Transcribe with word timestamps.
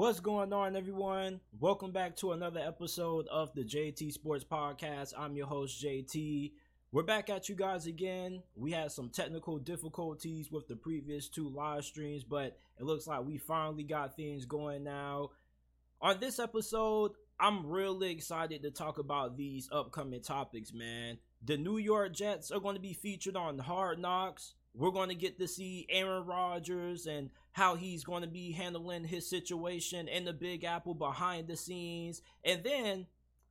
What's 0.00 0.18
going 0.18 0.50
on, 0.54 0.76
everyone? 0.76 1.40
Welcome 1.60 1.92
back 1.92 2.16
to 2.16 2.32
another 2.32 2.58
episode 2.58 3.28
of 3.28 3.52
the 3.52 3.62
JT 3.62 4.10
Sports 4.14 4.44
Podcast. 4.50 5.12
I'm 5.14 5.36
your 5.36 5.46
host, 5.46 5.84
JT. 5.84 6.52
We're 6.90 7.02
back 7.02 7.28
at 7.28 7.50
you 7.50 7.54
guys 7.54 7.84
again. 7.84 8.42
We 8.56 8.72
had 8.72 8.92
some 8.92 9.10
technical 9.10 9.58
difficulties 9.58 10.50
with 10.50 10.68
the 10.68 10.74
previous 10.74 11.28
two 11.28 11.50
live 11.50 11.84
streams, 11.84 12.24
but 12.24 12.56
it 12.78 12.84
looks 12.84 13.06
like 13.06 13.26
we 13.26 13.36
finally 13.36 13.82
got 13.82 14.16
things 14.16 14.46
going 14.46 14.84
now. 14.84 15.32
On 16.00 16.18
this 16.18 16.38
episode, 16.38 17.12
I'm 17.38 17.66
really 17.66 18.10
excited 18.10 18.62
to 18.62 18.70
talk 18.70 18.96
about 18.96 19.36
these 19.36 19.68
upcoming 19.70 20.22
topics, 20.22 20.72
man. 20.72 21.18
The 21.44 21.58
New 21.58 21.76
York 21.76 22.14
Jets 22.14 22.50
are 22.50 22.60
going 22.60 22.76
to 22.76 22.80
be 22.80 22.94
featured 22.94 23.36
on 23.36 23.58
Hard 23.58 23.98
Knocks. 23.98 24.54
We're 24.74 24.90
going 24.90 25.08
to 25.08 25.14
get 25.14 25.38
to 25.38 25.48
see 25.48 25.86
Aaron 25.90 26.26
Rodgers 26.26 27.06
and 27.06 27.30
how 27.52 27.74
he's 27.74 28.04
going 28.04 28.22
to 28.22 28.28
be 28.28 28.52
handling 28.52 29.04
his 29.04 29.28
situation 29.28 30.08
in 30.08 30.24
the 30.24 30.32
Big 30.32 30.64
Apple 30.64 30.94
behind 30.94 31.48
the 31.48 31.56
scenes. 31.56 32.22
And 32.44 32.62
then 32.62 33.06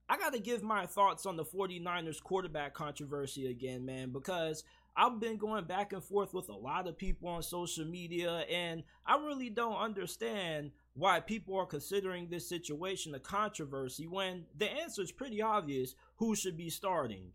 I 0.08 0.18
got 0.18 0.34
to 0.34 0.40
give 0.40 0.64
my 0.64 0.86
thoughts 0.86 1.26
on 1.26 1.36
the 1.36 1.44
49ers 1.44 2.24
quarterback 2.24 2.74
controversy 2.74 3.48
again, 3.48 3.86
man, 3.86 4.12
because 4.12 4.64
I've 4.96 5.20
been 5.20 5.38
going 5.38 5.66
back 5.66 5.94
and 5.94 6.04
forth 6.04 6.34
with 6.34 6.50
a 6.50 6.56
lot 6.56 6.88
of 6.88 6.98
people 6.98 7.30
on 7.30 7.44
social 7.44 7.86
media, 7.86 8.40
and 8.50 8.84
I 9.06 9.18
really 9.18 9.50
don't 9.50 9.78
understand 9.78 10.72
why 10.94 11.20
people 11.20 11.56
are 11.58 11.66
considering 11.66 12.28
this 12.28 12.50
situation 12.50 13.14
a 13.14 13.20
controversy 13.20 14.08
when 14.08 14.46
the 14.58 14.70
answer 14.70 15.02
is 15.02 15.12
pretty 15.12 15.42
obvious 15.42 15.96
who 16.18 16.36
should 16.36 16.58
be 16.58 16.70
starting. 16.70 17.32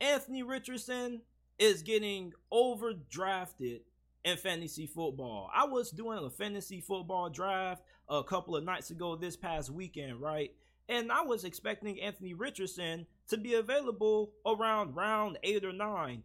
Anthony 0.00 0.42
Richardson 0.42 1.22
is 1.58 1.82
getting 1.82 2.32
overdrafted 2.52 3.80
in 4.24 4.36
fantasy 4.36 4.86
football. 4.86 5.50
I 5.54 5.64
was 5.64 5.90
doing 5.90 6.18
a 6.18 6.30
fantasy 6.30 6.80
football 6.80 7.30
draft 7.30 7.82
a 8.08 8.22
couple 8.24 8.56
of 8.56 8.64
nights 8.64 8.90
ago 8.90 9.16
this 9.16 9.36
past 9.36 9.70
weekend, 9.70 10.20
right? 10.20 10.50
And 10.88 11.10
I 11.10 11.22
was 11.22 11.44
expecting 11.44 12.00
Anthony 12.00 12.34
Richardson 12.34 13.06
to 13.28 13.36
be 13.36 13.54
available 13.54 14.32
around 14.44 14.94
round 14.94 15.38
eight 15.42 15.64
or 15.64 15.72
nine. 15.72 16.22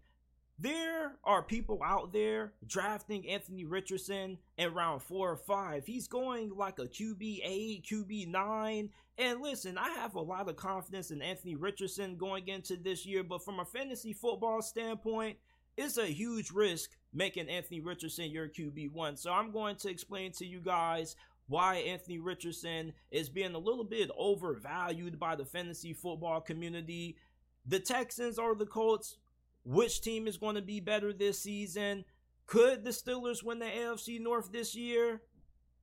There 0.62 1.14
are 1.24 1.42
people 1.42 1.82
out 1.84 2.14
there 2.14 2.54
drafting 2.68 3.28
Anthony 3.28 3.66
Richardson 3.66 4.38
in 4.60 4.74
round 4.76 5.02
four 5.02 5.32
or 5.32 5.36
five. 5.36 5.88
He's 5.88 6.08
going 6.08 6.56
like 6.56 6.78
a 6.78 6.84
QB 6.84 7.40
eight, 7.44 7.88
QB 7.90 8.28
nine. 8.28 8.92
And 9.18 9.42
listen, 9.42 9.80
I 9.80 9.90
have 9.90 10.14
a 10.14 10.22
lot 10.22 10.48
of 10.48 10.58
confidence 10.58 11.10
in 11.10 11.24
Anthony 11.24 11.56
Richardson 11.56 12.16
going 12.16 12.48
into 12.48 12.78
this 12.78 13.08
year, 13.08 13.24
but 13.24 13.44
from 13.44 13.60
a 13.60 13.66
fantasy 13.66 14.14
football 14.14 14.62
standpoint, 14.62 15.38
it's 15.78 15.98
a 15.98 16.06
huge 16.06 16.52
risk 16.52 16.92
making 17.12 17.50
Anthony 17.50 17.80
Richardson 17.80 18.30
your 18.30 18.48
QB1. 18.48 19.18
So 19.18 19.32
I'm 19.32 19.50
going 19.50 19.78
to 19.78 19.90
explain 19.90 20.32
to 20.34 20.46
you 20.46 20.60
guys 20.60 21.16
why 21.48 21.78
Anthony 21.78 22.20
Richardson 22.20 22.94
is 23.10 23.30
being 23.30 23.56
a 23.56 23.60
little 23.60 23.84
bit 23.84 24.12
overvalued 24.16 25.18
by 25.18 25.36
the 25.36 25.46
fantasy 25.46 25.94
football 25.94 26.40
community. 26.40 27.18
The 27.66 27.80
Texans 27.80 28.38
or 28.38 28.54
the 28.54 28.68
Colts 28.68 29.18
which 29.64 30.02
team 30.02 30.28
is 30.28 30.38
going 30.38 30.56
to 30.56 30.62
be 30.62 30.80
better 30.80 31.14
this 31.14 31.40
season. 31.40 32.06
Could 32.46 32.84
the 32.84 32.90
Steelers 32.90 33.44
win 33.44 33.60
the 33.60 33.66
AFC 33.66 34.20
North 34.20 34.52
this 34.52 34.76
year? 34.76 35.22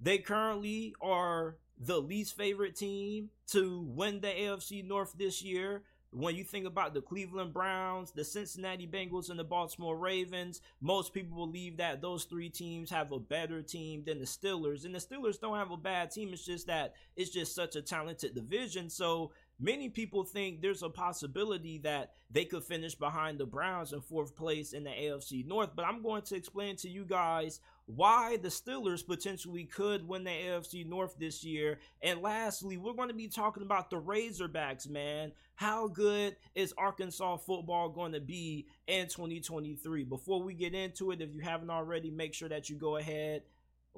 They 0.01 0.19
currently 0.19 0.95
are 1.01 1.57
the 1.79 2.01
least 2.01 2.37
favorite 2.37 2.77
team 2.77 3.31
to 3.49 3.85
win 3.89 4.21
the 4.21 4.29
AFC 4.29 4.87
North 4.87 5.15
this 5.17 5.43
year. 5.43 5.83
When 6.11 6.37
you 6.37 6.45
think 6.45 6.67
about 6.67 6.95
the 6.95 7.03
Cleveland 7.03 7.53
Browns, 7.53 8.13
the 8.13 8.25
Cincinnati 8.25 8.87
Bengals, 8.87 9.29
and 9.29 9.39
the 9.39 9.45
Baltimore 9.45 9.97
Ravens, 9.97 10.63
most 10.81 11.13
people 11.13 11.47
believe 11.47 11.77
that 11.77 12.01
those 12.01 12.25
three 12.25 12.49
teams 12.49 12.91
have 12.91 13.13
a 13.13 13.19
better 13.19 13.61
team 13.61 14.05
than 14.07 14.19
the 14.19 14.25
Steelers. 14.25 14.87
And 14.87 14.95
the 14.95 15.01
Steelers 15.01 15.39
don't 15.39 15.59
have 15.59 15.71
a 15.71 15.77
bad 15.77 16.11
team. 16.11 16.33
It's 16.33 16.47
just 16.47 16.67
that 16.67 16.95
it's 17.15 17.31
just 17.31 17.55
such 17.55 17.77
a 17.77 17.83
talented 17.83 18.35
division. 18.35 18.89
So 18.89 19.33
many 19.61 19.89
people 19.89 20.25
think 20.25 20.61
there's 20.61 20.83
a 20.83 20.89
possibility 20.89 21.79
that 21.79 22.13
they 22.31 22.45
could 22.45 22.65
finish 22.65 22.95
behind 22.95 23.39
the 23.39 23.47
Browns 23.47 23.93
in 23.93 24.01
fourth 24.01 24.37
place 24.37 24.73
in 24.73 24.85
the 24.85 24.91
AFC 24.91 25.47
North. 25.47 25.71
But 25.75 25.85
I'm 25.85 26.03
going 26.03 26.23
to 26.23 26.37
explain 26.37 26.77
to 26.77 26.89
you 26.89 27.05
guys 27.05 27.61
why 27.87 28.37
the 28.37 28.49
Steelers 28.49 29.07
potentially 29.07 29.65
could 29.65 30.07
win 30.07 30.25
the 30.25 30.31
AFC 30.31 30.87
North 30.87 31.17
this 31.19 31.43
year. 31.43 31.79
And 32.03 32.21
lastly, 32.21 32.77
we're 32.77 32.93
going 32.93 33.09
to 33.09 33.15
be 33.15 33.29
talking 33.29 33.63
about 33.63 33.91
the 33.91 34.01
Razorbacks, 34.01 34.89
man. 34.89 35.33
How 35.55 35.89
good 35.89 36.37
is 36.55 36.75
Arkansas 36.77 37.39
football 37.39 37.89
going 37.89 38.13
to 38.13 38.21
be 38.21 38.67
in 38.87 39.09
2023? 39.09 40.05
Before 40.05 40.43
we 40.43 40.55
get 40.55 40.75
into 40.75 41.11
it, 41.11 41.21
if 41.21 41.35
you 41.35 41.41
haven't 41.41 41.71
already, 41.71 42.11
make 42.11 42.35
sure 42.35 42.49
that 42.49 42.69
you 42.69 42.77
go 42.77 42.97
ahead 42.97 43.43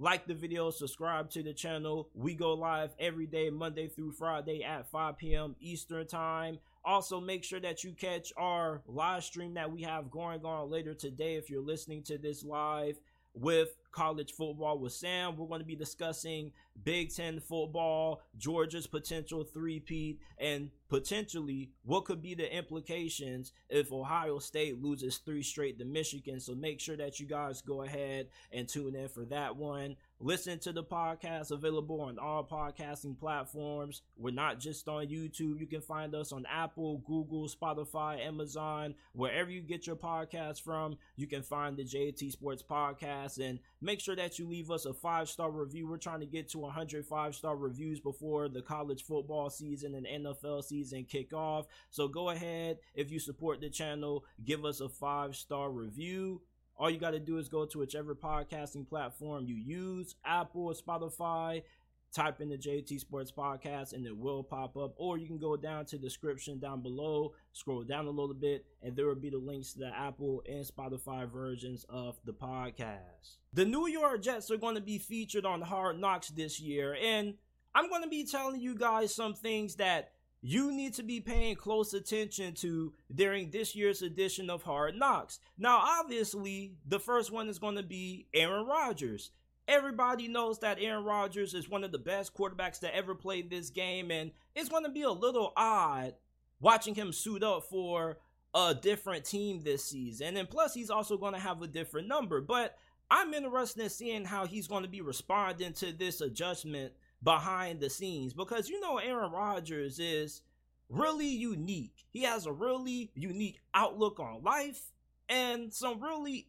like 0.01 0.27
the 0.27 0.35
video, 0.35 0.71
subscribe 0.71 1.31
to 1.31 1.43
the 1.43 1.53
channel. 1.53 2.09
We 2.15 2.35
go 2.35 2.55
live 2.55 2.95
every 2.99 3.27
day, 3.27 3.51
Monday 3.51 3.87
through 3.87 4.13
Friday 4.13 4.65
at 4.65 4.91
5 4.91 5.19
p.m. 5.19 5.55
Eastern 5.61 6.07
Time. 6.07 6.59
Also, 6.83 7.21
make 7.21 7.45
sure 7.45 7.61
that 7.61 7.85
you 7.85 7.93
catch 7.93 8.33
our 8.39 8.81
live 8.87 9.23
stream 9.23 9.53
that 9.55 9.71
we 9.71 9.83
have 9.83 10.11
going 10.11 10.43
on 10.47 10.71
later 10.71 10.95
today 10.95 11.35
if 11.35 11.51
you're 11.51 11.61
listening 11.61 12.03
to 12.05 12.17
this 12.17 12.43
live 12.43 12.99
with 13.35 13.77
college 13.93 14.33
football 14.33 14.79
with 14.79 14.93
Sam. 14.93 15.37
We're 15.37 15.47
going 15.47 15.61
to 15.61 15.67
be 15.67 15.77
discussing 15.77 16.53
Big 16.83 17.15
Ten 17.15 17.41
football, 17.41 18.23
Georgia's 18.39 18.87
potential 18.87 19.45
three-peat, 19.45 20.21
and 20.39 20.71
potentially 20.89 21.71
what 21.83 22.05
could 22.05 22.23
be 22.23 22.35
the 22.35 22.55
implications 22.57 23.53
if 23.69 23.93
Ohio 23.93 24.39
State 24.39 24.83
loses 24.83 25.19
three 25.19 25.43
straight 25.43 25.79
to 25.79 25.85
Michigan. 25.85 26.41
So 26.41 26.55
make 26.55 26.81
sure 26.81 26.97
that 26.97 27.21
you 27.21 27.27
guys 27.27 27.63
go 27.63 27.83
ahead 27.83 28.29
and 28.53 28.69
tune 28.69 28.95
in 28.95 29.09
for 29.09 29.25
that 29.27 29.57
one. 29.57 29.97
Listen 30.23 30.59
to 30.59 30.73
the 30.73 30.85
podcast 30.85 31.51
available 31.51 32.03
on 32.03 32.19
all 32.19 32.45
podcasting 32.45 33.19
platforms. 33.19 34.03
We're 34.19 34.35
not 34.35 34.61
just 34.61 34.87
on 34.87 35.07
YouTube. 35.07 35.59
You 35.59 35.67
can 35.67 35.81
find 35.81 36.15
us 36.15 36.31
on 36.31 36.45
Apple, 36.45 36.99
Google, 37.07 37.49
Spotify, 37.49 38.21
Amazon, 38.27 38.97
wherever 39.15 39.51
you 39.51 39.63
get 39.63 39.87
your 39.87 39.97
podcast 39.97 40.61
from. 40.61 40.99
You 41.17 41.27
can 41.27 41.43
find 41.43 41.75
the 41.75 41.85
JT 41.85 42.33
Sports 42.33 42.63
Podcast 42.63 43.39
and 43.39 43.61
make 43.81 44.01
sure 44.01 44.15
that 44.15 44.39
you 44.39 44.47
leave 44.47 44.71
us 44.71 44.85
a 44.85 44.93
five 44.93 45.27
star 45.27 45.51
review. 45.51 45.89
We're 45.89 45.97
trying 45.97 46.21
to 46.21 46.27
get 46.27 46.51
to 46.51 46.59
105 46.59 47.35
star 47.35 47.57
reviews 47.57 47.99
before 47.99 48.51
the 48.51 48.61
college 48.61 49.05
football 49.05 49.49
season 49.49 49.95
and 49.95 50.27
NFL 50.27 50.65
season 50.65 51.07
kick 51.09 51.33
off. 51.33 51.65
So 51.89 52.09
go 52.09 52.29
ahead 52.29 52.77
if 52.95 53.11
you 53.11 53.21
support 53.21 53.63
the 53.63 53.71
channel, 53.71 54.27
give 54.45 54.67
us 54.67 54.81
a 54.81 54.91
five 54.91 55.35
star 55.35 55.71
review 55.71 56.43
all 56.81 56.89
you 56.89 56.99
got 56.99 57.11
to 57.11 57.21
do 57.21 57.37
is 57.37 57.51
go 57.51 57.67
to 57.67 57.79
whichever 57.79 58.15
podcasting 58.15 58.89
platform 58.89 59.45
you 59.45 59.55
use, 59.55 60.15
Apple 60.25 60.65
or 60.65 60.73
Spotify, 60.73 61.63
type 62.11 62.41
in 62.41 62.49
the 62.49 62.57
JT 62.57 62.99
Sports 62.99 63.31
Podcast 63.31 63.93
and 63.93 64.07
it 64.07 64.17
will 64.17 64.43
pop 64.43 64.79
up. 64.79 64.95
Or 64.97 65.19
you 65.19 65.27
can 65.27 65.37
go 65.37 65.59
down 65.59 65.85
to 65.87 65.99
the 65.99 66.03
description 66.03 66.59
down 66.59 66.81
below, 66.81 67.35
scroll 67.53 67.83
down 67.83 68.07
a 68.07 68.11
little 68.11 68.35
bit, 68.35 68.65
and 68.83 68.97
there 68.97 69.07
will 69.07 69.15
be 69.15 69.29
the 69.29 69.37
links 69.37 69.75
to 69.75 69.81
the 69.81 69.95
Apple 69.95 70.43
and 70.49 70.65
Spotify 70.65 71.31
versions 71.31 71.85
of 71.91 72.19
the 72.25 72.33
podcast. 72.33 73.37
The 73.53 73.67
New 73.67 73.87
York 73.87 74.23
Jets 74.23 74.51
are 74.51 74.57
going 74.57 74.77
to 74.77 74.81
be 74.81 74.97
featured 74.97 75.45
on 75.45 75.61
Hard 75.61 76.01
Knocks 76.01 76.31
this 76.31 76.59
year, 76.59 76.97
and 77.01 77.35
I'm 77.75 77.91
going 77.91 78.05
to 78.05 78.09
be 78.09 78.25
telling 78.25 78.59
you 78.59 78.75
guys 78.75 79.15
some 79.15 79.35
things 79.35 79.77
that 79.77 80.13
you 80.43 80.73
need 80.73 80.95
to 80.95 81.03
be 81.03 81.21
paying 81.21 81.57
close 81.57 81.93
attention 81.93 82.55
to 82.55 82.93
during 83.15 83.51
this 83.51 83.75
year's 83.77 84.03
edition 84.03 84.49
of 84.49 84.63
Hard 84.63 84.97
Knocks. 84.97 85.39
Now, 85.59 85.79
obviously, 85.83 86.75
the 86.87 86.99
first 86.99 87.31
one 87.31 87.49
is 87.49 87.59
going 87.59 87.77
to 87.77 87.83
be 87.83 88.27
Aaron 88.33 88.67
Rodgers. 88.67 89.31
Everybody 89.69 90.29
knows 90.29 90.59
that 90.61 90.79
Aaron 90.81 91.05
Rodgers 91.05 91.55
is 91.55 91.69
one 91.69 91.85
of 91.85 91.93
the 91.93 91.99
best 91.99 92.35
quarterbacks 92.35 92.81
to 92.81 92.95
ever 92.95 93.15
play 93.15 93.43
this 93.43 93.71
game, 93.71 94.11
and 94.11 94.33
it's 94.55 94.69
going 94.69 94.85
to 94.85 94.91
be 94.91 95.03
a 95.03 95.11
little 95.11 95.53
odd 95.57 96.15
watching 96.59 96.95
him 96.95 97.13
suit 97.13 97.43
up 97.43 97.65
for 97.65 98.19
a 98.55 98.75
different 98.75 99.25
team 99.25 99.61
this 99.61 99.85
season. 99.85 100.37
And 100.37 100.49
plus, 100.49 100.75
he's 100.75 100.91
also 100.91 101.17
going 101.17 101.35
to 101.35 101.39
have 101.41 101.63
a 101.63 101.67
different 101.67 102.09
number. 102.09 102.41
But 102.41 102.77
I'm 103.11 103.35
interested 103.35 103.83
in 103.83 103.91
seeing 103.91 104.25
how 104.25 104.47
he's 104.47 104.69
going 104.69 104.83
to 104.83 104.89
be 104.89 105.01
responding 105.01 105.73
to 105.75 105.93
this 105.93 106.21
adjustment 106.21 106.93
behind 107.23 107.81
the 107.81 107.91
scenes 107.91 108.33
because 108.33 108.69
you 108.69 108.81
know 108.81 108.99
Aaron 108.99 109.33
Rodgers 109.33 109.99
is 109.99 110.43
really 110.89 111.29
unique. 111.29 112.05
He 112.11 112.23
has 112.23 112.47
a 112.47 112.53
really 112.53 113.11
unique 113.15 113.61
outlook 113.75 114.19
on 114.19 114.43
life 114.43 114.93
and 115.29 115.73
some 115.73 116.01
really 116.01 116.49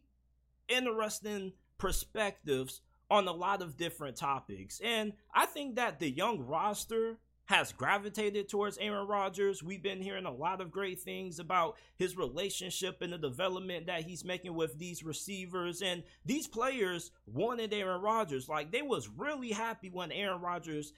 interesting 0.68 1.52
perspectives 1.78 2.80
on 3.10 3.28
a 3.28 3.32
lot 3.32 3.62
of 3.62 3.76
different 3.76 4.16
topics. 4.16 4.80
And 4.82 5.12
I 5.34 5.46
think 5.46 5.76
that 5.76 6.00
the 6.00 6.10
young 6.10 6.40
roster 6.40 7.18
has 7.52 7.70
gravitated 7.70 8.48
towards 8.48 8.78
Aaron 8.78 9.06
Rodgers. 9.06 9.62
We've 9.62 9.82
been 9.82 10.00
hearing 10.00 10.24
a 10.24 10.32
lot 10.32 10.62
of 10.62 10.70
great 10.70 11.00
things 11.00 11.38
about 11.38 11.76
his 11.98 12.16
relationship 12.16 13.02
and 13.02 13.12
the 13.12 13.18
development 13.18 13.86
that 13.86 14.04
he's 14.04 14.24
making 14.24 14.54
with 14.54 14.78
these 14.78 15.04
receivers. 15.04 15.82
And 15.82 16.02
these 16.24 16.46
players 16.46 17.10
wanted 17.26 17.74
Aaron 17.74 18.00
Rodgers. 18.00 18.48
Like 18.48 18.72
they 18.72 18.80
was 18.80 19.10
really 19.10 19.50
happy 19.50 19.90
when 19.90 20.12
Aaron 20.12 20.40
Rodgers 20.40 20.94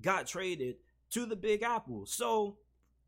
got 0.00 0.28
traded 0.28 0.76
to 1.10 1.26
the 1.26 1.34
Big 1.34 1.64
Apple. 1.64 2.06
So 2.06 2.58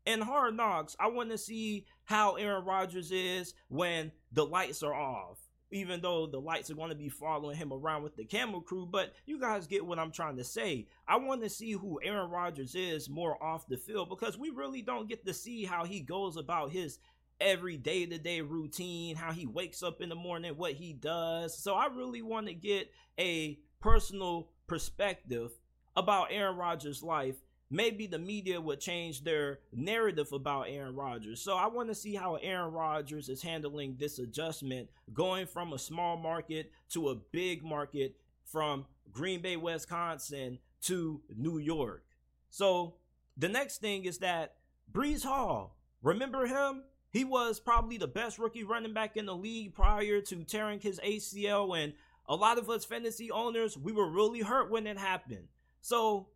in 0.05 0.19
Hard 0.19 0.57
Knocks, 0.57 0.97
I 0.99 1.07
want 1.07 1.29
to 1.29 1.37
see 1.37 1.85
how 2.03 2.35
Aaron 2.35 2.65
Rodgers 2.65 3.13
is 3.13 3.53
when 3.69 4.11
the 4.33 4.45
lights 4.45 4.83
are 4.83 4.93
off 4.93 5.38
even 5.71 6.01
though 6.01 6.27
the 6.27 6.39
lights 6.39 6.69
are 6.69 6.75
going 6.75 6.89
to 6.89 6.95
be 6.95 7.09
following 7.09 7.57
him 7.57 7.71
around 7.71 8.03
with 8.03 8.15
the 8.15 8.25
camera 8.25 8.61
crew. 8.61 8.87
But 8.89 9.13
you 9.25 9.39
guys 9.39 9.67
get 9.67 9.85
what 9.85 9.99
I'm 9.99 10.11
trying 10.11 10.37
to 10.37 10.43
say. 10.43 10.87
I 11.07 11.17
want 11.17 11.41
to 11.43 11.49
see 11.49 11.73
who 11.73 11.99
Aaron 12.03 12.29
Rodgers 12.29 12.75
is 12.75 13.09
more 13.09 13.41
off 13.43 13.67
the 13.67 13.77
field 13.77 14.09
because 14.09 14.37
we 14.37 14.49
really 14.49 14.81
don't 14.81 15.09
get 15.09 15.25
to 15.25 15.33
see 15.33 15.65
how 15.65 15.85
he 15.85 15.99
goes 15.99 16.37
about 16.37 16.71
his 16.71 16.99
every 17.41 17.77
day 17.77 18.05
to 18.05 18.17
day 18.17 18.41
routine, 18.41 19.15
how 19.15 19.31
he 19.31 19.45
wakes 19.45 19.83
up 19.83 20.01
in 20.01 20.09
the 20.09 20.15
morning, 20.15 20.57
what 20.57 20.73
he 20.73 20.93
does. 20.93 21.57
So 21.57 21.75
I 21.75 21.87
really 21.87 22.21
want 22.21 22.47
to 22.47 22.53
get 22.53 22.91
a 23.19 23.59
personal 23.79 24.49
perspective 24.67 25.51
about 25.95 26.27
Aaron 26.31 26.57
Rodgers' 26.57 27.03
life 27.03 27.35
maybe 27.71 28.07
the 28.07 28.17
media 28.17 28.59
would 28.59 28.79
change 28.79 29.23
their 29.23 29.59
narrative 29.73 30.31
about 30.33 30.67
Aaron 30.69 30.95
Rodgers. 30.95 31.41
So 31.41 31.55
I 31.55 31.67
want 31.67 31.89
to 31.89 31.95
see 31.95 32.15
how 32.15 32.35
Aaron 32.35 32.71
Rodgers 32.71 33.29
is 33.29 33.41
handling 33.41 33.95
this 33.97 34.19
adjustment 34.19 34.89
going 35.13 35.45
from 35.45 35.73
a 35.73 35.79
small 35.79 36.17
market 36.17 36.71
to 36.91 37.09
a 37.09 37.15
big 37.15 37.63
market 37.63 38.15
from 38.45 38.85
Green 39.11 39.41
Bay, 39.41 39.55
Wisconsin 39.55 40.59
to 40.81 41.21
New 41.35 41.59
York. 41.59 42.03
So 42.49 42.95
the 43.37 43.49
next 43.49 43.81
thing 43.81 44.05
is 44.05 44.19
that 44.19 44.55
Breece 44.91 45.23
Hall, 45.23 45.77
remember 46.01 46.47
him? 46.47 46.83
He 47.11 47.23
was 47.23 47.59
probably 47.59 47.97
the 47.97 48.07
best 48.07 48.39
rookie 48.39 48.63
running 48.63 48.93
back 48.93 49.17
in 49.17 49.25
the 49.25 49.35
league 49.35 49.73
prior 49.73 50.21
to 50.21 50.43
tearing 50.43 50.79
his 50.79 50.99
ACL 50.99 51.77
and 51.77 51.93
a 52.27 52.35
lot 52.35 52.59
of 52.59 52.69
us 52.69 52.85
fantasy 52.85 53.31
owners, 53.31 53.75
we 53.75 53.91
were 53.91 54.07
really 54.07 54.41
hurt 54.41 54.69
when 54.69 54.85
it 54.85 54.99
happened. 54.99 55.47
So 55.81 56.27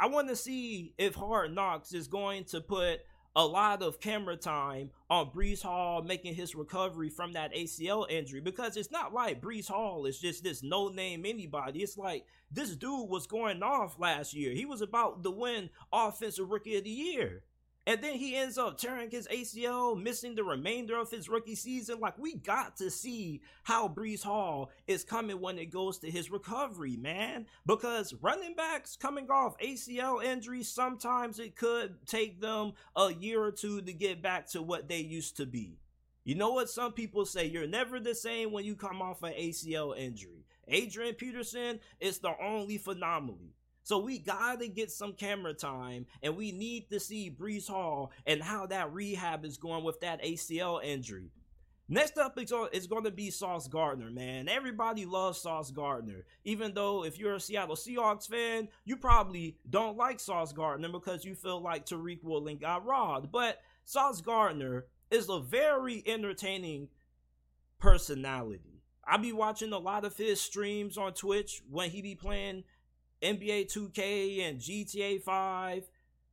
I 0.00 0.06
want 0.06 0.28
to 0.28 0.36
see 0.36 0.94
if 0.98 1.14
Hard 1.14 1.54
Knocks 1.54 1.92
is 1.92 2.08
going 2.08 2.44
to 2.44 2.60
put 2.60 3.00
a 3.34 3.46
lot 3.46 3.82
of 3.82 4.00
camera 4.00 4.36
time 4.36 4.90
on 5.08 5.30
Breece 5.30 5.62
Hall 5.62 6.02
making 6.02 6.34
his 6.34 6.54
recovery 6.54 7.08
from 7.08 7.32
that 7.32 7.54
ACL 7.54 8.10
injury 8.10 8.40
because 8.40 8.76
it's 8.76 8.90
not 8.90 9.14
like 9.14 9.40
Breece 9.40 9.68
Hall 9.68 10.04
is 10.06 10.18
just 10.18 10.44
this 10.44 10.62
no 10.62 10.88
name 10.88 11.24
anybody. 11.24 11.80
It's 11.80 11.96
like 11.96 12.26
this 12.50 12.76
dude 12.76 13.08
was 13.08 13.26
going 13.26 13.62
off 13.62 13.98
last 13.98 14.34
year. 14.34 14.52
He 14.52 14.66
was 14.66 14.82
about 14.82 15.22
to 15.22 15.30
win 15.30 15.70
Offensive 15.92 16.50
Rookie 16.50 16.76
of 16.76 16.84
the 16.84 16.90
Year. 16.90 17.42
And 17.84 18.00
then 18.00 18.14
he 18.14 18.36
ends 18.36 18.58
up 18.58 18.78
tearing 18.78 19.10
his 19.10 19.26
ACL, 19.26 20.00
missing 20.00 20.36
the 20.36 20.44
remainder 20.44 20.96
of 20.96 21.10
his 21.10 21.28
rookie 21.28 21.56
season. 21.56 21.98
Like, 21.98 22.16
we 22.16 22.34
got 22.34 22.76
to 22.76 22.90
see 22.90 23.40
how 23.64 23.88
Breece 23.88 24.22
Hall 24.22 24.70
is 24.86 25.02
coming 25.02 25.40
when 25.40 25.58
it 25.58 25.72
goes 25.72 25.98
to 25.98 26.10
his 26.10 26.30
recovery, 26.30 26.96
man. 26.96 27.46
Because 27.66 28.14
running 28.20 28.54
backs 28.54 28.94
coming 28.94 29.28
off 29.30 29.58
ACL 29.58 30.22
injuries, 30.22 30.68
sometimes 30.68 31.40
it 31.40 31.56
could 31.56 32.06
take 32.06 32.40
them 32.40 32.74
a 32.94 33.12
year 33.12 33.42
or 33.42 33.50
two 33.50 33.82
to 33.82 33.92
get 33.92 34.22
back 34.22 34.48
to 34.50 34.62
what 34.62 34.88
they 34.88 34.98
used 34.98 35.36
to 35.38 35.46
be. 35.46 35.80
You 36.24 36.36
know 36.36 36.52
what 36.52 36.70
some 36.70 36.92
people 36.92 37.26
say? 37.26 37.46
You're 37.46 37.66
never 37.66 37.98
the 37.98 38.14
same 38.14 38.52
when 38.52 38.64
you 38.64 38.76
come 38.76 39.02
off 39.02 39.24
an 39.24 39.32
ACL 39.32 39.98
injury. 39.98 40.44
Adrian 40.68 41.16
Peterson 41.16 41.80
is 41.98 42.20
the 42.20 42.32
only 42.40 42.80
anomaly. 42.86 43.56
So 43.82 43.98
we 43.98 44.18
gotta 44.18 44.68
get 44.68 44.90
some 44.90 45.12
camera 45.12 45.54
time, 45.54 46.06
and 46.22 46.36
we 46.36 46.52
need 46.52 46.88
to 46.90 47.00
see 47.00 47.30
Breece 47.30 47.68
Hall 47.68 48.12
and 48.26 48.42
how 48.42 48.66
that 48.66 48.92
rehab 48.92 49.44
is 49.44 49.56
going 49.56 49.84
with 49.84 50.00
that 50.00 50.22
ACL 50.22 50.82
injury. 50.82 51.30
Next 51.88 52.16
up 52.16 52.38
is 52.38 52.86
going 52.86 53.04
to 53.04 53.10
be 53.10 53.30
Sauce 53.30 53.68
Gardner, 53.68 54.10
man. 54.10 54.48
Everybody 54.48 55.04
loves 55.04 55.38
Sauce 55.38 55.70
Gardner. 55.70 56.24
Even 56.44 56.72
though 56.72 57.04
if 57.04 57.18
you're 57.18 57.34
a 57.34 57.40
Seattle 57.40 57.76
Seahawks 57.76 58.26
fan, 58.26 58.68
you 58.86 58.96
probably 58.96 59.58
don't 59.68 59.98
like 59.98 60.18
Sauce 60.18 60.52
Gardner 60.52 60.88
because 60.88 61.24
you 61.24 61.34
feel 61.34 61.60
like 61.60 61.84
Tariq 61.84 62.22
Woolen 62.22 62.56
got 62.56 62.86
robbed. 62.86 63.30
But 63.30 63.60
Sauce 63.84 64.22
Gardner 64.22 64.86
is 65.10 65.28
a 65.28 65.40
very 65.40 66.02
entertaining 66.06 66.88
personality. 67.78 68.80
I 69.04 69.18
be 69.18 69.32
watching 69.32 69.72
a 69.72 69.78
lot 69.78 70.06
of 70.06 70.16
his 70.16 70.40
streams 70.40 70.96
on 70.96 71.12
Twitch 71.12 71.60
when 71.68 71.90
he 71.90 72.00
be 72.00 72.14
playing 72.14 72.64
NBA 73.22 73.72
2K 73.72 74.48
and 74.48 74.58
GTA 74.58 75.22
5. 75.22 75.84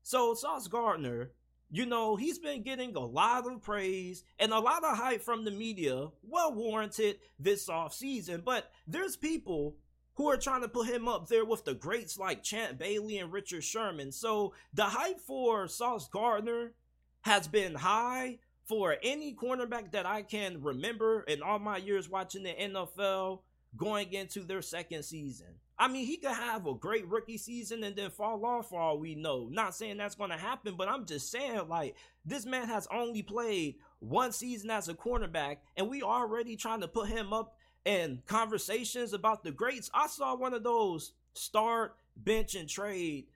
So 0.04 0.34
Sauce 0.34 0.68
Gardner, 0.68 1.32
you 1.70 1.86
know, 1.86 2.16
he's 2.16 2.40
been 2.40 2.64
getting 2.64 2.96
a 2.96 3.06
lot 3.06 3.46
of 3.46 3.62
praise 3.62 4.24
and 4.40 4.52
a 4.52 4.60
lot 4.60 4.84
of 4.84 4.98
hype 4.98 5.22
from 5.22 5.46
the 5.46 5.52
media, 5.52 6.08
well 6.24 6.54
warranted 6.54 7.18
this 7.38 7.70
off 7.70 7.94
season. 7.94 8.42
But 8.44 8.72
there's 8.88 9.16
people 9.16 9.76
who 10.16 10.30
are 10.30 10.38
trying 10.38 10.62
to 10.62 10.68
put 10.68 10.88
him 10.88 11.08
up 11.08 11.28
there 11.30 11.46
with 11.46 11.64
the 11.64 11.74
greats 11.74 12.18
like 12.18 12.44
Champ 12.44 12.78
Bailey 12.78 13.20
and 13.20 13.32
Richard 13.32 13.64
Sherman. 13.64 14.12
So 14.12 14.54
the 14.74 14.84
hype 14.84 15.22
for 15.22 15.68
Sauce 15.68 16.10
Gardner 16.10 16.74
has 17.22 17.48
been 17.48 17.76
high 17.76 18.40
for 18.66 18.98
any 19.02 19.34
cornerback 19.34 19.92
that 19.92 20.06
I 20.06 20.22
can 20.22 20.62
remember 20.62 21.22
in 21.22 21.42
all 21.42 21.60
my 21.60 21.78
years 21.78 22.10
watching 22.10 22.44
the 22.44 22.54
NFL 22.54 23.40
going 23.78 24.14
into 24.14 24.42
their 24.42 24.62
second 24.62 25.04
season. 25.04 25.56
I 25.82 25.88
mean, 25.88 26.06
he 26.06 26.18
could 26.18 26.32
have 26.32 26.68
a 26.68 26.74
great 26.74 27.08
rookie 27.08 27.38
season 27.38 27.86
and 27.86 27.96
then 27.96 28.10
fall 28.10 28.46
off 28.46 28.70
for 28.70 28.82
all 28.82 29.00
we 29.00 29.16
know. 29.16 29.48
Not 29.50 29.74
saying 29.74 29.96
that's 29.96 30.16
going 30.16 30.30
to 30.30 30.38
happen, 30.38 30.76
but 30.78 30.90
I'm 30.90 31.06
just 31.06 31.32
saying, 31.32 31.70
like, 31.70 31.96
this 32.26 32.46
man 32.46 32.68
has 32.68 32.86
only 32.92 33.24
played 33.24 33.76
one 34.00 34.34
season 34.34 34.72
as 34.72 34.90
a 34.90 34.94
cornerback, 34.94 35.58
and 35.78 35.90
we 35.90 36.04
already 36.04 36.58
trying 36.58 36.82
to 36.82 36.88
put 36.90 37.08
him 37.08 37.32
up 37.32 37.56
in 37.86 38.22
conversations 38.28 39.14
about 39.14 39.44
the 39.44 39.52
greats. 39.52 39.90
I 39.94 40.08
saw 40.08 40.36
one 40.36 40.54
of 40.54 40.64
those 40.64 41.14
start, 41.34 41.96
bench, 42.18 42.56
and 42.56 42.68
trade 42.68 43.28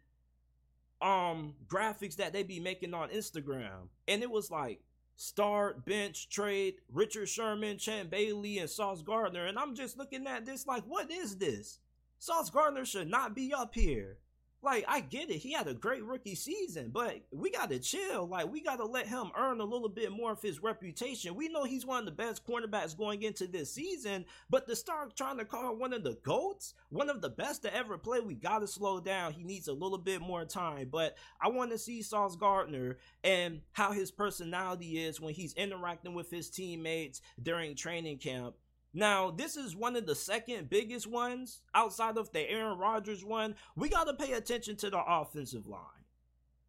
um 1.01 1.53
graphics 1.67 2.15
that 2.15 2.31
they 2.31 2.43
be 2.43 2.59
making 2.61 2.93
on 2.93 3.09
Instagram. 3.09 3.89
And 4.07 4.23
it 4.23 4.31
was 4.31 4.49
like 4.49 4.79
start, 5.15 5.85
bench, 5.85 6.29
trade, 6.29 6.75
Richard 6.91 7.27
Sherman, 7.27 7.77
Champ 7.77 8.09
Bailey, 8.09 8.59
and 8.59 8.69
Sauce 8.69 9.01
Gardner. 9.01 9.45
And 9.45 9.59
I'm 9.59 9.75
just 9.75 9.97
looking 9.97 10.25
at 10.27 10.45
this 10.45 10.65
like, 10.65 10.83
what 10.83 11.11
is 11.11 11.37
this? 11.37 11.79
Sauce 12.23 12.49
Gardner 12.49 12.85
should 12.85 13.09
not 13.09 13.35
be 13.35 13.53
up 13.53 13.75
here. 13.75 14.17
Like, 14.61 14.85
I 14.87 15.01
get 15.01 15.29
it. 15.29 15.39
He 15.39 15.51
had 15.51 15.67
a 15.67 15.73
great 15.73 16.05
rookie 16.05 16.35
season, 16.35 16.89
but 16.89 17.17
we 17.33 17.51
got 17.51 17.69
to 17.69 17.79
chill. 17.79 18.27
Like, 18.27 18.49
we 18.49 18.61
got 18.61 18.77
to 18.77 18.85
let 18.85 19.07
him 19.07 19.29
earn 19.37 19.59
a 19.59 19.65
little 19.65 19.89
bit 19.89 20.09
more 20.09 20.31
of 20.31 20.41
his 20.41 20.63
reputation. 20.63 21.35
We 21.35 21.49
know 21.49 21.65
he's 21.65 21.85
one 21.85 21.99
of 21.99 22.05
the 22.05 22.13
best 22.13 22.47
cornerbacks 22.47 22.95
going 22.97 23.23
into 23.23 23.45
this 23.45 23.73
season, 23.73 24.23
but 24.49 24.65
to 24.67 24.75
start 24.77 25.17
trying 25.17 25.37
to 25.39 25.43
call 25.43 25.75
one 25.75 25.91
of 25.91 26.05
the 26.05 26.17
GOATs, 26.23 26.75
one 26.87 27.09
of 27.09 27.21
the 27.21 27.27
best 27.27 27.63
to 27.63 27.75
ever 27.75 27.97
play, 27.97 28.21
we 28.21 28.35
got 28.35 28.59
to 28.59 28.67
slow 28.67 29.01
down. 29.01 29.33
He 29.33 29.43
needs 29.43 29.67
a 29.67 29.73
little 29.73 29.97
bit 29.97 30.21
more 30.21 30.45
time. 30.45 30.87
But 30.89 31.17
I 31.41 31.49
want 31.49 31.71
to 31.71 31.77
see 31.77 32.01
Sauce 32.01 32.37
Gardner 32.37 32.99
and 33.25 33.59
how 33.73 33.91
his 33.91 34.11
personality 34.11 35.03
is 35.03 35.19
when 35.19 35.33
he's 35.33 35.55
interacting 35.55 36.13
with 36.13 36.31
his 36.31 36.49
teammates 36.49 37.19
during 37.41 37.75
training 37.75 38.19
camp 38.19 38.55
now, 38.93 39.31
this 39.31 39.57
is 39.57 39.75
one 39.75 39.95
of 39.95 40.05
the 40.05 40.15
second 40.15 40.69
biggest 40.69 41.07
ones 41.07 41.61
outside 41.73 42.17
of 42.17 42.31
the 42.31 42.47
Aaron 42.49 42.77
Rodgers 42.77 43.25
one. 43.25 43.55
We 43.75 43.89
got 43.89 44.03
to 44.03 44.13
pay 44.13 44.33
attention 44.33 44.75
to 44.77 44.91
the 44.91 45.01
offensive 45.03 45.65
line. 45.65 45.81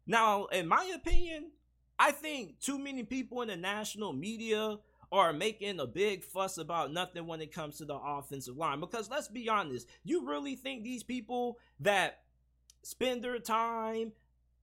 Now, 0.07 0.45
in 0.45 0.67
my 0.67 0.91
opinion, 0.95 1.51
I 1.99 2.11
think 2.11 2.59
too 2.59 2.79
many 2.79 3.03
people 3.03 3.41
in 3.43 3.49
the 3.49 3.55
national 3.55 4.11
media 4.11 4.77
are 5.11 5.33
making 5.33 5.79
a 5.79 5.85
big 5.85 6.23
fuss 6.23 6.57
about 6.57 6.91
nothing 6.91 7.27
when 7.27 7.41
it 7.41 7.53
comes 7.53 7.77
to 7.77 7.85
the 7.85 7.95
offensive 7.95 8.57
line. 8.57 8.79
Because 8.79 9.09
let's 9.09 9.27
be 9.27 9.47
honest, 9.47 9.87
you 10.03 10.27
really 10.27 10.55
think 10.55 10.83
these 10.83 11.03
people 11.03 11.59
that 11.79 12.21
spend 12.81 13.23
their 13.23 13.39
time 13.39 14.13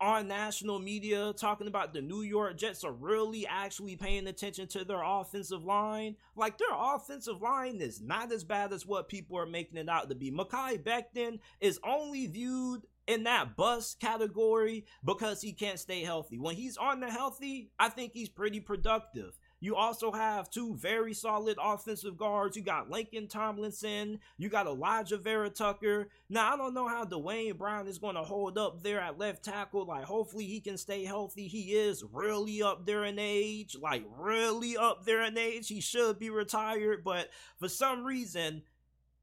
on 0.03 0.27
national 0.27 0.81
media 0.81 1.33
talking 1.33 1.69
about 1.69 1.95
the 1.95 2.03
New 2.03 2.23
York 2.23 2.59
Jets 2.59 2.83
are 2.83 2.93
really 2.93 3.47
actually 3.47 3.95
paying 3.95 4.27
attention 4.27 4.67
to 4.69 4.85
their 4.85 5.03
offensive 5.03 5.65
line. 5.65 6.17
Like 6.35 6.59
their 6.59 6.75
offensive 6.77 7.41
line 7.41 7.81
is 7.81 8.03
not 8.03 8.33
as 8.33 8.43
bad 8.43 8.73
as 8.73 8.85
what 8.85 9.09
people 9.09 9.39
are 9.39 9.47
making 9.47 9.79
it 9.79 9.89
out 9.89 10.09
to 10.09 10.17
be. 10.17 10.33
Mekhi 10.33 10.83
Becton 10.83 11.39
is 11.61 11.79
only 11.85 12.27
viewed 12.27 12.83
in 13.07 13.25
that 13.25 13.57
bust 13.57 14.01
category 14.01 14.85
because 15.05 15.41
he 15.41 15.53
can't 15.53 15.79
stay 15.79 16.03
healthy. 16.03 16.39
When 16.39 16.57
he's 16.57 16.77
on 16.77 17.01
the 17.01 17.11
healthy, 17.11 17.71
I 17.79 17.89
think 17.89 18.13
he's 18.13 18.29
pretty 18.29 18.61
productive. 18.61 19.39
You 19.63 19.77
also 19.77 20.11
have 20.11 20.51
two 20.51 20.75
very 20.75 21.15
solid 21.15 21.57
offensive 21.63 22.17
guards. 22.17 22.57
You 22.57 22.65
got 22.65 22.91
Laken 22.91 23.31
Tomlinson. 23.31 24.19
You 24.37 24.49
got 24.49 24.67
Alijah 24.67 25.23
Vera 25.23 25.51
Tucker. 25.51 26.09
Now, 26.29 26.53
I 26.53 26.57
don't 26.57 26.75
know 26.75 26.89
how 26.89 27.05
Duane 27.05 27.57
Brown 27.57 27.87
is 27.87 27.99
going 27.99 28.17
to 28.17 28.25
hold 28.25 28.59
up 28.59 28.83
there 28.83 28.99
at 28.99 29.21
left 29.21 29.45
tackle. 29.45 29.85
Like, 29.85 30.03
hopefully 30.03 30.47
he 30.47 30.59
can 30.59 30.77
stay 30.77 31.05
healthy. 31.05 31.47
He 31.47 31.75
is 31.75 32.03
really 32.13 32.61
up 32.61 32.87
there 32.87 33.05
in 33.05 33.21
age. 33.21 33.77
Like, 33.81 34.03
really 34.19 34.77
up 34.77 35.05
there 35.05 35.23
in 35.23 35.39
age. 35.39 35.69
He 35.69 35.81
should 35.81 36.19
be 36.19 36.29
retired. 36.29 37.05
But 37.05 37.31
for 37.61 37.69
some 37.69 38.03
reason, 38.03 38.63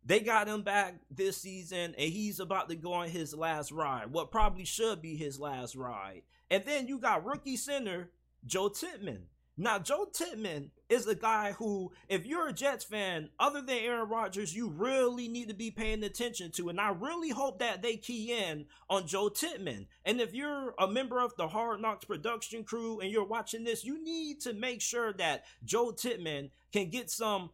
they 0.05 0.21
got 0.21 0.47
him 0.47 0.61
back 0.61 0.95
this 1.11 1.35
season, 1.35 1.95
and 1.97 2.09
he's 2.13 2.39
about 2.39 2.69
to 2.69 2.75
go 2.75 2.93
on 2.93 3.09
his 3.09 3.35
last 3.35 3.73
ride. 3.73 4.13
What 4.13 4.31
probably 4.31 4.63
should 4.63 5.01
be 5.01 5.17
his 5.17 5.37
last 5.37 5.75
ride. 5.75 6.21
And 6.49 6.63
then 6.63 6.87
you 6.87 6.97
got 6.97 7.25
rookie 7.25 7.57
center 7.57 8.11
Joe 8.45 8.69
Tippmann. 8.69 9.23
Now, 9.61 9.77
Joe 9.77 10.05
Tippmann 10.05 10.71
is 10.87 11.05
a 11.05 11.15
guy 11.15 11.51
who, 11.51 11.91
if 12.07 12.25
you're 12.25 12.47
a 12.47 12.53
Jets 12.53 12.85
fan, 12.85 13.29
other 13.41 13.61
than 13.61 13.79
Aaron 13.79 14.07
Rodgers, 14.07 14.55
you 14.55 14.69
really 14.69 15.27
need 15.27 15.49
to 15.49 15.53
be 15.53 15.69
paying 15.69 16.01
attention 16.01 16.51
to. 16.51 16.69
And 16.69 16.79
I 16.79 16.91
really 16.91 17.31
hope 17.31 17.59
that 17.59 17.81
they 17.81 17.97
key 17.97 18.31
in 18.31 18.67
on 18.89 19.05
Joe 19.05 19.27
Tippmann. 19.27 19.87
And 20.05 20.21
if 20.21 20.33
you're 20.33 20.73
a 20.79 20.87
member 20.87 21.19
of 21.19 21.35
the 21.35 21.49
Hard 21.49 21.81
Knocks 21.81 22.05
production 22.05 22.63
crew 22.63 23.01
and 23.01 23.11
you're 23.11 23.25
watching 23.25 23.65
this, 23.65 23.83
you 23.83 24.01
need 24.01 24.39
to 24.41 24.53
make 24.53 24.79
sure 24.79 25.11
that 25.15 25.43
Joe 25.65 25.91
Tippmann 25.91 26.51
can 26.71 26.89
get 26.89 27.11
some 27.11 27.49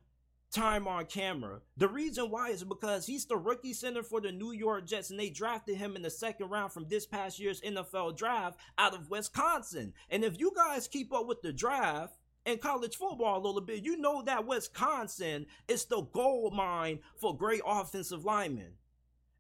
time 0.56 0.88
on 0.88 1.06
camera. 1.06 1.60
The 1.78 1.90
reason 1.90 2.32
why 2.32 2.50
is 2.50 2.64
because 2.64 3.06
he's 3.06 3.26
the 3.26 3.36
rookie 3.36 3.74
center 3.74 4.02
for 4.02 4.22
the 4.22 4.32
New 4.32 4.54
York 4.54 4.88
Jets, 4.88 5.10
and 5.10 5.20
they 5.20 5.30
drafted 5.30 5.76
him 5.76 5.96
in 5.96 6.02
the 6.02 6.10
second 6.10 6.50
round 6.50 6.72
from 6.72 6.88
this 6.88 7.06
past 7.06 7.40
year's 7.40 7.62
NFL 7.62 8.18
draft 8.18 8.60
out 8.78 8.96
of 8.96 9.10
Wisconsin. 9.10 9.94
And 10.10 10.24
if 10.24 10.40
you 10.40 10.52
guys 10.56 10.88
keep 10.88 11.14
up 11.14 11.28
with 11.28 11.42
the 11.42 11.52
draft, 11.52 12.18
in 12.46 12.60
college 12.60 12.96
football 12.96 13.38
a 13.38 13.44
little 13.46 13.60
bit, 13.60 13.84
you 13.84 13.98
know 13.98 14.22
that 14.22 14.46
Wisconsin 14.46 15.48
is 15.68 15.86
the 15.86 16.02
gold 16.02 16.54
mine 16.54 17.00
for 17.16 17.36
great 17.36 17.62
offensive 17.66 18.24
linemen. 18.24 18.74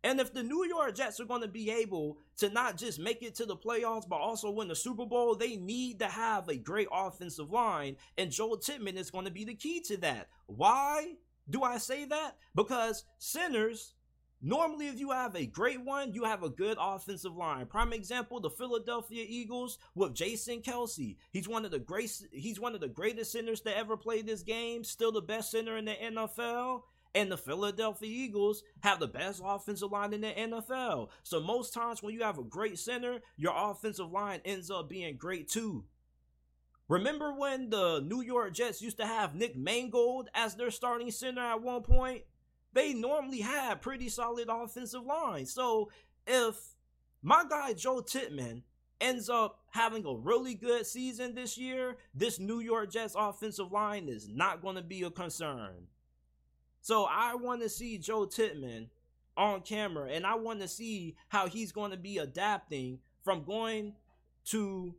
And 0.03 0.19
if 0.19 0.33
the 0.33 0.43
New 0.43 0.65
York 0.65 0.95
Jets 0.95 1.19
are 1.19 1.25
going 1.25 1.41
to 1.41 1.47
be 1.47 1.71
able 1.71 2.17
to 2.37 2.49
not 2.49 2.77
just 2.77 2.99
make 2.99 3.21
it 3.21 3.35
to 3.35 3.45
the 3.45 3.55
playoffs, 3.55 4.07
but 4.07 4.17
also 4.17 4.51
win 4.51 4.67
the 4.67 4.75
Super 4.75 5.05
Bowl, 5.05 5.35
they 5.35 5.55
need 5.55 5.99
to 5.99 6.07
have 6.07 6.47
a 6.49 6.57
great 6.57 6.87
offensive 6.91 7.51
line. 7.51 7.95
And 8.17 8.31
Joel 8.31 8.57
Tippmann 8.57 8.97
is 8.97 9.11
going 9.11 9.25
to 9.25 9.31
be 9.31 9.45
the 9.45 9.55
key 9.55 9.81
to 9.81 9.97
that. 9.97 10.27
Why 10.47 11.13
do 11.49 11.63
I 11.63 11.77
say 11.77 12.05
that? 12.05 12.37
Because 12.55 13.05
centers 13.17 13.93
Normally, 14.41 14.87
if 14.87 14.99
you 14.99 15.09
have 15.09 15.35
a 15.35 15.47
great 15.47 15.83
one, 15.83 16.13
you 16.13 16.23
have 16.23 16.43
a 16.43 16.49
good 16.49 16.77
offensive 16.79 17.35
line. 17.35 17.65
Prime 17.65 17.93
example, 17.93 18.39
the 18.39 18.51
Philadelphia 18.51 19.25
Eagles 19.27 19.79
with 19.95 20.13
Jason 20.13 20.61
Kelce. 20.61 21.17
He's 21.31 21.47
one 21.47 21.65
of 21.65 21.71
the 21.71 21.79
great 21.79 22.11
he's 22.31 22.59
one 22.59 22.75
of 22.75 22.81
the 22.81 22.87
greatest 22.87 23.31
centers 23.31 23.61
to 23.61 23.75
ever 23.75 23.97
play 23.97 24.21
this 24.21 24.43
game, 24.43 24.83
still 24.83 25.11
the 25.11 25.21
best 25.21 25.49
center 25.49 25.77
in 25.77 25.85
the 25.85 25.95
NFL. 25.95 26.81
And 27.15 27.31
the 27.31 27.37
Philadelphia 27.37 28.09
Eagles 28.09 28.61
have 28.83 28.99
the 28.99 29.07
best 29.07 29.41
offensive 29.43 29.91
line 29.91 30.13
in 30.13 30.21
the 30.21 30.27
NFL. 30.27 31.09
So 31.23 31.39
most 31.39 31.73
times 31.73 32.03
when 32.03 32.13
you 32.13 32.21
have 32.21 32.37
a 32.37 32.43
great 32.43 32.77
center, 32.77 33.21
your 33.37 33.53
offensive 33.55 34.11
line 34.11 34.41
ends 34.45 34.69
up 34.69 34.89
being 34.89 35.17
great 35.17 35.49
too. 35.49 35.85
Remember 36.87 37.33
when 37.33 37.71
the 37.71 38.01
New 38.05 38.21
York 38.21 38.53
Jets 38.53 38.81
used 38.81 38.97
to 38.97 39.07
have 39.07 39.33
Nick 39.33 39.55
Mangold 39.55 40.29
as 40.35 40.55
their 40.55 40.69
starting 40.69 41.09
center 41.09 41.41
at 41.41 41.63
one 41.63 41.81
point? 41.81 42.25
they 42.75 42.93
normally 42.93 43.39
had 43.39 43.81
pretty 43.81 44.09
solid 44.09 44.49
offensive 44.51 45.03
lines. 45.03 45.51
So 45.51 45.89
if 46.27 46.55
my 47.23 47.45
guy 47.49 47.73
Joe 47.73 48.01
Tippmann 48.01 48.63
ends 49.01 49.29
up 49.29 49.59
having 49.71 50.05
a 50.05 50.13
really 50.13 50.53
good 50.53 50.85
season 50.85 51.33
this 51.33 51.57
year, 51.57 51.95
this 52.13 52.37
New 52.37 52.59
York 52.59 52.91
Jets 52.91 53.15
offensive 53.17 53.71
line 53.71 54.09
is 54.09 54.27
not 54.27 54.61
going 54.61 54.75
to 54.75 54.81
be 54.83 55.03
a 55.03 55.09
concern. 55.09 55.87
So 56.85 57.07
I 57.09 57.33
want 57.33 57.63
to 57.63 57.69
see 57.69 57.97
Joe 57.97 58.27
Tippmann 58.27 58.89
on 59.35 59.61
camera 59.61 60.11
and 60.11 60.23
I 60.23 60.35
want 60.35 60.61
to 60.61 60.67
see 60.67 61.15
how 61.29 61.47
he's 61.47 61.71
going 61.71 61.89
to 61.89 61.97
be 61.97 62.19
adapting 62.19 62.99
from 63.23 63.43
going 63.43 63.93
to 64.51 64.93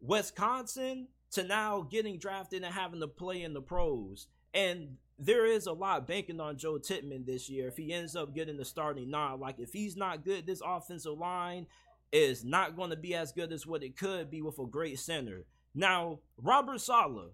Wisconsin 0.00 1.08
to 1.32 1.42
now 1.42 1.82
getting 1.82 2.16
drafted 2.16 2.64
and 2.64 2.72
having 2.72 3.00
to 3.00 3.06
play 3.06 3.42
in 3.42 3.52
the 3.52 3.60
pros. 3.60 4.28
And 4.54 4.96
there 5.18 5.44
is 5.44 5.66
a 5.66 5.74
lot 5.74 6.08
banking 6.08 6.40
on 6.40 6.56
Joe 6.56 6.78
Tippmann 6.78 7.26
this 7.26 7.50
year. 7.50 7.68
If 7.68 7.76
he 7.76 7.92
ends 7.92 8.16
up 8.16 8.34
getting 8.34 8.56
the 8.56 8.64
starting 8.64 9.10
nod, 9.10 9.40
like 9.40 9.58
if 9.58 9.74
he's 9.74 9.98
not 9.98 10.24
good, 10.24 10.46
this 10.46 10.62
offensive 10.64 11.18
line 11.18 11.66
is 12.12 12.46
not 12.46 12.76
going 12.76 12.88
to 12.88 12.96
be 12.96 13.14
as 13.14 13.30
good 13.30 13.52
as 13.52 13.66
what 13.66 13.82
it 13.82 13.98
could 13.98 14.30
be 14.30 14.40
with 14.40 14.58
a 14.58 14.64
great 14.64 14.98
center. 14.98 15.44
Now, 15.74 16.20
Robert 16.38 16.80
Saleh, 16.80 17.32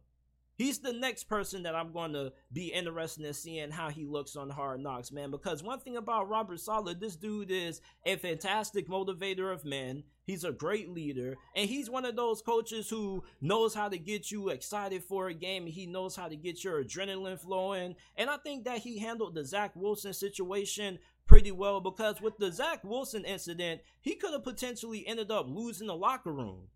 he's 0.61 0.79
the 0.79 0.93
next 0.93 1.25
person 1.25 1.63
that 1.63 1.75
I'm 1.75 1.91
going 1.91 2.13
to 2.13 2.35
be 2.53 2.67
interested 2.67 3.25
in 3.25 3.33
seeing 3.33 3.71
how 3.71 3.89
he 3.89 4.05
looks 4.05 4.37
on 4.37 4.51
Hard 4.51 4.83
Knocks, 4.83 5.11
man. 5.11 5.31
Because 5.31 5.63
one 5.63 5.81
thing 5.81 5.97
about 5.97 6.29
Robert 6.29 6.61
Saleh, 6.61 7.01
this 7.01 7.17
dude 7.17 7.51
is 7.51 7.81
a 8.05 8.17
fantastic 8.17 8.87
motivator 8.87 9.51
of 9.51 9.65
men. 9.65 10.03
He's 10.27 10.45
a 10.45 10.53
great 10.53 10.91
leader, 10.91 11.39
and 11.57 11.67
he's 11.67 11.89
one 11.89 12.05
of 12.05 12.15
those 12.15 12.43
coaches 12.43 12.91
who 12.91 13.25
knows 13.41 13.75
how 13.75 13.89
to 13.89 13.97
get 13.97 14.31
you 14.31 14.51
excited 14.51 15.03
for 15.03 15.29
a 15.29 15.35
game. 15.35 15.67
He 15.67 15.87
knows 15.87 16.15
how 16.15 16.29
to 16.29 16.37
get 16.37 16.63
your 16.63 16.85
adrenaline 16.85 17.41
flowing. 17.41 17.97
And 18.19 18.29
I 18.29 18.37
think 18.37 18.67
that 18.67 18.81
he 18.81 18.99
handled 18.99 19.35
the 19.35 19.47
Zach 19.47 19.73
Wilson 19.75 20.13
situation 20.13 20.99
pretty 21.27 21.53
well 21.53 21.81
because 21.81 22.21
with 22.21 22.37
the 22.37 22.53
Zach 22.53 22.85
Wilson 22.85 23.25
incident, 23.25 23.81
he 24.03 24.15
could 24.15 24.33
have 24.33 24.45
potentially 24.45 25.07
ended 25.07 25.31
up 25.31 25.47
losing 25.49 25.87
the 25.87 25.97
locker 25.97 26.33
room. 26.33 26.69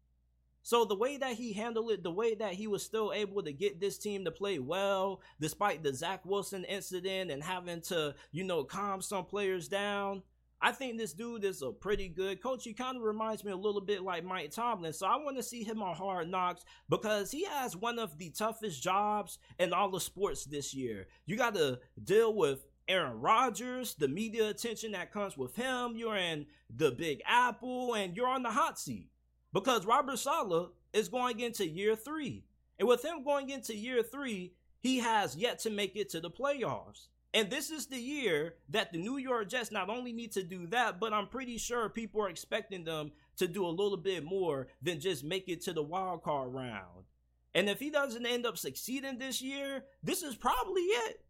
So 0.65 0.87
the 0.87 0.97
way 0.97 1.19
that 1.19 1.35
he 1.35 1.53
handled 1.53 1.91
it, 1.91 2.03
the 2.03 2.11
way 2.11 2.35
that 2.37 2.55
he 2.55 2.67
was 2.67 2.83
still 2.83 3.13
able 3.13 3.43
to 3.43 3.53
get 3.53 3.81
this 3.81 3.99
team 3.99 4.25
to 4.25 4.31
play 4.31 4.59
well, 4.59 5.21
despite 5.39 5.83
the 5.83 5.93
Zach 5.93 6.25
Wilson 6.25 6.65
incident 6.65 7.31
and 7.31 7.43
having 7.43 7.83
to, 7.83 8.15
you 8.33 8.45
know, 8.45 8.65
calm 8.65 9.03
some 9.03 9.27
players 9.27 9.69
down. 9.69 10.23
I 10.63 10.73
think 10.73 10.97
this 10.97 11.13
dude 11.13 11.45
is 11.45 11.61
a 11.61 11.71
pretty 11.71 12.09
good 12.09 12.43
coach. 12.43 12.65
He 12.65 12.73
kind 12.73 12.97
of 12.97 13.03
reminds 13.03 13.45
me 13.45 13.53
a 13.53 13.57
little 13.57 13.83
bit 13.83 14.01
like 14.01 14.25
Mike 14.25 14.53
Tomlin. 14.53 14.95
So 14.95 15.07
I 15.07 15.17
want 15.17 15.37
to 15.37 15.43
see 15.43 15.63
him 15.63 15.83
on 15.83 15.95
Hard 15.95 16.31
Knocks 16.31 16.65
because 16.89 17.31
he 17.31 17.45
has 17.45 17.77
one 17.77 17.99
of 17.99 18.17
the 18.17 18.31
toughest 18.31 18.83
jobs 18.83 19.39
in 19.59 19.75
all 19.75 19.95
of 19.95 20.03
sports 20.03 20.47
this 20.47 20.73
year. 20.73 21.09
You 21.27 21.37
got 21.37 21.57
to 21.57 21.81
deal 22.03 22.35
with 22.35 22.65
Aaron 22.89 23.21
Rodgers, 23.21 23.97
the 23.97 24.09
media 24.09 24.49
attention 24.49 24.93
that 24.93 25.13
comes 25.13 25.37
with 25.37 25.55
him. 25.57 25.93
You're 25.95 26.17
in 26.17 26.47
the 26.75 26.91
Big 26.91 27.21
Apple 27.27 27.93
and 27.93 28.17
you're 28.17 28.29
on 28.29 28.43
the 28.43 28.51
hot 28.51 28.79
seat 28.79 29.11
because 29.55 29.87
Robert 29.87 30.19
Saleh 30.19 30.69
is 30.93 31.09
going 31.09 31.41
into 31.41 31.67
year 31.67 31.97
three. 31.97 32.45
And 32.79 32.89
with 32.89 33.05
him 33.05 33.23
going 33.25 33.51
into 33.51 33.75
year 33.75 34.03
three, 34.03 34.53
he 34.81 34.99
has 34.99 35.37
yet 35.37 35.61
to 35.61 35.71
make 35.71 35.97
it 35.97 36.11
to 36.11 36.21
the 36.21 36.31
playoffs. 36.31 37.07
And 37.33 37.49
this 37.49 37.71
is 37.71 37.87
the 37.87 37.99
year 37.99 38.55
that 38.69 38.93
the 38.93 38.99
New 38.99 39.17
York 39.17 39.49
Jets 39.49 39.73
not 39.73 39.89
only 39.89 40.13
need 40.13 40.33
to 40.33 40.43
do 40.43 40.67
that, 40.69 41.01
but 41.01 41.13
I'm 41.13 41.29
pretty 41.29 41.57
sure 41.57 41.89
people 41.89 42.21
are 42.23 42.29
expecting 42.29 42.85
them 42.85 43.13
to 43.37 43.49
do 43.49 43.65
a 43.65 43.69
little 43.69 43.97
bit 43.97 44.25
more 44.25 44.69
than 44.83 45.01
just 45.01 45.25
make 45.25 45.49
it 45.49 45.63
to 45.63 45.73
the 45.73 45.83
wild 45.83 46.23
card 46.23 46.53
round. 46.53 47.07
And 47.55 47.69
if 47.71 47.79
he 47.79 47.91
doesn't 47.91 48.27
end 48.27 48.47
up 48.47 48.59
succeeding 48.59 49.19
this 49.19 49.41
year, 49.41 49.85
this 50.03 50.23
is 50.23 50.35
probably 50.35 50.83
it. 50.83 51.25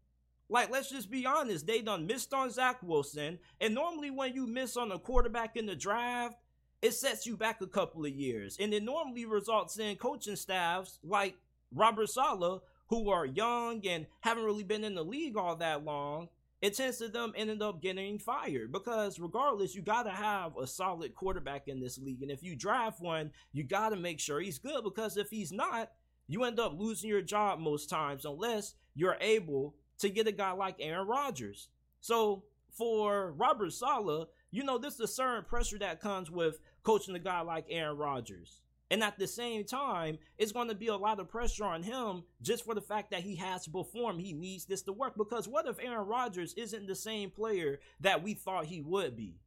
Like, 0.49 0.71
let's 0.71 0.91
just 0.91 1.09
be 1.09 1.25
honest, 1.25 1.65
they 1.65 1.81
done 1.81 2.05
missed 2.05 2.33
on 2.33 2.51
Zach 2.51 2.77
Wilson. 2.83 3.39
And 3.61 3.73
normally, 3.73 4.11
when 4.11 4.33
you 4.33 4.45
miss 4.45 4.77
on 4.77 4.91
a 4.91 4.99
quarterback 4.99 5.55
in 5.55 5.65
the 5.65 5.75
draft, 5.75 6.37
it 6.85 6.93
sets 6.93 7.25
you 7.25 7.35
back 7.35 7.61
a 7.61 7.67
couple 7.67 8.05
of 8.05 8.11
years. 8.11 8.57
And 8.59 8.71
it 8.71 8.83
normally 8.83 9.25
results 9.25 9.79
in 9.79 9.95
coaching 9.95 10.35
staffs 10.35 10.99
like 11.03 11.35
Robert 11.73 12.09
Saleh, 12.09 12.61
who 12.87 13.09
are 13.09 13.25
young 13.25 13.81
and 13.87 14.05
haven't 14.21 14.43
really 14.43 14.63
been 14.63 14.83
in 14.83 14.93
the 14.93 15.03
league 15.03 15.35
all 15.35 15.55
that 15.55 15.83
long. 15.83 16.29
It 16.61 16.75
tends 16.75 16.99
to 16.99 17.07
them 17.07 17.33
ended 17.35 17.63
up 17.63 17.81
getting 17.81 18.19
fired 18.19 18.71
because 18.71 19.19
regardless, 19.19 19.73
you 19.73 19.81
gotta 19.81 20.11
have 20.11 20.57
a 20.57 20.67
solid 20.67 21.15
quarterback 21.15 21.67
in 21.67 21.79
this 21.79 21.97
league. 21.97 22.21
And 22.21 22.29
if 22.29 22.43
you 22.43 22.55
draft 22.55 23.01
one, 23.01 23.31
you 23.51 23.63
gotta 23.63 23.95
make 23.95 24.19
sure 24.19 24.39
he's 24.39 24.59
good 24.59 24.83
because 24.83 25.17
if 25.17 25.31
he's 25.31 25.51
not, 25.51 25.91
you 26.27 26.43
end 26.43 26.59
up 26.59 26.77
losing 26.77 27.09
your 27.09 27.23
job 27.23 27.57
most 27.57 27.89
times 27.89 28.25
unless 28.25 28.75
you're 28.93 29.17
able 29.21 29.73
to 29.97 30.09
get 30.09 30.27
a 30.27 30.31
guy 30.31 30.51
like 30.51 30.75
Aaron 30.79 31.07
Rodgers. 31.07 31.69
So 31.99 32.43
for 32.69 33.31
Robert 33.31 33.73
Saleh, 33.73 34.27
you 34.55 34.63
know, 34.63 34.77
there's 34.77 34.99
a 35.01 35.07
certain 35.07 35.43
pressure 35.43 35.77
that 35.79 35.99
comes 35.99 36.31
with 36.31 36.59
coaching 36.83 37.13
a 37.13 37.19
guy 37.19 37.41
like 37.41 37.65
Aaron 37.69 37.97
Rodgers. 37.97 38.61
And 38.89 39.03
at 39.03 39.19
the 39.19 39.27
same 39.27 39.65
time, 39.65 40.17
it's 40.37 40.53
going 40.53 40.69
to 40.69 40.75
be 40.75 40.87
a 40.87 40.95
lot 40.95 41.19
of 41.19 41.27
pressure 41.27 41.65
on 41.65 41.83
him 41.83 42.23
just 42.41 42.63
for 42.63 42.73
the 42.73 42.81
fact 42.81 43.11
that 43.11 43.19
he 43.19 43.35
has 43.35 43.65
to 43.65 43.69
perform. 43.69 44.17
He 44.17 44.31
needs 44.31 44.65
this 44.65 44.83
to 44.83 44.93
work. 44.93 45.17
Because 45.17 45.45
what 45.45 45.67
if 45.67 45.77
Aaron 45.83 46.07
Rodgers 46.07 46.53
isn't 46.53 46.87
the 46.87 46.95
same 46.95 47.31
player 47.31 47.79
that 47.99 48.23
we 48.23 48.33
thought 48.33 48.65
he 48.65 48.79
would 48.79 49.17
be? 49.17 49.39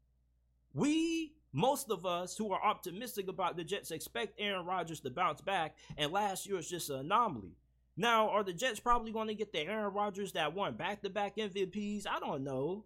We, 0.74 1.32
most 1.54 1.90
of 1.90 2.04
us 2.04 2.36
who 2.36 2.52
are 2.52 2.62
optimistic 2.62 3.28
about 3.28 3.56
the 3.56 3.64
Jets, 3.64 3.90
expect 3.90 4.38
Aaron 4.38 4.66
Rodgers 4.66 5.00
to 5.00 5.10
bounce 5.10 5.40
back. 5.40 5.76
And 5.96 6.12
last 6.12 6.46
year 6.46 6.56
was 6.56 6.68
just 6.68 6.90
an 6.90 6.96
anomaly. 6.96 7.56
Now, 7.96 8.28
are 8.28 8.44
the 8.44 8.52
Jets 8.52 8.78
probably 8.78 9.12
going 9.12 9.28
to 9.28 9.34
get 9.34 9.52
the 9.52 9.60
Aaron 9.60 9.94
Rodgers 9.94 10.32
that 10.32 10.54
won 10.54 10.74
back 10.74 11.00
to 11.02 11.08
back 11.08 11.36
MVPs? 11.36 12.06
I 12.06 12.18
don't 12.20 12.44
know. 12.44 12.84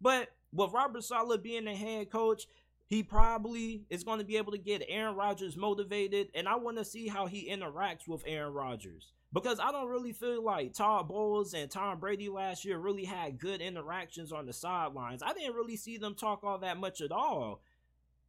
But 0.00 0.28
with 0.52 0.72
Robert 0.72 1.04
Saleh 1.04 1.42
being 1.42 1.64
the 1.64 1.74
head 1.74 2.10
coach, 2.10 2.46
he 2.86 3.02
probably 3.02 3.84
is 3.90 4.02
going 4.02 4.18
to 4.18 4.24
be 4.24 4.38
able 4.38 4.52
to 4.52 4.58
get 4.58 4.82
Aaron 4.88 5.14
Rodgers 5.14 5.56
motivated, 5.56 6.28
and 6.34 6.48
I 6.48 6.56
want 6.56 6.78
to 6.78 6.84
see 6.84 7.06
how 7.06 7.26
he 7.26 7.50
interacts 7.50 8.08
with 8.08 8.22
Aaron 8.26 8.54
Rodgers. 8.54 9.12
Because 9.30 9.60
I 9.60 9.70
don't 9.72 9.90
really 9.90 10.14
feel 10.14 10.42
like 10.42 10.72
Todd 10.72 11.08
Bowles 11.08 11.52
and 11.52 11.70
Tom 11.70 12.00
Brady 12.00 12.30
last 12.30 12.64
year 12.64 12.78
really 12.78 13.04
had 13.04 13.38
good 13.38 13.60
interactions 13.60 14.32
on 14.32 14.46
the 14.46 14.54
sidelines. 14.54 15.22
I 15.22 15.34
didn't 15.34 15.54
really 15.54 15.76
see 15.76 15.98
them 15.98 16.14
talk 16.14 16.42
all 16.42 16.56
that 16.58 16.78
much 16.78 17.02
at 17.02 17.12
all, 17.12 17.60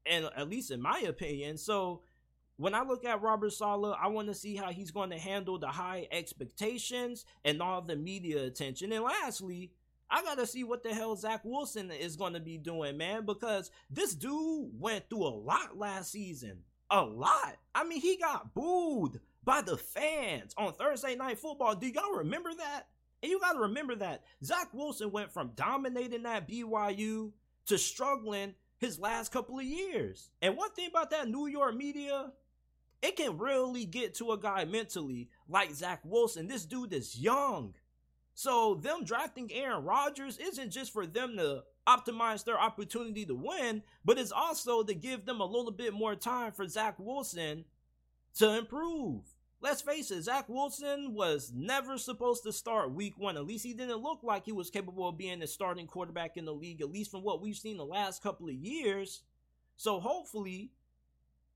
and 0.05 0.29
at 0.35 0.49
least 0.49 0.71
in 0.71 0.81
my 0.81 0.99
opinion. 1.07 1.57
So 1.57 2.01
when 2.57 2.75
I 2.75 2.83
look 2.83 3.05
at 3.05 3.21
Robert 3.21 3.53
Saleh, 3.53 3.95
I 3.97 4.07
want 4.07 4.27
to 4.27 4.33
see 4.33 4.57
how 4.57 4.73
he's 4.73 4.91
going 4.91 5.11
to 5.11 5.17
handle 5.17 5.57
the 5.57 5.69
high 5.69 6.09
expectations 6.11 7.23
and 7.45 7.61
all 7.61 7.81
the 7.81 7.95
media 7.95 8.43
attention. 8.43 8.91
And 8.91 9.05
lastly, 9.05 9.71
I 10.11 10.23
gotta 10.23 10.47
see 10.47 10.63
what 10.63 10.83
the 10.83 10.93
hell 10.93 11.15
Zach 11.15 11.41
Wilson 11.43 11.91
is 11.91 12.15
gonna 12.15 12.39
be 12.39 12.57
doing, 12.57 12.97
man, 12.97 13.25
because 13.25 13.71
this 13.89 14.15
dude 14.15 14.71
went 14.79 15.09
through 15.09 15.25
a 15.25 15.29
lot 15.29 15.77
last 15.77 16.11
season. 16.11 16.59
A 16.89 17.03
lot. 17.03 17.57
I 17.75 17.83
mean, 17.83 18.01
he 18.01 18.17
got 18.17 18.53
booed 18.55 19.19
by 19.43 19.61
the 19.61 19.77
fans 19.77 20.53
on 20.57 20.73
Thursday 20.73 21.15
Night 21.15 21.37
Football. 21.37 21.75
Do 21.75 21.87
y'all 21.87 22.17
remember 22.17 22.49
that? 22.57 22.87
And 23.21 23.29
you 23.29 23.39
gotta 23.39 23.59
remember 23.59 23.95
that 23.97 24.23
Zach 24.43 24.69
Wilson 24.73 25.11
went 25.11 25.31
from 25.31 25.51
dominating 25.55 26.23
that 26.23 26.47
BYU 26.47 27.31
to 27.67 27.77
struggling 27.77 28.55
his 28.79 28.97
last 28.97 29.31
couple 29.31 29.59
of 29.59 29.65
years. 29.65 30.31
And 30.41 30.57
one 30.57 30.71
thing 30.71 30.89
about 30.89 31.11
that 31.11 31.29
New 31.29 31.47
York 31.47 31.75
media, 31.75 32.31
it 33.01 33.15
can 33.15 33.37
really 33.37 33.85
get 33.85 34.15
to 34.15 34.31
a 34.31 34.39
guy 34.39 34.65
mentally 34.65 35.29
like 35.47 35.73
Zach 35.73 36.01
Wilson. 36.03 36.47
This 36.47 36.65
dude 36.65 36.93
is 36.93 37.17
young. 37.17 37.73
So 38.39 38.75
them 38.75 39.03
drafting 39.03 39.51
Aaron 39.51 39.83
Rodgers 39.83 40.37
isn't 40.37 40.69
just 40.69 40.93
for 40.93 41.05
them 41.05 41.35
to 41.35 41.63
optimize 41.85 42.45
their 42.45 42.57
opportunity 42.57 43.25
to 43.25 43.35
win, 43.35 43.83
but 44.05 44.17
it's 44.17 44.31
also 44.31 44.81
to 44.81 44.93
give 44.93 45.25
them 45.25 45.41
a 45.41 45.45
little 45.45 45.73
bit 45.73 45.93
more 45.93 46.15
time 46.15 46.53
for 46.53 46.65
Zach 46.65 46.95
Wilson 46.99 47.65
to 48.37 48.57
improve. 48.57 49.23
Let's 49.59 49.81
face 49.81 50.09
it, 50.09 50.21
Zach 50.21 50.47
Wilson 50.47 51.13
was 51.13 51.51
never 51.53 51.97
supposed 51.97 52.43
to 52.43 52.53
start 52.53 52.93
week 52.93 53.15
one. 53.17 53.35
At 53.35 53.45
least 53.45 53.65
he 53.65 53.73
didn't 53.73 54.01
look 54.01 54.19
like 54.23 54.45
he 54.45 54.53
was 54.53 54.69
capable 54.69 55.09
of 55.09 55.17
being 55.17 55.39
the 55.39 55.45
starting 55.47 55.85
quarterback 55.85 56.37
in 56.37 56.45
the 56.45 56.53
league, 56.53 56.79
at 56.79 56.89
least 56.89 57.11
from 57.11 57.23
what 57.23 57.41
we've 57.41 57.57
seen 57.57 57.75
the 57.75 57.83
last 57.83 58.23
couple 58.23 58.47
of 58.47 58.55
years. 58.55 59.23
So 59.75 59.99
hopefully, 59.99 60.71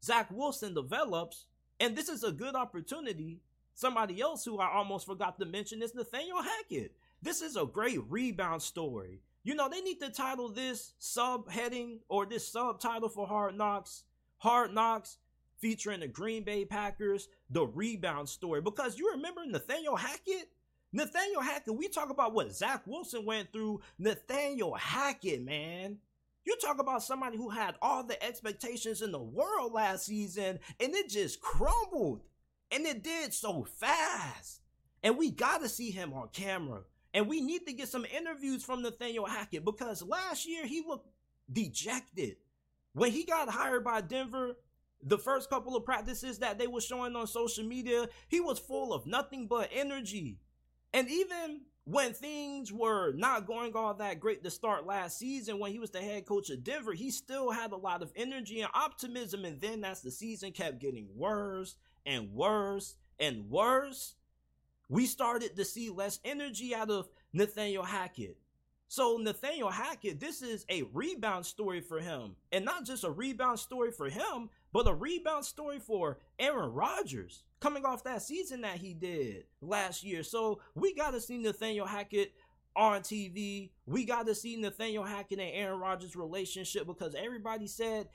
Zach 0.04 0.28
Wilson 0.30 0.74
develops, 0.74 1.46
and 1.80 1.96
this 1.96 2.10
is 2.10 2.26
a 2.26 2.34
good 2.34 2.56
opportunity. 2.56 3.40
Somebody 3.74 4.22
else 4.22 4.46
who 4.46 4.60
I 4.60 4.72
almost 4.72 5.06
forgot 5.06 5.40
to 5.40 5.46
mention 5.46 5.82
is 5.82 5.96
Nathaniel 5.96 6.42
Hackett. 6.42 6.96
This 7.22 7.42
is 7.42 7.56
a 7.56 7.66
great 7.66 8.00
rebound 8.10 8.62
story. 8.62 9.22
You 9.44 9.56
know, 9.56 9.68
they 9.70 9.82
need 9.82 10.00
to 10.00 10.10
title 10.10 10.50
this 10.50 10.94
subheading 11.02 12.00
or 12.08 12.26
this 12.26 12.48
subtitle 12.48 13.10
for 13.10 13.28
Hard 13.28 13.58
Knocks. 13.58 14.04
Hard 14.38 14.74
Knocks 14.74 15.18
featuring 15.58 16.02
the 16.02 16.08
Green 16.08 16.44
Bay 16.44 16.66
Packers, 16.66 17.30
the 17.50 17.66
rebound 17.66 18.28
story. 18.30 18.62
Because 18.62 18.98
you 18.98 19.12
remember 19.12 19.46
Nathaniel 19.46 19.96
Hackett? 19.96 20.50
Nathaniel 20.92 21.42
Hackett, 21.42 21.76
we 21.76 21.88
talk 21.88 22.10
about 22.10 22.34
what 22.34 22.54
Zach 22.54 22.86
Wilson 22.86 23.26
went 23.26 23.52
through. 23.52 23.82
Nathaniel 23.98 24.76
Hackett, 24.76 25.44
man. 25.44 25.98
You 26.46 26.58
talk 26.58 26.80
about 26.80 27.04
somebody 27.04 27.38
who 27.38 27.50
had 27.50 27.76
all 27.82 28.04
the 28.04 28.22
expectations 28.22 29.02
in 29.02 29.12
the 29.12 29.22
world 29.22 29.74
last 29.74 30.06
season 30.06 30.60
and 30.80 30.94
it 30.94 31.10
just 31.10 31.42
crumbled. 31.42 32.22
And 32.74 32.88
it 32.88 33.04
did 33.04 33.34
so 33.34 33.64
fast. 33.64 34.62
And 35.04 35.18
we 35.18 35.30
got 35.30 35.62
to 35.62 35.70
see 35.70 35.92
him 35.92 36.12
on 36.14 36.30
camera. 36.34 36.82
And 37.14 37.28
we 37.28 37.40
need 37.40 37.68
to 37.68 37.74
get 37.74 37.88
some 37.88 38.06
interviews 38.06 38.64
from 38.64 38.82
Nathaniel 38.82 39.26
Hackett 39.26 39.64
because 39.64 40.02
last 40.02 40.48
year 40.48 40.66
he 40.66 40.82
looked 40.86 41.08
dejected. 41.52 42.38
When 42.94 43.12
he 43.12 43.26
got 43.26 43.50
hired 43.50 43.84
by 43.84 44.02
Denver, 44.02 44.56
the 45.04 45.20
first 45.20 45.50
couple 45.50 45.76
of 45.76 45.86
practices 45.86 46.40
that 46.40 46.58
they 46.58 46.66
were 46.66 46.82
showing 46.82 47.16
on 47.16 47.28
social 47.28 47.64
media, 47.64 48.08
he 48.28 48.40
was 48.40 48.58
full 48.58 48.92
of 48.92 49.06
nothing 49.06 49.48
but 49.48 49.70
energy. 49.72 50.40
And 50.94 51.08
even 51.10 51.62
when 51.86 52.14
things 52.14 52.72
were 52.72 53.12
not 53.14 53.46
going 53.46 53.76
all 53.76 53.94
that 53.96 54.20
great 54.20 54.44
to 54.44 54.50
start 54.50 54.88
last 54.88 55.20
season, 55.20 55.60
when 55.60 55.72
he 55.72 55.80
was 55.80 55.92
the 55.92 56.02
head 56.02 56.26
coach 56.26 56.50
of 56.50 56.64
Denver, 56.64 56.94
he 56.94 57.12
still 57.12 57.52
had 57.52 57.72
a 57.72 57.78
lot 57.78 58.02
of 58.02 58.14
energy 58.16 58.62
and 58.62 58.72
optimism. 58.74 59.46
And 59.46 59.62
then 59.62 59.84
as 59.84 60.02
the 60.02 60.10
season 60.10 60.52
kept 60.52 60.80
getting 60.80 61.10
worse 61.16 61.76
and 62.06 62.34
worse 62.34 62.96
and 63.20 63.50
worse, 63.50 64.16
we 64.90 65.06
started 65.06 65.56
to 65.56 65.66
see 65.66 65.90
less 65.90 66.20
energy 66.24 66.76
out 66.76 66.90
of 66.90 67.08
Nathaniel 67.34 67.84
Hackett. 67.84 68.38
So, 68.88 69.18
Nathaniel 69.18 69.72
Hackett, 69.72 70.20
this 70.20 70.44
is 70.44 70.66
a 70.70 70.84
rebound 70.94 71.48
story 71.48 71.82
for 71.82 72.00
him. 72.00 72.36
And 72.52 72.64
not 72.64 72.86
just 72.86 73.04
a 73.04 73.10
rebound 73.10 73.58
story 73.58 73.92
for 73.92 74.08
him, 74.08 74.52
but 74.72 74.88
a 74.88 74.94
rebound 74.94 75.46
story 75.46 75.80
for 75.80 76.20
Aaron 76.38 76.72
Rodgers 76.72 77.42
coming 77.60 77.86
off 77.86 78.04
that 78.04 78.22
season 78.22 78.62
that 78.62 78.78
he 78.78 78.94
did 78.94 79.46
last 79.62 80.04
year. 80.04 80.22
So, 80.22 80.60
we 80.76 80.94
got 80.94 81.12
to 81.12 81.22
see 81.22 81.40
Nathaniel 81.40 81.88
Hackett 81.88 82.34
on 82.76 83.02
TV. 83.02 83.72
We 83.88 84.06
got 84.06 84.28
to 84.28 84.36
see 84.36 84.58
Nathaniel 84.58 85.06
Hackett 85.06 85.40
and 85.40 85.52
Aaron 85.54 85.80
Rodgers' 85.80 86.16
relationship 86.16 86.86
because 86.86 87.16
everybody 87.16 87.66
said 87.66 88.10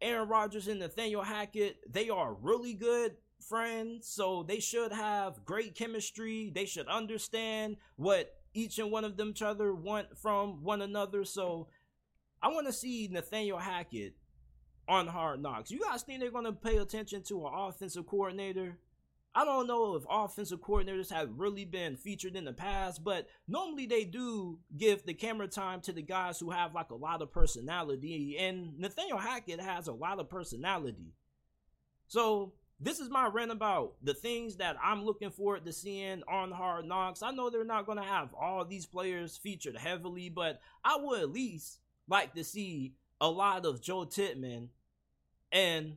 Aaron 0.00 0.28
Rodgers 0.28 0.66
and 0.66 0.80
Nathaniel 0.80 1.22
Hackett, 1.22 1.76
they 1.92 2.10
are 2.10 2.34
really 2.34 2.74
good 2.74 3.16
friends, 3.48 4.08
so 4.08 4.42
they 4.42 4.60
should 4.60 4.92
have 4.92 5.44
great 5.44 5.74
chemistry. 5.74 6.50
They 6.54 6.66
should 6.66 6.88
understand 6.88 7.76
what 7.96 8.34
each 8.52 8.78
and 8.78 8.90
one 8.90 9.04
of 9.04 9.16
them 9.16 9.30
each 9.30 9.42
other 9.42 9.74
want 9.74 10.18
from 10.18 10.62
one 10.62 10.82
another. 10.82 11.24
So 11.24 11.68
I 12.42 12.48
want 12.48 12.66
to 12.66 12.72
see 12.72 13.08
Nathaniel 13.10 13.58
Hackett 13.58 14.14
on 14.88 15.06
Hard 15.06 15.40
Knocks. 15.40 15.70
You 15.70 15.80
guys 15.80 16.02
think 16.02 16.20
they're 16.20 16.30
going 16.30 16.44
to 16.44 16.52
pay 16.52 16.76
attention 16.76 17.22
to 17.24 17.46
an 17.46 17.52
offensive 17.54 18.06
coordinator? 18.06 18.78
I 19.36 19.44
don't 19.44 19.66
know 19.66 19.96
if 19.96 20.04
offensive 20.08 20.60
coordinators 20.60 21.10
have 21.10 21.30
really 21.36 21.64
been 21.64 21.96
featured 21.96 22.36
in 22.36 22.44
the 22.44 22.52
past, 22.52 23.02
but 23.02 23.26
normally 23.48 23.86
they 23.86 24.04
do 24.04 24.60
give 24.76 25.04
the 25.04 25.14
camera 25.14 25.48
time 25.48 25.80
to 25.82 25.92
the 25.92 26.02
guys 26.02 26.38
who 26.38 26.50
have 26.50 26.72
like 26.72 26.90
a 26.90 26.94
lot 26.94 27.20
of 27.20 27.32
personality, 27.32 28.36
and 28.38 28.78
Nathaniel 28.78 29.18
Hackett 29.18 29.60
has 29.60 29.88
a 29.88 29.92
lot 29.92 30.20
of 30.20 30.30
personality. 30.30 31.14
So 32.06 32.52
this 32.84 33.00
is 33.00 33.08
my 33.08 33.26
rant 33.26 33.50
about 33.50 33.94
the 34.02 34.12
things 34.12 34.56
that 34.56 34.76
I'm 34.82 35.04
looking 35.04 35.30
forward 35.30 35.64
to 35.64 35.72
seeing 35.72 36.22
on 36.28 36.50
Hard 36.50 36.84
Knocks. 36.84 37.22
I 37.22 37.30
know 37.30 37.48
they're 37.48 37.64
not 37.64 37.86
going 37.86 37.98
to 37.98 38.04
have 38.04 38.34
all 38.34 38.64
these 38.64 38.84
players 38.84 39.38
featured 39.38 39.78
heavily, 39.78 40.28
but 40.28 40.60
I 40.84 40.98
would 41.00 41.20
at 41.20 41.32
least 41.32 41.78
like 42.08 42.34
to 42.34 42.44
see 42.44 42.94
a 43.22 43.28
lot 43.28 43.64
of 43.64 43.80
Joe 43.80 44.04
Tippmann 44.04 44.68
and 45.50 45.96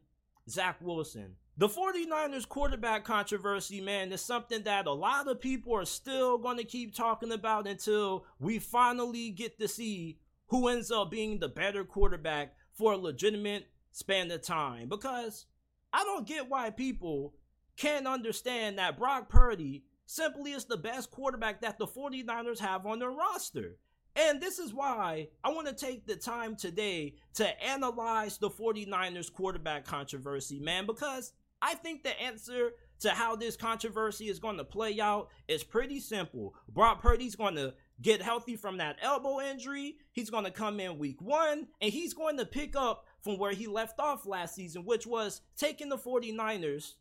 Zach 0.49 0.77
Wilson. 0.79 1.35
The 1.57 1.67
49ers 1.67 2.47
quarterback 2.47 3.03
controversy, 3.03 3.81
man, 3.81 4.13
is 4.13 4.21
something 4.21 4.63
that 4.63 4.85
a 4.85 4.93
lot 4.93 5.27
of 5.27 5.41
people 5.41 5.75
are 5.75 5.85
still 5.85 6.37
going 6.37 6.57
to 6.57 6.63
keep 6.63 6.95
talking 6.95 7.33
about 7.33 7.67
until 7.67 8.25
we 8.39 8.59
finally 8.59 9.31
get 9.31 9.59
to 9.59 9.67
see 9.67 10.19
who 10.47 10.69
ends 10.69 10.89
up 10.89 11.11
being 11.11 11.39
the 11.39 11.49
better 11.49 11.83
quarterback 11.83 12.53
for 12.75 12.93
a 12.93 12.97
legitimate 12.97 13.67
span 13.91 14.31
of 14.31 14.41
time. 14.41 14.87
Because 14.87 15.47
I 15.93 16.03
don't 16.03 16.27
get 16.27 16.49
why 16.49 16.69
people 16.69 17.33
can't 17.77 18.07
understand 18.07 18.77
that 18.77 18.97
Brock 18.97 19.29
Purdy 19.29 19.83
simply 20.05 20.51
is 20.51 20.65
the 20.65 20.77
best 20.77 21.11
quarterback 21.11 21.61
that 21.61 21.77
the 21.77 21.87
49ers 21.87 22.59
have 22.59 22.85
on 22.85 22.99
their 22.99 23.11
roster. 23.11 23.77
And 24.15 24.41
this 24.41 24.57
is 24.57 24.73
why 24.73 25.27
I 25.43 25.49
want 25.49 25.67
to 25.67 25.73
take 25.73 26.07
the 26.07 26.15
time 26.15 26.55
today 26.55 27.15
to 27.35 27.63
analyze 27.63 28.39
the 28.39 28.49
49ers 28.49 29.31
quarterback 29.31 29.85
controversy, 29.85 30.59
man, 30.59 30.87
because 30.87 31.33
I 31.61 31.75
think 31.75 32.03
the 32.03 32.19
answer 32.19 32.71
to 32.99 33.11
how 33.11 33.35
this 33.35 33.55
controversy 33.55 34.27
is 34.27 34.39
going 34.39 34.57
to 34.57 34.63
play 34.63 34.99
out 34.99 35.29
is 35.47 35.63
pretty 35.63 35.99
simple. 35.99 36.55
Brock 36.67 37.01
Purdy's 37.01 37.35
going 37.35 37.55
to 37.55 37.75
get 38.01 38.21
healthy 38.21 38.55
from 38.55 38.77
that 38.77 38.97
elbow 39.01 39.39
injury. 39.41 39.97
He's 40.11 40.29
going 40.29 40.45
to 40.45 40.51
come 40.51 40.79
in 40.79 40.97
week 40.97 41.21
one 41.21 41.67
and 41.81 41.91
he's 41.91 42.13
going 42.13 42.37
to 42.37 42.45
pick 42.45 42.75
up 42.75 43.05
from 43.21 43.37
where 43.37 43.53
he 43.53 43.67
left 43.67 43.99
off 43.99 44.25
last 44.25 44.55
season, 44.55 44.85
which 44.85 45.05
was 45.05 45.41
taking 45.57 45.89
the 45.89 45.97
49ers 45.97 46.93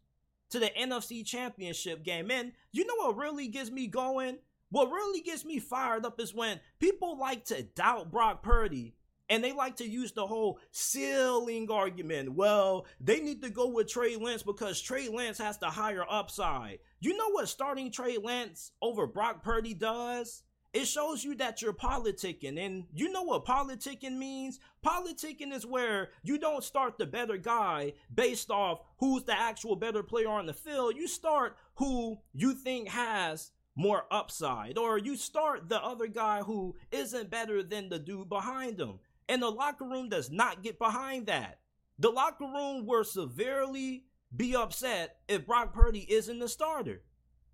to 0.50 0.58
the 0.58 0.70
NFC 0.78 1.24
Championship 1.24 2.04
game. 2.04 2.30
And 2.30 2.52
you 2.72 2.86
know 2.86 2.94
what 2.96 3.16
really 3.16 3.48
gets 3.48 3.70
me 3.70 3.86
going? 3.86 4.38
What 4.70 4.90
really 4.90 5.20
gets 5.20 5.44
me 5.44 5.58
fired 5.58 6.04
up 6.04 6.20
is 6.20 6.34
when 6.34 6.60
people 6.78 7.18
like 7.18 7.44
to 7.46 7.62
doubt 7.62 8.10
Brock 8.10 8.42
Purdy 8.42 8.94
and 9.28 9.42
they 9.42 9.52
like 9.52 9.76
to 9.76 9.88
use 9.88 10.12
the 10.12 10.26
whole 10.26 10.60
ceiling 10.70 11.70
argument. 11.70 12.32
Well, 12.34 12.86
they 13.00 13.20
need 13.20 13.42
to 13.42 13.50
go 13.50 13.68
with 13.68 13.88
Trey 13.88 14.16
Lance 14.16 14.42
because 14.42 14.80
Trey 14.80 15.08
Lance 15.08 15.38
has 15.38 15.58
the 15.58 15.70
higher 15.70 16.04
upside. 16.08 16.78
You 17.00 17.16
know 17.16 17.30
what 17.30 17.48
starting 17.48 17.90
Trey 17.90 18.18
Lance 18.18 18.72
over 18.80 19.06
Brock 19.06 19.42
Purdy 19.42 19.74
does? 19.74 20.42
It 20.76 20.86
shows 20.86 21.24
you 21.24 21.34
that 21.36 21.62
you're 21.62 21.72
politicking. 21.72 22.60
And 22.60 22.84
you 22.92 23.10
know 23.10 23.22
what 23.22 23.46
politicking 23.46 24.18
means? 24.18 24.60
Politicking 24.84 25.50
is 25.50 25.64
where 25.64 26.10
you 26.22 26.38
don't 26.38 26.62
start 26.62 26.98
the 26.98 27.06
better 27.06 27.38
guy 27.38 27.94
based 28.14 28.50
off 28.50 28.80
who's 28.98 29.24
the 29.24 29.32
actual 29.32 29.74
better 29.74 30.02
player 30.02 30.28
on 30.28 30.44
the 30.44 30.52
field. 30.52 30.94
You 30.94 31.08
start 31.08 31.56
who 31.76 32.18
you 32.34 32.52
think 32.52 32.90
has 32.90 33.52
more 33.74 34.04
upside, 34.10 34.76
or 34.76 34.98
you 34.98 35.16
start 35.16 35.70
the 35.70 35.82
other 35.82 36.08
guy 36.08 36.42
who 36.42 36.76
isn't 36.90 37.30
better 37.30 37.62
than 37.62 37.88
the 37.88 37.98
dude 37.98 38.28
behind 38.28 38.78
him. 38.78 38.98
And 39.30 39.40
the 39.40 39.50
locker 39.50 39.86
room 39.86 40.10
does 40.10 40.30
not 40.30 40.62
get 40.62 40.78
behind 40.78 41.24
that. 41.28 41.58
The 41.98 42.10
locker 42.10 42.44
room 42.44 42.84
will 42.84 43.04
severely 43.04 44.04
be 44.36 44.54
upset 44.54 45.16
if 45.26 45.46
Brock 45.46 45.72
Purdy 45.72 46.04
isn't 46.12 46.38
the 46.38 46.50
starter. 46.50 47.00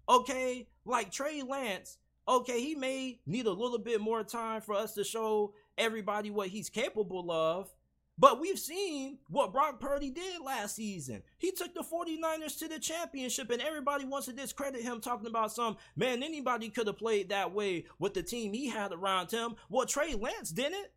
Okay, 0.08 0.66
like 0.84 1.12
Trey 1.12 1.42
Lance 1.42 1.98
okay, 2.26 2.60
he 2.60 2.74
may 2.74 3.20
need 3.26 3.46
a 3.46 3.52
little 3.52 3.78
bit 3.78 4.00
more 4.00 4.24
time 4.24 4.60
for 4.60 4.74
us 4.74 4.94
to 4.94 5.04
show 5.04 5.54
everybody 5.76 6.30
what 6.30 6.48
he's 6.48 6.68
capable 6.68 7.30
of. 7.30 7.72
But 8.18 8.40
we've 8.40 8.58
seen 8.58 9.18
what 9.28 9.52
Brock 9.52 9.80
Purdy 9.80 10.10
did 10.10 10.42
last 10.42 10.76
season. 10.76 11.22
He 11.38 11.50
took 11.50 11.74
the 11.74 11.82
49ers 11.82 12.58
to 12.58 12.68
the 12.68 12.78
championship, 12.78 13.50
and 13.50 13.62
everybody 13.62 14.04
wants 14.04 14.26
to 14.26 14.32
discredit 14.32 14.82
him, 14.82 15.00
talking 15.00 15.26
about 15.26 15.52
some 15.52 15.76
man, 15.96 16.22
anybody 16.22 16.68
could 16.68 16.86
have 16.86 16.98
played 16.98 17.30
that 17.30 17.52
way 17.52 17.86
with 17.98 18.14
the 18.14 18.22
team 18.22 18.52
he 18.52 18.68
had 18.68 18.92
around 18.92 19.30
him. 19.30 19.56
Well, 19.70 19.86
Trey 19.86 20.14
Lance 20.14 20.50
didn't. 20.50 20.88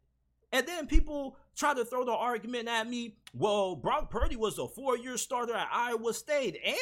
And 0.52 0.68
then 0.68 0.88
people 0.88 1.38
try 1.56 1.74
to 1.74 1.84
throw 1.84 2.06
the 2.06 2.14
argument 2.14 2.68
at 2.68 2.88
me, 2.88 3.18
well, 3.34 3.76
Brock 3.76 4.10
Purdy 4.10 4.36
was 4.36 4.60
a 4.60 4.68
four 4.68 4.98
year 4.98 5.18
starter 5.18 5.54
at 5.56 5.70
Iowa 5.72 6.14
State. 6.14 6.58
And 6.66 6.76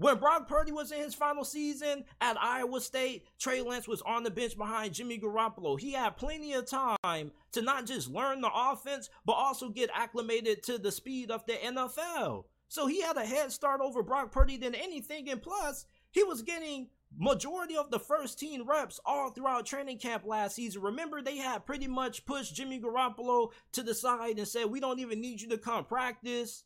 when 0.00 0.16
Brock 0.16 0.48
Purdy 0.48 0.72
was 0.72 0.92
in 0.92 0.98
his 0.98 1.14
final 1.14 1.44
season 1.44 2.04
at 2.22 2.40
Iowa 2.40 2.80
State, 2.80 3.26
Trey 3.38 3.60
Lance 3.60 3.86
was 3.86 4.00
on 4.00 4.22
the 4.22 4.30
bench 4.30 4.56
behind 4.56 4.94
Jimmy 4.94 5.18
Garoppolo. 5.18 5.78
He 5.78 5.92
had 5.92 6.16
plenty 6.16 6.54
of 6.54 6.64
time 6.64 7.32
to 7.52 7.60
not 7.60 7.84
just 7.84 8.08
learn 8.08 8.40
the 8.40 8.50
offense, 8.50 9.10
but 9.26 9.34
also 9.34 9.68
get 9.68 9.90
acclimated 9.94 10.62
to 10.62 10.78
the 10.78 10.90
speed 10.90 11.30
of 11.30 11.44
the 11.44 11.52
NFL. 11.52 12.44
So 12.68 12.86
he 12.86 13.02
had 13.02 13.18
a 13.18 13.26
head 13.26 13.52
start 13.52 13.82
over 13.82 14.02
Brock 14.02 14.32
Purdy 14.32 14.56
than 14.56 14.74
anything. 14.74 15.28
And 15.28 15.42
plus, 15.42 15.84
he 16.12 16.22
was 16.22 16.40
getting 16.40 16.88
majority 17.18 17.76
of 17.76 17.90
the 17.90 17.98
first 17.98 18.38
team 18.38 18.66
reps 18.66 19.00
all 19.04 19.28
throughout 19.30 19.66
training 19.66 19.98
camp 19.98 20.24
last 20.24 20.54
season. 20.54 20.80
Remember, 20.80 21.20
they 21.20 21.36
had 21.36 21.66
pretty 21.66 21.88
much 21.88 22.24
pushed 22.24 22.54
Jimmy 22.54 22.80
Garoppolo 22.80 23.50
to 23.72 23.82
the 23.82 23.94
side 23.94 24.38
and 24.38 24.48
said, 24.48 24.64
We 24.64 24.80
don't 24.80 25.00
even 25.00 25.20
need 25.20 25.42
you 25.42 25.50
to 25.50 25.58
come 25.58 25.84
practice. 25.84 26.64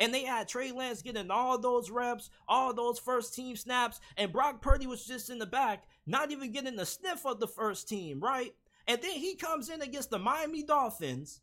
And 0.00 0.12
they 0.12 0.24
had 0.24 0.48
Trey 0.48 0.72
Lance 0.72 1.02
getting 1.02 1.30
all 1.30 1.58
those 1.58 1.90
reps, 1.90 2.30
all 2.48 2.72
those 2.74 2.98
first 2.98 3.34
team 3.34 3.54
snaps, 3.54 4.00
and 4.16 4.32
Brock 4.32 4.62
Purdy 4.62 4.86
was 4.86 5.04
just 5.04 5.30
in 5.30 5.38
the 5.38 5.46
back, 5.46 5.84
not 6.06 6.32
even 6.32 6.52
getting 6.52 6.74
the 6.74 6.86
sniff 6.86 7.26
of 7.26 7.38
the 7.38 7.46
first 7.46 7.88
team, 7.88 8.18
right? 8.18 8.54
And 8.88 9.00
then 9.02 9.12
he 9.12 9.36
comes 9.36 9.68
in 9.68 9.82
against 9.82 10.10
the 10.10 10.18
Miami 10.18 10.62
Dolphins 10.62 11.42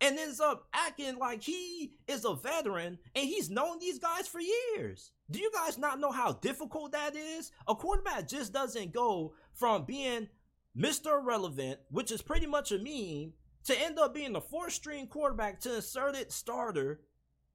and 0.00 0.18
ends 0.18 0.40
up 0.40 0.66
acting 0.74 1.18
like 1.18 1.42
he 1.42 1.94
is 2.08 2.24
a 2.24 2.34
veteran 2.34 2.98
and 3.14 3.24
he's 3.26 3.48
known 3.48 3.78
these 3.78 3.98
guys 3.98 4.26
for 4.26 4.40
years. 4.40 5.12
Do 5.30 5.38
you 5.38 5.50
guys 5.54 5.78
not 5.78 6.00
know 6.00 6.10
how 6.10 6.32
difficult 6.32 6.92
that 6.92 7.16
is? 7.16 7.52
A 7.68 7.74
quarterback 7.74 8.28
just 8.28 8.52
doesn't 8.52 8.92
go 8.92 9.34
from 9.54 9.84
being 9.84 10.28
Mr. 10.76 11.20
Irrelevant, 11.20 11.78
which 11.90 12.10
is 12.10 12.20
pretty 12.20 12.46
much 12.46 12.72
a 12.72 12.78
meme, 12.78 13.32
to 13.64 13.80
end 13.80 13.98
up 13.98 14.12
being 14.12 14.32
the 14.32 14.40
fourth 14.40 14.72
string 14.72 15.06
quarterback 15.06 15.60
to 15.60 15.76
inserted 15.76 16.30
starter 16.32 17.00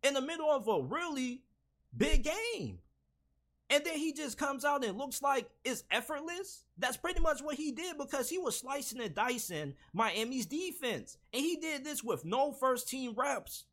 in 0.03 0.13
the 0.13 0.21
middle 0.21 0.49
of 0.49 0.67
a 0.67 0.81
really 0.81 1.43
big 1.95 2.23
game. 2.23 2.79
And 3.71 3.83
then 3.85 3.97
he 3.97 4.13
just 4.13 4.37
comes 4.37 4.65
out 4.65 4.83
and 4.83 4.97
looks 4.97 5.21
like 5.21 5.47
it's 5.63 5.83
effortless. 5.91 6.63
That's 6.77 6.97
pretty 6.97 7.19
much 7.19 7.41
what 7.41 7.55
he 7.55 7.71
did 7.71 7.97
because 7.99 8.27
he 8.27 8.39
was 8.39 8.57
slicing 8.57 8.99
and 8.99 9.13
dicing 9.13 9.75
Miami's 9.93 10.47
defense. 10.47 11.17
And 11.31 11.43
he 11.43 11.57
did 11.57 11.83
this 11.83 12.03
with 12.03 12.25
no 12.25 12.51
first 12.51 12.89
team 12.89 13.13
reps. 13.15 13.65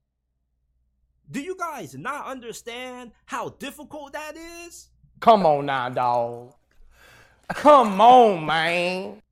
Do 1.30 1.40
you 1.40 1.56
guys 1.56 1.94
not 1.94 2.26
understand 2.26 3.12
how 3.24 3.50
difficult 3.50 4.12
that 4.12 4.36
is? 4.36 4.88
Come 5.20 5.46
on 5.46 5.66
now, 5.66 5.88
dog. 5.88 6.52
Come 7.48 8.00
on, 8.00 8.44
man. 8.44 9.22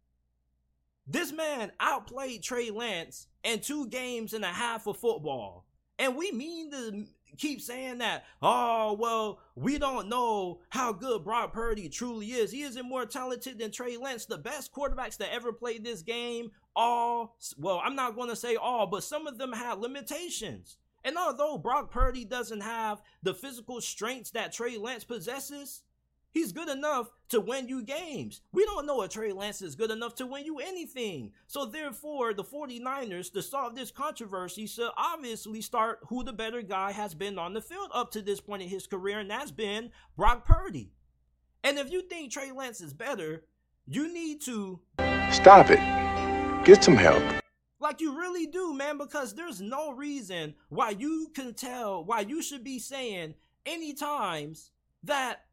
This 1.07 1.31
man 1.31 1.73
outplayed 1.79 2.43
Trey 2.43 2.71
Lance 2.71 3.27
in 3.43 3.61
two 3.61 3.87
games 3.89 4.33
and 4.33 4.45
a 4.45 4.49
half 4.49 4.87
of 4.87 4.97
football. 4.97 5.64
And 5.99 6.17
we 6.17 6.33
mean 6.33 6.71
to 6.73 7.05
keep 7.37 7.61
saying 7.61 7.99
that, 7.99 8.25
oh, 8.43 8.97
well, 8.99 9.41
we 9.55 9.79
don't 9.79 10.09
know 10.09 10.61
how 10.71 10.93
good 10.93 11.25
Brock 11.25 11.53
Purdy 11.53 11.89
truly 11.89 12.29
is. 12.29 12.51
He 12.51 12.63
isn't 12.63 12.89
more 12.89 13.07
talented 13.07 13.59
than 13.59 13.71
Trey 13.71 13.97
Lance, 13.97 14.27
the 14.27 14.39
best 14.39 14.73
quarterbacks 14.73 15.17
that 15.19 15.33
ever 15.33 15.53
played 15.53 15.85
this 15.85 16.03
game. 16.03 16.51
All, 16.77 17.37
well, 17.57 17.81
I'm 17.85 17.95
not 17.95 18.17
going 18.17 18.29
to 18.31 18.37
say 18.37 18.57
all, 18.57 18.87
but 18.87 19.05
some 19.05 19.27
of 19.27 19.39
them 19.39 19.53
had 19.53 19.79
limitations. 19.79 20.79
And 21.05 21.17
although 21.17 21.59
Brock 21.59 21.91
Purdy 21.91 22.25
doesn't 22.25 22.63
have 22.63 23.03
the 23.23 23.35
physical 23.35 23.81
strengths 23.81 24.31
that 24.31 24.53
Trey 24.53 24.77
Lance 24.79 25.05
possesses, 25.05 25.83
He's 26.35 26.51
good 26.51 26.69
enough 26.69 27.11
to 27.29 27.41
win 27.41 27.69
you 27.69 27.81
games. 27.81 28.41
We 28.53 28.65
don't 28.67 28.87
know 28.87 29.03
if 29.03 29.11
Trey 29.11 29.33
Lance 29.33 29.63
is 29.63 29.77
good 29.77 29.93
enough 29.93 30.17
to 30.17 30.27
win 30.27 30.45
you 30.45 30.59
anything. 30.59 31.31
So 31.47 31.65
therefore, 31.65 32.35
the 32.35 32.43
49ers, 32.43 33.33
to 33.35 33.41
solve 33.41 33.77
this 33.77 33.93
controversy, 33.93 34.67
should 34.67 34.91
obviously 34.97 35.61
start 35.61 36.01
who 36.09 36.25
the 36.25 36.33
better 36.33 36.61
guy 36.61 36.91
has 36.91 37.15
been 37.15 37.39
on 37.39 37.55
the 37.55 37.63
field 37.63 37.91
up 37.95 38.11
to 38.11 38.21
this 38.21 38.41
point 38.41 38.63
in 38.63 38.69
his 38.69 38.89
career, 38.89 39.21
and 39.21 39.31
that's 39.31 39.53
been 39.53 39.93
Brock 40.17 40.45
Purdy. 40.45 40.91
And 41.63 41.79
if 41.79 41.93
you 41.93 42.03
think 42.03 42.33
Trey 42.33 42.51
Lance 42.51 42.81
is 42.81 42.93
better, 42.93 43.45
you 43.87 44.13
need 44.13 44.41
to 44.43 44.81
stop 45.31 45.71
it. 45.71 45.79
Get 46.65 46.83
some 46.83 46.97
help. 46.97 47.23
Like 47.79 48.01
you 48.01 48.19
really 48.19 48.49
do, 48.49 48.75
man, 48.75 48.99
because 48.99 49.37
there's 49.37 49.61
no 49.61 49.93
reason 49.93 50.57
why 50.69 50.91
you 50.91 51.31
can 51.33 51.55
tell 51.55 52.05
why 52.05 52.21
you 52.21 52.43
should 52.43 52.65
be 52.65 52.81
saying 52.81 53.35
any 53.65 53.95
times 53.95 54.73
that 55.05 55.45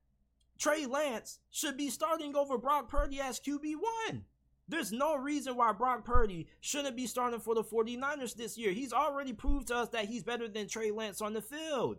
Trey 0.61 0.85
Lance 0.85 1.39
should 1.49 1.75
be 1.75 1.89
starting 1.89 2.35
over 2.35 2.55
Brock 2.55 2.87
Purdy 2.87 3.19
as 3.19 3.39
QB1. 3.39 4.21
There's 4.67 4.91
no 4.91 5.15
reason 5.15 5.55
why 5.55 5.73
Brock 5.73 6.05
Purdy 6.05 6.49
shouldn't 6.59 6.95
be 6.95 7.07
starting 7.07 7.39
for 7.39 7.55
the 7.55 7.63
49ers 7.63 8.35
this 8.35 8.59
year. 8.59 8.71
He's 8.71 8.93
already 8.93 9.33
proved 9.33 9.69
to 9.69 9.75
us 9.77 9.89
that 9.89 10.05
he's 10.05 10.21
better 10.21 10.47
than 10.47 10.67
Trey 10.67 10.91
Lance 10.91 11.19
on 11.19 11.33
the 11.33 11.41
field. 11.41 11.97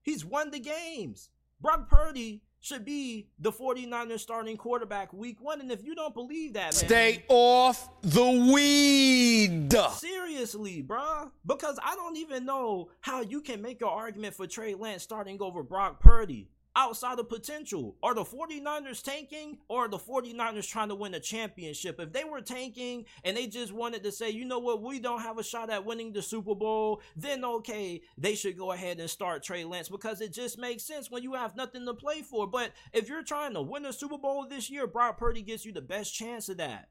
He's 0.00 0.24
won 0.24 0.50
the 0.50 0.58
games. 0.58 1.28
Brock 1.60 1.90
Purdy 1.90 2.40
should 2.60 2.86
be 2.86 3.28
the 3.38 3.52
49ers 3.52 4.20
starting 4.20 4.56
quarterback 4.56 5.12
week 5.12 5.36
one. 5.42 5.60
And 5.60 5.70
if 5.70 5.84
you 5.84 5.94
don't 5.94 6.14
believe 6.14 6.54
that, 6.54 6.64
man, 6.64 6.72
stay 6.72 7.24
off 7.28 7.90
the 8.00 8.50
weed. 8.54 9.70
Seriously, 9.92 10.82
bruh. 10.82 11.30
Because 11.44 11.78
I 11.84 11.94
don't 11.94 12.16
even 12.16 12.46
know 12.46 12.88
how 13.02 13.20
you 13.20 13.42
can 13.42 13.60
make 13.60 13.82
an 13.82 13.88
argument 13.88 14.34
for 14.34 14.46
Trey 14.46 14.74
Lance 14.74 15.02
starting 15.02 15.42
over 15.42 15.62
Brock 15.62 16.00
Purdy 16.00 16.48
outside 16.78 17.18
of 17.18 17.28
potential. 17.28 17.96
Are 18.04 18.14
the 18.14 18.24
49ers 18.24 19.02
tanking 19.02 19.58
or 19.68 19.86
are 19.86 19.88
the 19.88 19.98
49ers 19.98 20.68
trying 20.68 20.88
to 20.90 20.94
win 20.94 21.12
a 21.12 21.20
championship? 21.20 21.98
If 21.98 22.12
they 22.12 22.22
were 22.22 22.40
tanking 22.40 23.04
and 23.24 23.36
they 23.36 23.48
just 23.48 23.72
wanted 23.72 24.04
to 24.04 24.12
say, 24.12 24.30
you 24.30 24.44
know 24.44 24.60
what, 24.60 24.80
we 24.80 25.00
don't 25.00 25.20
have 25.20 25.38
a 25.38 25.42
shot 25.42 25.70
at 25.70 25.84
winning 25.84 26.12
the 26.12 26.22
Super 26.22 26.54
Bowl, 26.54 27.02
then 27.16 27.44
okay, 27.44 28.00
they 28.16 28.36
should 28.36 28.56
go 28.56 28.70
ahead 28.70 29.00
and 29.00 29.10
start 29.10 29.42
Trey 29.42 29.64
Lance 29.64 29.88
because 29.88 30.20
it 30.20 30.32
just 30.32 30.56
makes 30.56 30.84
sense 30.84 31.10
when 31.10 31.24
you 31.24 31.34
have 31.34 31.56
nothing 31.56 31.84
to 31.84 31.94
play 31.94 32.22
for. 32.22 32.46
But 32.46 32.72
if 32.92 33.08
you're 33.08 33.24
trying 33.24 33.54
to 33.54 33.62
win 33.62 33.84
a 33.84 33.92
Super 33.92 34.16
Bowl 34.16 34.46
this 34.48 34.70
year, 34.70 34.86
Brock 34.86 35.18
Purdy 35.18 35.42
gives 35.42 35.64
you 35.64 35.72
the 35.72 35.80
best 35.80 36.14
chance 36.14 36.48
of 36.48 36.58
that. 36.58 36.90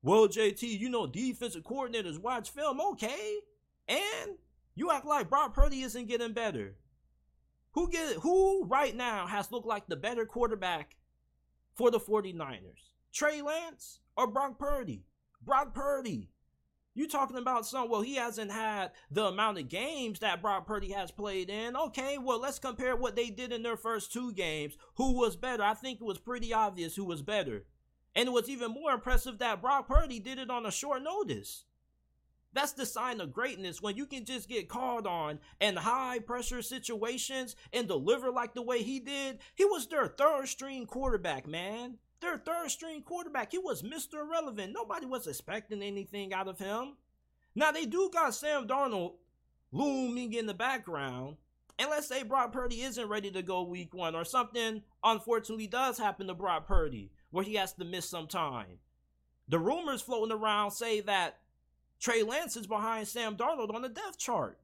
Well, 0.00 0.28
JT, 0.28 0.62
you 0.62 0.88
know 0.88 1.08
defensive 1.08 1.64
coordinators 1.64 2.20
watch 2.20 2.50
film, 2.50 2.80
okay. 2.92 3.40
And 3.88 4.36
you 4.76 4.92
act 4.92 5.06
like 5.06 5.28
Brock 5.28 5.54
Purdy 5.54 5.82
isn't 5.82 6.06
getting 6.06 6.32
better. 6.32 6.76
Who 7.72 7.90
get 7.90 8.16
who 8.16 8.64
right 8.66 8.94
now 8.94 9.26
has 9.26 9.50
looked 9.50 9.66
like 9.66 9.86
the 9.86 9.96
better 9.96 10.26
quarterback 10.26 10.96
for 11.74 11.90
the 11.90 12.00
49ers? 12.00 12.90
Trey 13.12 13.40
Lance 13.40 14.00
or 14.16 14.26
Brock 14.26 14.58
Purdy? 14.58 15.06
Brock 15.42 15.74
Purdy. 15.74 16.28
You 16.94 17.08
talking 17.08 17.38
about 17.38 17.64
some 17.64 17.88
well 17.88 18.02
he 18.02 18.16
hasn't 18.16 18.52
had 18.52 18.90
the 19.10 19.24
amount 19.24 19.58
of 19.58 19.70
games 19.70 20.20
that 20.20 20.42
Brock 20.42 20.66
Purdy 20.66 20.92
has 20.92 21.10
played 21.10 21.48
in. 21.48 21.74
Okay, 21.74 22.18
well 22.18 22.38
let's 22.38 22.58
compare 22.58 22.94
what 22.94 23.16
they 23.16 23.30
did 23.30 23.52
in 23.52 23.62
their 23.62 23.78
first 23.78 24.12
two 24.12 24.32
games. 24.32 24.76
Who 24.96 25.18
was 25.18 25.34
better? 25.34 25.62
I 25.62 25.72
think 25.72 26.00
it 26.00 26.04
was 26.04 26.18
pretty 26.18 26.52
obvious 26.52 26.94
who 26.94 27.06
was 27.06 27.22
better. 27.22 27.64
And 28.14 28.28
it 28.28 28.32
was 28.32 28.50
even 28.50 28.72
more 28.72 28.92
impressive 28.92 29.38
that 29.38 29.62
Brock 29.62 29.88
Purdy 29.88 30.20
did 30.20 30.38
it 30.38 30.50
on 30.50 30.66
a 30.66 30.70
short 30.70 31.02
notice. 31.02 31.64
That's 32.54 32.72
the 32.72 32.84
sign 32.84 33.20
of 33.20 33.32
greatness 33.32 33.80
when 33.80 33.96
you 33.96 34.06
can 34.06 34.24
just 34.24 34.48
get 34.48 34.68
called 34.68 35.06
on 35.06 35.38
in 35.60 35.76
high 35.76 36.18
pressure 36.18 36.62
situations 36.62 37.56
and 37.72 37.88
deliver 37.88 38.30
like 38.30 38.54
the 38.54 38.62
way 38.62 38.82
he 38.82 39.00
did. 39.00 39.38
He 39.54 39.64
was 39.64 39.86
their 39.86 40.06
third 40.06 40.48
string 40.48 40.86
quarterback, 40.86 41.46
man. 41.46 41.98
Their 42.20 42.38
third 42.38 42.70
string 42.70 43.02
quarterback. 43.02 43.52
He 43.52 43.58
was 43.58 43.82
Mr. 43.82 44.20
Irrelevant. 44.20 44.72
Nobody 44.72 45.06
was 45.06 45.26
expecting 45.26 45.82
anything 45.82 46.32
out 46.32 46.46
of 46.46 46.58
him. 46.58 46.96
Now 47.54 47.72
they 47.72 47.86
do 47.86 48.10
got 48.12 48.34
Sam 48.34 48.66
Darnold 48.66 49.14
looming 49.72 50.32
in 50.34 50.46
the 50.46 50.54
background. 50.54 51.36
And 51.78 51.90
let's 51.90 52.06
say 52.06 52.22
Brock 52.22 52.52
Purdy 52.52 52.82
isn't 52.82 53.08
ready 53.08 53.30
to 53.30 53.42
go 53.42 53.62
week 53.62 53.94
one, 53.94 54.14
or 54.14 54.24
something 54.24 54.82
unfortunately 55.02 55.66
does 55.66 55.98
happen 55.98 56.26
to 56.28 56.34
Brock 56.34 56.68
Purdy 56.68 57.10
where 57.30 57.44
he 57.44 57.54
has 57.54 57.72
to 57.72 57.84
miss 57.84 58.08
some 58.08 58.28
time. 58.28 58.78
The 59.48 59.58
rumors 59.58 60.02
floating 60.02 60.36
around 60.36 60.70
say 60.70 61.00
that 61.00 61.38
Trey 62.02 62.24
Lance 62.24 62.56
is 62.56 62.66
behind 62.66 63.06
Sam 63.06 63.36
Darnold 63.36 63.72
on 63.72 63.82
the 63.82 63.88
depth 63.88 64.18
chart. 64.18 64.58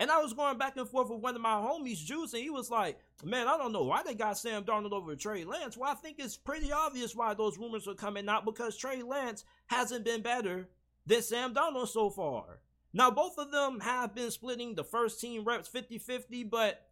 And 0.00 0.10
I 0.10 0.18
was 0.20 0.32
going 0.32 0.58
back 0.58 0.76
and 0.76 0.88
forth 0.88 1.10
with 1.10 1.20
one 1.20 1.36
of 1.36 1.40
my 1.40 1.54
homies, 1.54 2.04
Juice, 2.04 2.32
and 2.32 2.42
he 2.42 2.50
was 2.50 2.72
like, 2.72 2.98
Man, 3.22 3.46
I 3.46 3.56
don't 3.56 3.72
know 3.72 3.84
why 3.84 4.02
they 4.02 4.14
got 4.14 4.36
Sam 4.36 4.64
Darnold 4.64 4.90
over 4.90 5.14
Trey 5.14 5.44
Lance. 5.44 5.76
Well, 5.76 5.92
I 5.92 5.94
think 5.94 6.16
it's 6.18 6.36
pretty 6.36 6.72
obvious 6.72 7.14
why 7.14 7.34
those 7.34 7.56
rumors 7.56 7.86
are 7.86 7.94
coming 7.94 8.28
out 8.28 8.44
because 8.44 8.76
Trey 8.76 9.00
Lance 9.00 9.44
hasn't 9.68 10.04
been 10.04 10.22
better 10.22 10.68
than 11.06 11.22
Sam 11.22 11.54
Darnold 11.54 11.86
so 11.86 12.10
far. 12.10 12.58
Now, 12.92 13.12
both 13.12 13.38
of 13.38 13.52
them 13.52 13.78
have 13.78 14.12
been 14.12 14.32
splitting 14.32 14.74
the 14.74 14.82
first 14.82 15.20
team 15.20 15.44
reps 15.44 15.68
50 15.68 15.98
50, 15.98 16.42
but 16.44 16.84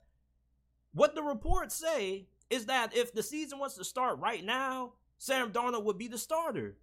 what 0.95 1.17
the 1.17 1.23
reports 1.23 1.75
say 1.75 2.29
is 2.49 2.67
that 2.67 2.97
if 2.97 3.13
the 3.13 3.25
season 3.25 3.59
was 3.59 3.75
to 3.75 3.83
start 3.83 4.21
right 4.21 4.45
now, 4.45 4.93
Sam 5.19 5.51
Darnold 5.51 5.83
would 5.83 5.99
be 5.99 6.07
the 6.07 6.17
starter. 6.17 6.77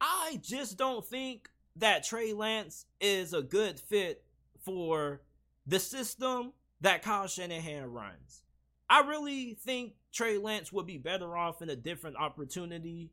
I 0.00 0.40
just 0.42 0.76
don't 0.76 1.06
think 1.06 1.48
that 1.80 2.04
Trey 2.04 2.32
Lance 2.32 2.86
is 3.00 3.32
a 3.34 3.42
good 3.42 3.80
fit 3.80 4.24
for 4.64 5.22
the 5.66 5.78
system 5.78 6.52
that 6.80 7.02
Kyle 7.02 7.26
Shanahan 7.26 7.92
runs. 7.92 8.42
I 8.88 9.00
really 9.00 9.54
think 9.54 9.94
Trey 10.12 10.38
Lance 10.38 10.72
would 10.72 10.86
be 10.86 10.98
better 10.98 11.36
off 11.36 11.62
in 11.62 11.70
a 11.70 11.76
different 11.76 12.16
opportunity 12.16 13.10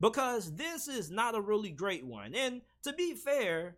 because 0.00 0.54
this 0.54 0.88
is 0.88 1.10
not 1.10 1.34
a 1.34 1.40
really 1.40 1.70
great 1.70 2.04
one. 2.04 2.34
And 2.34 2.62
to 2.82 2.92
be 2.92 3.14
fair, 3.14 3.76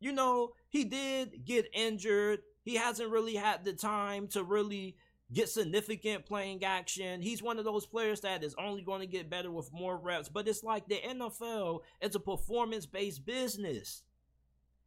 you 0.00 0.12
know, 0.12 0.52
he 0.68 0.84
did 0.84 1.44
get 1.44 1.68
injured. 1.72 2.40
He 2.64 2.74
hasn't 2.74 3.10
really 3.10 3.34
had 3.34 3.64
the 3.64 3.72
time 3.72 4.28
to 4.28 4.42
really 4.42 4.96
get 5.32 5.48
significant 5.48 6.24
playing 6.24 6.64
action. 6.64 7.20
He's 7.20 7.42
one 7.42 7.58
of 7.58 7.64
those 7.64 7.86
players 7.86 8.20
that 8.22 8.42
is 8.42 8.54
only 8.58 8.82
going 8.82 9.00
to 9.00 9.06
get 9.06 9.30
better 9.30 9.50
with 9.50 9.72
more 9.72 9.96
reps. 9.96 10.28
But 10.28 10.48
it's 10.48 10.64
like 10.64 10.88
the 10.88 11.00
NFL 11.06 11.80
is 12.00 12.14
a 12.14 12.20
performance 12.20 12.86
based 12.86 13.26
business. 13.26 14.02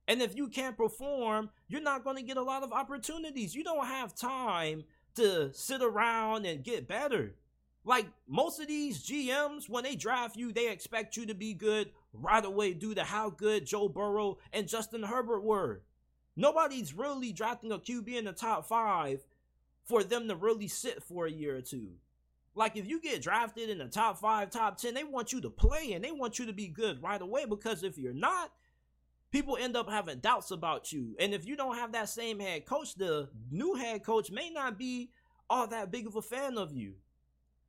And 0.08 0.22
if 0.22 0.36
you 0.36 0.48
can't 0.48 0.76
perform, 0.76 1.50
you're 1.68 1.82
not 1.82 2.04
going 2.04 2.18
to 2.18 2.24
get 2.24 2.38
a 2.38 2.44
lot 2.44 2.64
of 2.64 2.74
opportunities. 2.74 3.56
You 3.56 3.64
don't 3.64 3.86
have 3.86 4.16
time 4.16 4.84
to 5.16 5.54
sit 5.54 5.82
around 5.82 6.46
and 6.46 6.64
get 6.64 6.88
better. 6.88 7.36
Like 7.84 8.08
most 8.28 8.60
of 8.60 8.68
these 8.68 9.06
GMs, 9.06 9.70
when 9.70 9.84
they 9.84 9.96
draft 9.96 10.36
you, 10.36 10.52
they 10.52 10.70
expect 10.70 11.18
you 11.18 11.26
to 11.28 11.34
be 11.34 11.54
good 11.54 11.92
right 12.14 12.44
away 12.44 12.74
due 12.74 12.96
to 12.96 13.04
how 13.04 13.30
good 13.30 13.66
Joe 13.66 13.90
Burrow 13.90 14.38
and 14.54 14.68
Justin 14.68 15.04
Herbert 15.04 15.44
were. 15.44 15.82
Nobody's 16.36 16.94
really 16.94 17.32
drafting 17.32 17.72
a 17.72 17.80
QB 17.80 18.16
in 18.16 18.26
the 18.26 18.32
top 18.32 18.68
five 18.68 19.26
for 19.92 20.06
them 20.06 20.30
to 20.30 20.36
really 20.38 20.70
sit 20.70 21.04
for 21.04 21.26
a 21.26 21.32
year 21.32 21.58
or 21.58 21.62
two. 21.62 21.90
Like 22.56 22.78
if 22.78 22.88
you 22.88 23.02
get 23.02 23.22
drafted 23.22 23.70
in 23.70 23.78
the 23.78 23.88
top 23.88 24.20
five, 24.20 24.50
top 24.50 24.78
ten, 24.78 24.94
they 24.94 25.04
want 25.04 25.34
you 25.34 25.42
to 25.42 25.50
play 25.50 25.92
and 25.92 26.04
they 26.04 26.14
want 26.14 26.40
you 26.40 26.46
to 26.46 26.54
be 26.54 26.70
good 26.70 27.04
right 27.04 27.22
away 27.22 27.44
because 27.46 27.84
if 27.84 27.98
you're 27.98 28.14
not, 28.14 28.52
people 29.32 29.58
end 29.60 29.76
up 29.76 29.90
having 29.90 30.20
doubts 30.20 30.52
about 30.52 30.94
you. 30.94 31.14
And 31.20 31.34
if 31.34 31.46
you 31.46 31.58
don't 31.58 31.76
have 31.76 31.92
that 31.92 32.08
same 32.08 32.40
head 32.40 32.66
coach, 32.66 32.96
the 32.96 33.28
new 33.52 33.76
head 33.76 34.06
coach 34.06 34.32
may 34.32 34.50
not 34.50 34.80
be 34.80 35.12
all 35.50 35.68
that 35.68 35.92
big 35.92 36.08
of 36.08 36.16
a 36.16 36.22
fan 36.22 36.58
of 36.58 36.74
you. 36.74 36.94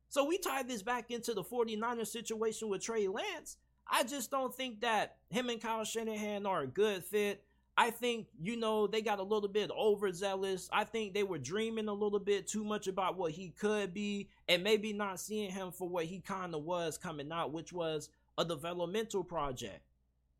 So 0.07 0.23
we 0.23 0.37
tie 0.37 0.63
this 0.63 0.81
back 0.81 1.11
into 1.11 1.33
the 1.33 1.43
49ers 1.43 2.07
situation 2.07 2.69
with 2.69 2.81
Trey 2.81 3.09
Lance. 3.09 3.57
I 3.85 4.03
just 4.03 4.31
don't 4.31 4.55
think 4.55 4.79
that 4.79 5.17
him 5.29 5.49
and 5.49 5.61
Kyle 5.61 5.83
Shanahan 5.83 6.45
are 6.45 6.61
a 6.61 6.67
good 6.67 7.03
fit. 7.03 7.43
I 7.75 7.89
think, 7.89 8.27
you 8.39 8.55
know, 8.55 8.85
they 8.85 9.01
got 9.01 9.19
a 9.19 9.23
little 9.23 9.49
bit 9.49 9.71
overzealous. 9.71 10.69
I 10.71 10.83
think 10.83 11.13
they 11.13 11.23
were 11.23 11.39
dreaming 11.39 11.87
a 11.87 11.93
little 11.93 12.19
bit 12.19 12.47
too 12.47 12.63
much 12.63 12.87
about 12.87 13.17
what 13.17 13.31
he 13.31 13.49
could 13.49 13.93
be 13.93 14.29
and 14.47 14.63
maybe 14.63 14.93
not 14.93 15.19
seeing 15.19 15.49
him 15.49 15.71
for 15.71 15.89
what 15.89 16.05
he 16.05 16.19
kind 16.19 16.53
of 16.53 16.63
was 16.63 16.99
coming 16.99 17.31
out, 17.31 17.51
which 17.51 17.73
was 17.73 18.09
a 18.37 18.45
developmental 18.45 19.23
project. 19.23 19.81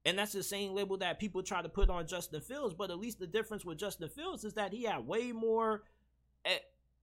And 0.05 0.17
that's 0.17 0.33
the 0.33 0.43
same 0.43 0.73
label 0.73 0.97
that 0.97 1.19
people 1.19 1.41
try 1.41 1.61
to 1.61 1.69
put 1.69 1.89
on 1.89 2.05
Justin 2.05 2.41
Fields, 2.41 2.75
but 2.75 2.91
at 2.91 2.99
least 2.99 3.19
the 3.19 3.27
difference 3.27 3.65
with 3.65 3.79
Justin 3.79 4.09
Fields 4.09 4.43
is 4.43 4.53
that 4.53 4.73
he 4.73 4.83
had 4.83 5.07
way 5.07 5.31
more 5.31 5.83
eh, 6.45 6.59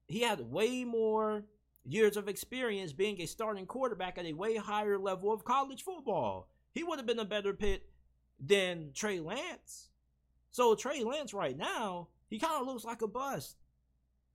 he 0.07 0.21
had 0.21 0.40
way 0.40 0.85
more 0.85 1.45
years 1.85 2.16
of 2.16 2.29
experience 2.29 2.93
being 2.93 3.21
a 3.21 3.27
starting 3.27 3.66
quarterback 3.66 4.19
at 4.19 4.27
a 4.27 4.33
way 4.33 4.57
higher 4.57 4.99
level 4.99 5.33
of 5.33 5.45
college 5.45 5.83
football. 5.83 6.49
He 6.73 6.85
would 6.85 6.99
have 6.99 7.07
been 7.07 7.19
a 7.19 7.25
better 7.25 7.55
fit 7.55 7.88
than 8.38 8.90
Trey 8.95 9.19
Lance. 9.21 9.89
So 10.51 10.75
Trey 10.75 11.03
Lance 11.05 11.33
right 11.33 11.57
now, 11.57 12.09
he 12.29 12.39
kind 12.39 12.61
of 12.61 12.67
looks 12.67 12.85
like 12.85 13.03
a 13.03 13.09
bust. 13.09 13.57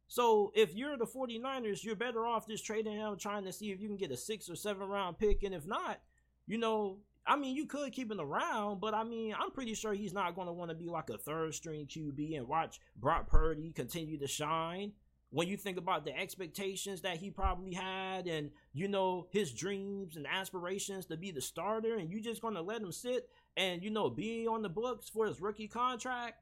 So 0.07 0.51
if 0.55 0.73
you're 0.75 0.97
the 0.97 1.05
49ers, 1.05 1.83
you're 1.83 1.95
better 1.95 2.25
off 2.25 2.47
just 2.47 2.65
trading 2.65 2.93
him, 2.93 3.17
trying 3.17 3.43
to 3.45 3.51
see 3.51 3.71
if 3.71 3.81
you 3.81 3.87
can 3.87 3.97
get 3.97 4.11
a 4.11 4.17
six 4.17 4.49
or 4.49 4.55
seven 4.55 4.87
round 4.87 5.17
pick. 5.17 5.43
And 5.43 5.53
if 5.53 5.65
not, 5.65 5.99
you 6.45 6.57
know, 6.57 6.99
I 7.27 7.35
mean, 7.35 7.55
you 7.55 7.65
could 7.65 7.91
keep 7.91 8.11
him 8.11 8.21
around, 8.21 8.79
but 8.79 8.93
I 8.93 9.03
mean, 9.03 9.33
I'm 9.37 9.49
pretty 9.49 9.73
sure 9.73 9.93
he's 9.93 10.13
not 10.13 10.35
going 10.35 10.47
to 10.47 10.53
want 10.53 10.69
to 10.69 10.75
be 10.75 10.89
like 10.89 11.09
a 11.09 11.17
third 11.17 11.55
string 11.55 11.87
QB 11.87 12.37
and 12.37 12.47
watch 12.47 12.79
Brock 12.95 13.27
Purdy 13.27 13.71
continue 13.71 14.19
to 14.19 14.27
shine. 14.27 14.91
When 15.31 15.47
you 15.47 15.57
think 15.57 15.77
about 15.77 16.05
the 16.05 16.15
expectations 16.15 17.01
that 17.01 17.17
he 17.17 17.31
probably 17.31 17.73
had 17.73 18.27
and, 18.27 18.51
you 18.73 18.87
know, 18.87 19.27
his 19.31 19.51
dreams 19.51 20.15
and 20.15 20.27
aspirations 20.27 21.07
to 21.07 21.17
be 21.17 21.31
the 21.31 21.41
starter, 21.41 21.95
and 21.97 22.11
you 22.11 22.21
just 22.21 22.43
going 22.43 22.53
to 22.53 22.61
let 22.61 22.81
him 22.81 22.91
sit 22.91 23.27
and 23.57 23.83
you 23.83 23.89
know 23.89 24.09
be 24.09 24.47
on 24.47 24.61
the 24.61 24.69
books 24.69 25.09
for 25.09 25.25
his 25.25 25.41
rookie 25.41 25.67
contract. 25.67 26.35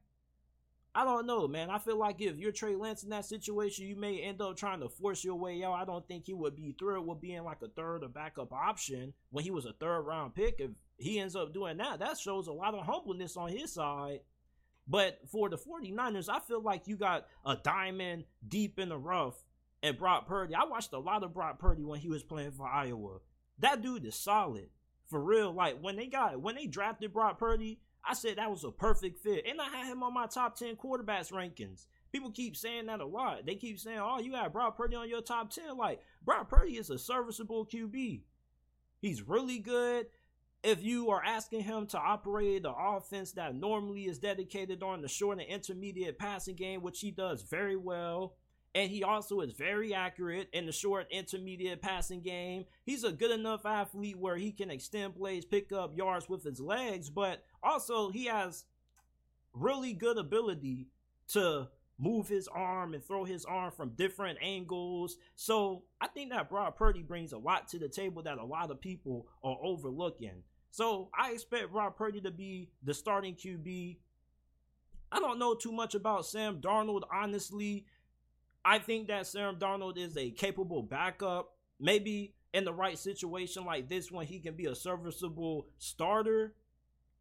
I 0.96 1.06
don't 1.06 1.26
know, 1.26 1.48
man. 1.48 1.72
I 1.72 1.80
feel 1.80 1.98
like 1.98 2.22
if 2.22 2.38
you're 2.38 2.52
Trey 2.52 2.76
Lance 2.76 3.04
in 3.04 3.10
that 3.10 3.26
situation, 3.26 3.88
you 3.88 3.96
may 3.96 4.20
end 4.20 4.42
up 4.42 4.56
trying 4.56 4.80
to 4.82 4.90
force 4.90 5.24
your 5.24 5.36
way 5.36 5.64
out. 5.64 5.74
I 5.74 5.86
don't 5.86 6.08
think 6.08 6.26
he 6.28 6.34
would 6.34 6.56
be 6.56 6.76
thrilled 6.78 7.08
with 7.08 7.20
being 7.20 7.44
like 7.44 7.64
a 7.64 7.68
third 7.68 8.04
or 8.04 8.10
backup 8.10 8.54
option 8.54 9.14
when 9.32 9.44
he 9.44 9.50
was 9.50 9.66
a 9.66 9.74
third 9.74 10.02
round 10.02 10.36
pick. 10.36 10.60
If 10.60 10.70
he 10.98 11.20
ends 11.20 11.36
up 11.36 11.52
doing 11.52 11.78
that, 11.78 12.00
that 12.00 12.20
shows 12.20 12.46
a 12.48 12.54
lot 12.54 12.76
of 12.76 12.86
humbleness 12.86 13.38
on 13.38 13.50
his 13.50 13.74
side. 13.74 14.20
But 14.88 15.20
for 15.32 15.50
the 15.50 15.58
49ers, 15.58 16.30
I 16.30 16.40
feel 16.40 16.62
like 16.62 16.88
you 16.88 16.96
got 16.96 17.26
a 17.44 17.56
diamond 17.56 18.26
deep 18.48 18.78
in 18.78 18.90
the 18.90 18.98
rough 18.98 19.42
and 19.82 19.98
Brock 19.98 20.28
Purdy. 20.28 20.54
I 20.54 20.66
watched 20.66 20.94
a 20.94 21.00
lot 21.00 21.24
of 21.24 21.34
Brock 21.34 21.58
Purdy 21.58 21.84
when 21.84 22.00
he 22.00 22.10
was 22.10 22.22
playing 22.22 22.52
for 22.52 22.68
Iowa. 22.68 23.20
That 23.60 23.82
dude 23.82 24.06
is 24.06 24.16
solid 24.16 24.70
for 25.14 25.24
real. 25.24 25.54
Like 25.54 25.78
when 25.80 25.96
they 25.96 26.08
got 26.08 26.42
when 26.42 26.56
they 26.56 26.66
drafted 26.66 27.14
Brock 27.14 27.38
Purdy, 27.38 27.80
I 28.04 28.16
said 28.16 28.38
that 28.38 28.50
was 28.50 28.64
a 28.64 28.72
perfect 28.72 29.20
fit, 29.20 29.46
and 29.48 29.62
I 29.62 29.66
had 29.66 29.86
him 29.86 30.02
on 30.02 30.12
my 30.12 30.26
top 30.26 30.58
ten 30.58 30.76
quarterbacks 30.76 31.32
rankings. 31.32 31.86
People 32.12 32.32
keep 32.32 32.58
saying 32.58 32.88
that 32.88 33.00
a 33.00 33.06
lot. 33.06 33.46
They 33.46 33.54
keep 33.54 33.80
saying, 33.80 34.00
"Oh, 34.02 34.20
you 34.20 34.34
have 34.34 34.52
Brock 34.52 34.76
Purdy 34.76 34.96
on 34.96 35.08
your 35.08 35.22
top 35.22 35.52
10. 35.52 35.78
Like 35.78 36.02
Brock 36.26 36.50
Purdy 36.50 36.78
is 36.78 36.90
a 36.90 36.98
serviceable 36.98 37.64
QB. 37.64 38.22
He's 39.02 39.22
really 39.22 39.60
good. 39.60 40.08
If 40.64 40.82
you 40.82 41.12
are 41.12 41.24
asking 41.24 41.62
him 41.62 41.86
to 41.88 42.00
operate 42.00 42.64
the 42.64 42.74
offense 42.74 43.34
that 43.34 43.54
normally 43.54 44.06
is 44.06 44.18
dedicated 44.18 44.82
on 44.82 45.02
the 45.02 45.08
short 45.08 45.40
and 45.40 45.48
intermediate 45.48 46.18
passing 46.18 46.56
game, 46.56 46.82
which 46.82 47.02
he 47.02 47.12
does 47.12 47.44
very 47.44 47.76
well, 47.76 48.34
and 48.76 48.90
he 48.90 49.04
also 49.04 49.42
is 49.42 49.54
very 49.54 49.94
accurate 49.94 50.50
in 50.52 50.66
the 50.66 50.72
short 50.72 51.08
intermediate 51.12 51.82
passing 51.82 52.22
game. 52.22 52.66
He's 52.86 53.04
a 53.04 53.12
good 53.12 53.32
enough 53.32 53.66
athlete 53.66 54.18
where 54.18 54.36
he 54.36 54.52
can 54.52 54.72
extend 54.72 55.16
plays, 55.16 55.46
pick 55.46 55.72
up 55.72 55.96
yards 55.96 56.28
with 56.28 56.44
his 56.44 56.60
legs, 56.60 57.10
but 57.10 57.44
also 57.62 58.10
he 58.10 58.26
has 58.26 58.66
really 59.54 59.94
good 59.94 60.18
ability 60.18 60.88
to 61.30 61.68
move 62.00 62.28
his 62.28 62.48
arm 62.48 62.94
and 62.94 63.04
throw 63.04 63.24
his 63.24 63.46
arm 63.46 63.72
from 63.72 63.90
different 63.90 64.40
angles. 64.42 65.18
So 65.36 65.84
I 66.02 66.08
think 66.08 66.32
that 66.32 66.50
Brock 66.50 66.76
Purdy 66.76 67.04
brings 67.04 67.32
a 67.32 67.38
lot 67.38 67.68
to 67.70 67.80
the 67.80 67.88
table 67.88 68.24
that 68.24 68.40
a 68.40 68.46
lot 68.46 68.72
of 68.72 68.82
people 68.82 69.28
are 69.44 69.58
overlooking. 69.62 70.44
So 70.72 71.10
I 71.18 71.32
expect 71.34 71.72
Brock 71.72 71.96
Purdy 71.96 72.22
to 72.22 72.32
be 72.32 72.72
the 72.84 72.96
starting 72.96 73.36
QB. 73.36 73.98
I 75.12 75.20
don't 75.20 75.38
know 75.38 75.54
too 75.54 75.72
much 75.72 75.94
about 75.94 76.26
Sam 76.26 76.60
Darnold, 76.60 77.04
honestly. 77.14 77.86
I 78.66 78.80
think 78.80 79.08
that 79.10 79.28
Sam 79.28 79.58
Darnold 79.58 79.98
is 79.98 80.18
a 80.18 80.32
capable 80.32 80.84
backup. 80.84 81.54
Maybe 81.80 82.34
in 82.54 82.64
the 82.66 82.74
right 82.74 82.98
situation 82.98 83.66
like 83.66 83.90
this 83.90 84.12
one, 84.12 84.26
he 84.26 84.40
can 84.40 84.56
be 84.56 84.66
a 84.66 84.76
serviceable 84.76 85.68
starter. 85.78 86.54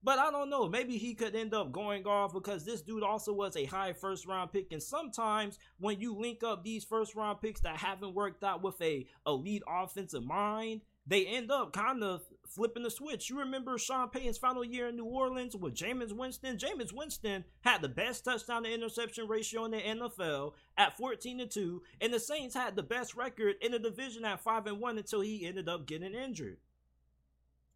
But 0.05 0.19
I 0.19 0.31
don't 0.31 0.51
know. 0.51 0.69
Maybe 0.69 0.99
he 0.99 1.15
could 1.15 1.37
end 1.37 1.55
up 1.55 1.71
going 1.71 2.07
off 2.07 2.33
because 2.33 2.65
this 2.65 2.83
dude 2.83 3.05
also 3.05 3.33
was 3.33 3.57
a 3.57 3.65
high 3.65 3.93
first 3.93 4.27
round 4.27 4.53
pick. 4.53 4.73
And 4.73 4.83
sometimes 4.83 5.59
when 5.79 6.01
you 6.01 6.15
link 6.15 6.43
up 6.43 6.65
these 6.65 6.85
first 6.85 7.15
round 7.15 7.41
picks 7.41 7.61
that 7.61 7.77
haven't 7.77 8.15
worked 8.15 8.43
out 8.43 8.63
with 8.63 8.81
a 8.83 9.07
elite 9.27 9.63
offensive 9.69 10.25
mind, 10.25 10.81
they 11.07 11.27
end 11.27 11.51
up 11.51 11.73
kind 11.73 12.03
of 12.03 12.23
flipping 12.47 12.83
the 12.83 12.91
switch. 12.91 13.31
You 13.31 13.39
remember 13.39 13.79
Sean 13.79 14.09
Payton's 14.09 14.39
final 14.39 14.65
year 14.65 14.89
in 14.89 14.97
New 14.97 15.05
Orleans 15.05 15.57
with 15.57 15.75
Jameis 15.75 16.13
Winston? 16.13 16.57
Jameis 16.57 16.93
Winston 16.93 17.45
had 17.63 17.83
the 17.83 17.89
best 17.89 18.25
touchdown 18.25 18.65
to 18.65 18.73
interception 18.73 19.29
ratio 19.29 19.65
in 19.65 19.71
the 19.71 19.79
NFL 19.79 20.53
at 20.77 20.97
14 20.97 21.39
to 21.39 21.47
2, 21.47 21.83
and 22.01 22.13
the 22.13 22.21
Saints 22.21 22.55
had 22.55 22.77
the 22.77 22.83
best 22.83 23.15
record 23.15 23.57
in 23.61 23.73
the 23.73 23.79
division 23.79 24.25
at 24.25 24.41
5 24.41 24.67
and 24.67 24.81
1 24.81 24.99
until 24.99 25.21
he 25.21 25.47
ended 25.47 25.69
up 25.69 25.87
getting 25.87 26.15
injured. 26.15 26.59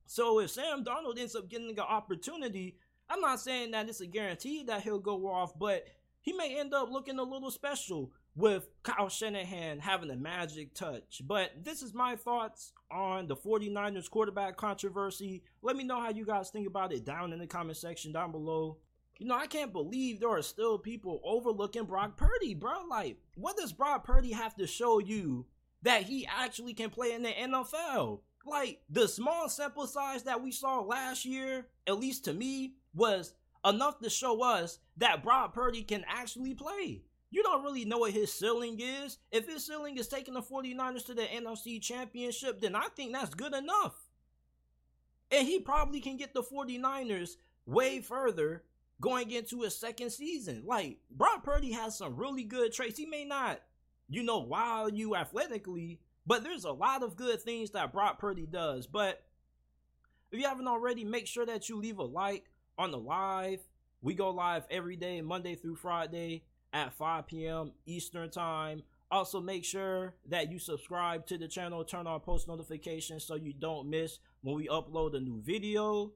So 0.07 0.39
if 0.41 0.51
Sam 0.51 0.85
Darnold 0.85 1.19
ends 1.19 1.35
up 1.35 1.49
getting 1.49 1.71
an 1.71 1.79
opportunity, 1.81 2.77
I'm 3.09 3.21
not 3.21 3.41
saying 3.41 3.73
that 3.73 3.89
it's 3.89 4.01
a 4.01 4.07
guarantee 4.07 4.65
that 4.65 4.83
he'll 4.83 4.99
go 4.99 5.27
off, 5.29 5.59
but 5.59 5.87
he 6.21 6.33
may 6.33 6.59
end 6.59 6.75
up 6.75 6.91
looking 6.91 7.19
a 7.19 7.23
little 7.23 7.51
special 7.51 8.13
with 8.35 8.69
Kyle 8.83 9.09
Shanahan 9.09 9.79
having 9.79 10.11
a 10.11 10.17
magic 10.17 10.75
touch. 10.75 11.23
But 11.25 11.65
this 11.65 11.83
is 11.83 11.95
my 11.95 12.17
thoughts 12.17 12.73
on 12.91 13.27
the 13.27 13.37
49ers 13.37 14.11
quarterback 14.11 14.57
controversy. 14.57 15.43
Let 15.63 15.77
me 15.77 15.85
know 15.85 16.01
how 16.01 16.11
you 16.11 16.25
guys 16.25 16.51
think 16.51 16.67
about 16.67 16.93
it 16.93 17.05
down 17.05 17.33
in 17.33 17.39
the 17.39 17.47
comment 17.47 17.77
section 17.77 18.13
down 18.13 18.33
below. 18.33 18.79
You 19.19 19.27
know, 19.27 19.37
I 19.37 19.47
can't 19.47 19.73
believe 19.73 20.21
there 20.21 20.31
are 20.31 20.43
still 20.43 20.79
people 20.79 21.21
overlooking 21.25 21.85
Brock 21.85 22.17
Purdy, 22.17 22.55
bro. 22.55 22.85
Like, 22.89 23.17
what 23.35 23.57
does 23.57 23.73
Brock 23.73 24.05
Purdy 24.05 24.33
have 24.33 24.55
to 24.57 24.67
show 24.67 24.99
you 24.99 25.47
that 25.83 26.03
he 26.03 26.27
actually 26.27 26.75
can 26.75 26.91
play 26.91 27.13
in 27.13 27.23
the 27.23 27.31
NFL? 27.31 28.21
Like, 28.45 28.81
the 28.91 29.09
small 29.09 29.49
sample 29.49 29.87
size 29.87 30.25
that 30.25 30.43
we 30.43 30.53
saw 30.53 30.81
last 30.81 31.25
year, 31.25 31.67
at 31.87 31.99
least 31.99 32.25
to 32.27 32.35
me, 32.35 32.75
was 32.95 33.33
enough 33.65 33.99
to 34.01 34.11
show 34.11 34.43
us 34.43 34.79
that 34.99 35.23
Brock 35.23 35.55
Purdy 35.55 35.83
can 35.83 36.05
actually 36.07 36.55
play 36.55 37.03
you 37.37 37.43
don't 37.43 37.63
really 37.63 37.85
know 37.85 37.99
what 37.99 38.13
his 38.13 38.33
ceiling 38.33 38.81
is. 38.81 39.19
If 39.31 39.47
his 39.47 39.67
ceiling 39.67 39.99
is 39.99 40.09
taking 40.09 40.33
the 40.33 40.41
49ers 40.41 41.05
to 41.05 41.13
the 41.13 41.21
NFC 41.21 41.83
Championship, 41.83 42.63
then 42.63 42.75
I 42.75 42.87
think 42.97 43.13
that's 43.13 43.35
good 43.35 43.53
enough. 43.53 43.95
And 45.31 45.47
he 45.47 45.61
probably 45.61 46.01
can 46.01 46.17
get 46.17 46.33
the 46.33 46.43
49ers 46.43 47.33
way 47.67 48.01
further 48.01 48.63
going 49.03 49.31
into 49.31 49.61
his 49.61 49.77
second 49.77 50.13
season. 50.13 50.63
Like, 50.65 50.97
Brock 51.11 51.45
Purdy 51.45 51.73
has 51.73 51.99
some 51.99 52.17
really 52.17 52.43
good 52.43 52.73
traits. 52.73 52.97
He 52.99 53.05
may 53.05 53.27
not, 53.27 53.61
you 54.09 54.23
know, 54.23 54.39
wow 54.39 54.87
you 54.87 55.15
athletically, 55.15 56.01
but 56.27 56.43
there's 56.43 56.65
a 56.65 56.73
lot 56.73 57.03
of 57.03 57.17
good 57.17 57.43
things 57.43 57.73
that 57.73 57.93
Brock 57.93 58.19
Purdy 58.19 58.47
does. 58.47 58.87
But 58.87 59.23
if 60.33 60.41
you 60.41 60.47
haven't 60.47 60.69
already, 60.69 61.05
make 61.05 61.27
sure 61.27 61.45
that 61.45 61.69
you 61.69 61.77
leave 61.77 61.99
a 61.99 62.03
like 62.03 62.47
on 62.79 62.93
the 62.93 62.99
live. 62.99 63.61
We 64.01 64.15
go 64.15 64.31
live 64.31 64.65
every 64.71 64.97
day, 64.97 65.21
Monday 65.21 65.55
through 65.55 65.77
Friday 65.77 66.45
at 66.77 66.93
5 66.93 67.27
p.m. 67.27 67.73
Eastern 67.87 68.29
Time. 68.29 68.83
Also, 69.11 69.41
make 69.41 69.65
sure 69.65 70.15
that 70.29 70.53
you 70.53 70.59
subscribe 70.59 71.27
to 71.27 71.39
the 71.39 71.49
channel, 71.49 71.83
turn 71.83 72.07
on 72.07 72.21
post 72.21 72.49
notifications 72.49 73.25
so 73.25 73.35
you 73.35 73.55
don't 73.55 73.89
miss 73.89 74.19
when 74.43 74.57
we 74.57 74.69
upload 74.69 75.17
a 75.17 75.21
new 75.21 75.41
video. 75.41 76.13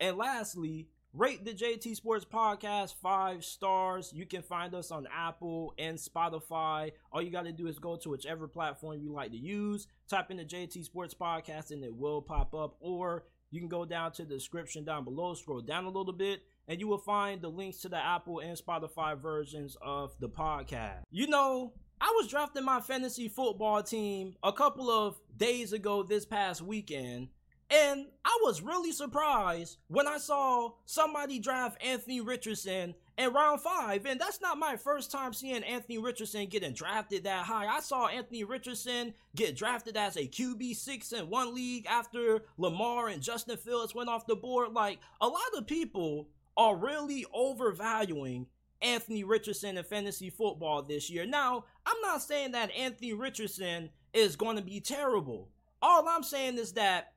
And 0.00 0.16
lastly, 0.16 0.88
rate 1.12 1.44
the 1.44 1.52
JT 1.52 1.94
Sports 1.94 2.24
Podcast 2.24 2.94
five 3.00 3.44
stars. 3.44 4.10
You 4.12 4.26
can 4.26 4.42
find 4.42 4.74
us 4.74 4.90
on 4.90 5.06
Apple 5.14 5.74
and 5.78 5.96
Spotify. 5.96 6.90
All 7.12 7.22
you 7.22 7.30
got 7.30 7.44
to 7.44 7.52
do 7.52 7.68
is 7.68 7.78
go 7.78 7.94
to 7.96 8.10
whichever 8.10 8.48
platform 8.48 8.98
you 9.00 9.12
like 9.12 9.30
to 9.30 9.38
use, 9.38 9.86
type 10.08 10.32
in 10.32 10.38
the 10.38 10.44
JT 10.44 10.82
Sports 10.84 11.14
Podcast, 11.14 11.70
and 11.70 11.84
it 11.84 11.94
will 11.94 12.20
pop 12.20 12.52
up. 12.52 12.74
Or 12.80 13.26
you 13.52 13.60
can 13.60 13.68
go 13.68 13.84
down 13.84 14.10
to 14.12 14.24
the 14.24 14.34
description 14.34 14.84
down 14.84 15.04
below, 15.04 15.34
scroll 15.34 15.60
down 15.60 15.84
a 15.84 15.88
little 15.88 16.12
bit, 16.12 16.42
and 16.68 16.80
you 16.80 16.88
will 16.88 16.98
find 16.98 17.40
the 17.40 17.48
links 17.48 17.78
to 17.78 17.88
the 17.88 17.96
Apple 17.96 18.40
and 18.40 18.58
Spotify 18.58 19.18
versions 19.20 19.76
of 19.82 20.14
the 20.20 20.28
podcast. 20.28 21.02
You 21.10 21.26
know, 21.26 21.72
I 22.00 22.12
was 22.16 22.28
drafting 22.28 22.64
my 22.64 22.80
fantasy 22.80 23.28
football 23.28 23.82
team 23.82 24.36
a 24.42 24.52
couple 24.52 24.90
of 24.90 25.16
days 25.36 25.72
ago 25.72 26.02
this 26.02 26.26
past 26.26 26.62
weekend, 26.62 27.28
and 27.70 28.06
I 28.24 28.38
was 28.42 28.62
really 28.62 28.92
surprised 28.92 29.78
when 29.88 30.06
I 30.06 30.18
saw 30.18 30.72
somebody 30.84 31.38
draft 31.38 31.82
Anthony 31.82 32.20
Richardson 32.20 32.94
in 33.16 33.32
round 33.32 33.60
five. 33.60 34.06
And 34.06 34.20
that's 34.20 34.40
not 34.40 34.58
my 34.58 34.76
first 34.76 35.10
time 35.10 35.32
seeing 35.32 35.62
Anthony 35.62 35.98
Richardson 35.98 36.46
getting 36.46 36.72
drafted 36.72 37.24
that 37.24 37.46
high. 37.46 37.66
I 37.66 37.80
saw 37.80 38.08
Anthony 38.08 38.44
Richardson 38.44 39.14
get 39.34 39.56
drafted 39.56 39.96
as 39.96 40.16
a 40.16 40.26
QB 40.26 40.76
six 40.76 41.12
in 41.12 41.30
one 41.30 41.54
league 41.54 41.86
after 41.86 42.44
Lamar 42.58 43.08
and 43.08 43.22
Justin 43.22 43.56
Fields 43.56 43.94
went 43.94 44.08
off 44.08 44.26
the 44.26 44.36
board. 44.36 44.72
Like 44.72 44.98
a 45.20 45.28
lot 45.28 45.40
of 45.56 45.66
people 45.66 46.28
are 46.56 46.76
really 46.76 47.24
overvaluing 47.32 48.46
Anthony 48.82 49.24
Richardson 49.24 49.78
in 49.78 49.84
fantasy 49.84 50.30
football 50.30 50.82
this 50.82 51.10
year. 51.10 51.26
Now, 51.26 51.64
I'm 51.86 52.00
not 52.02 52.22
saying 52.22 52.52
that 52.52 52.74
Anthony 52.76 53.12
Richardson 53.12 53.90
is 54.12 54.36
going 54.36 54.56
to 54.56 54.62
be 54.62 54.80
terrible. 54.80 55.48
All 55.80 56.08
I'm 56.08 56.22
saying 56.22 56.58
is 56.58 56.72
that 56.72 57.12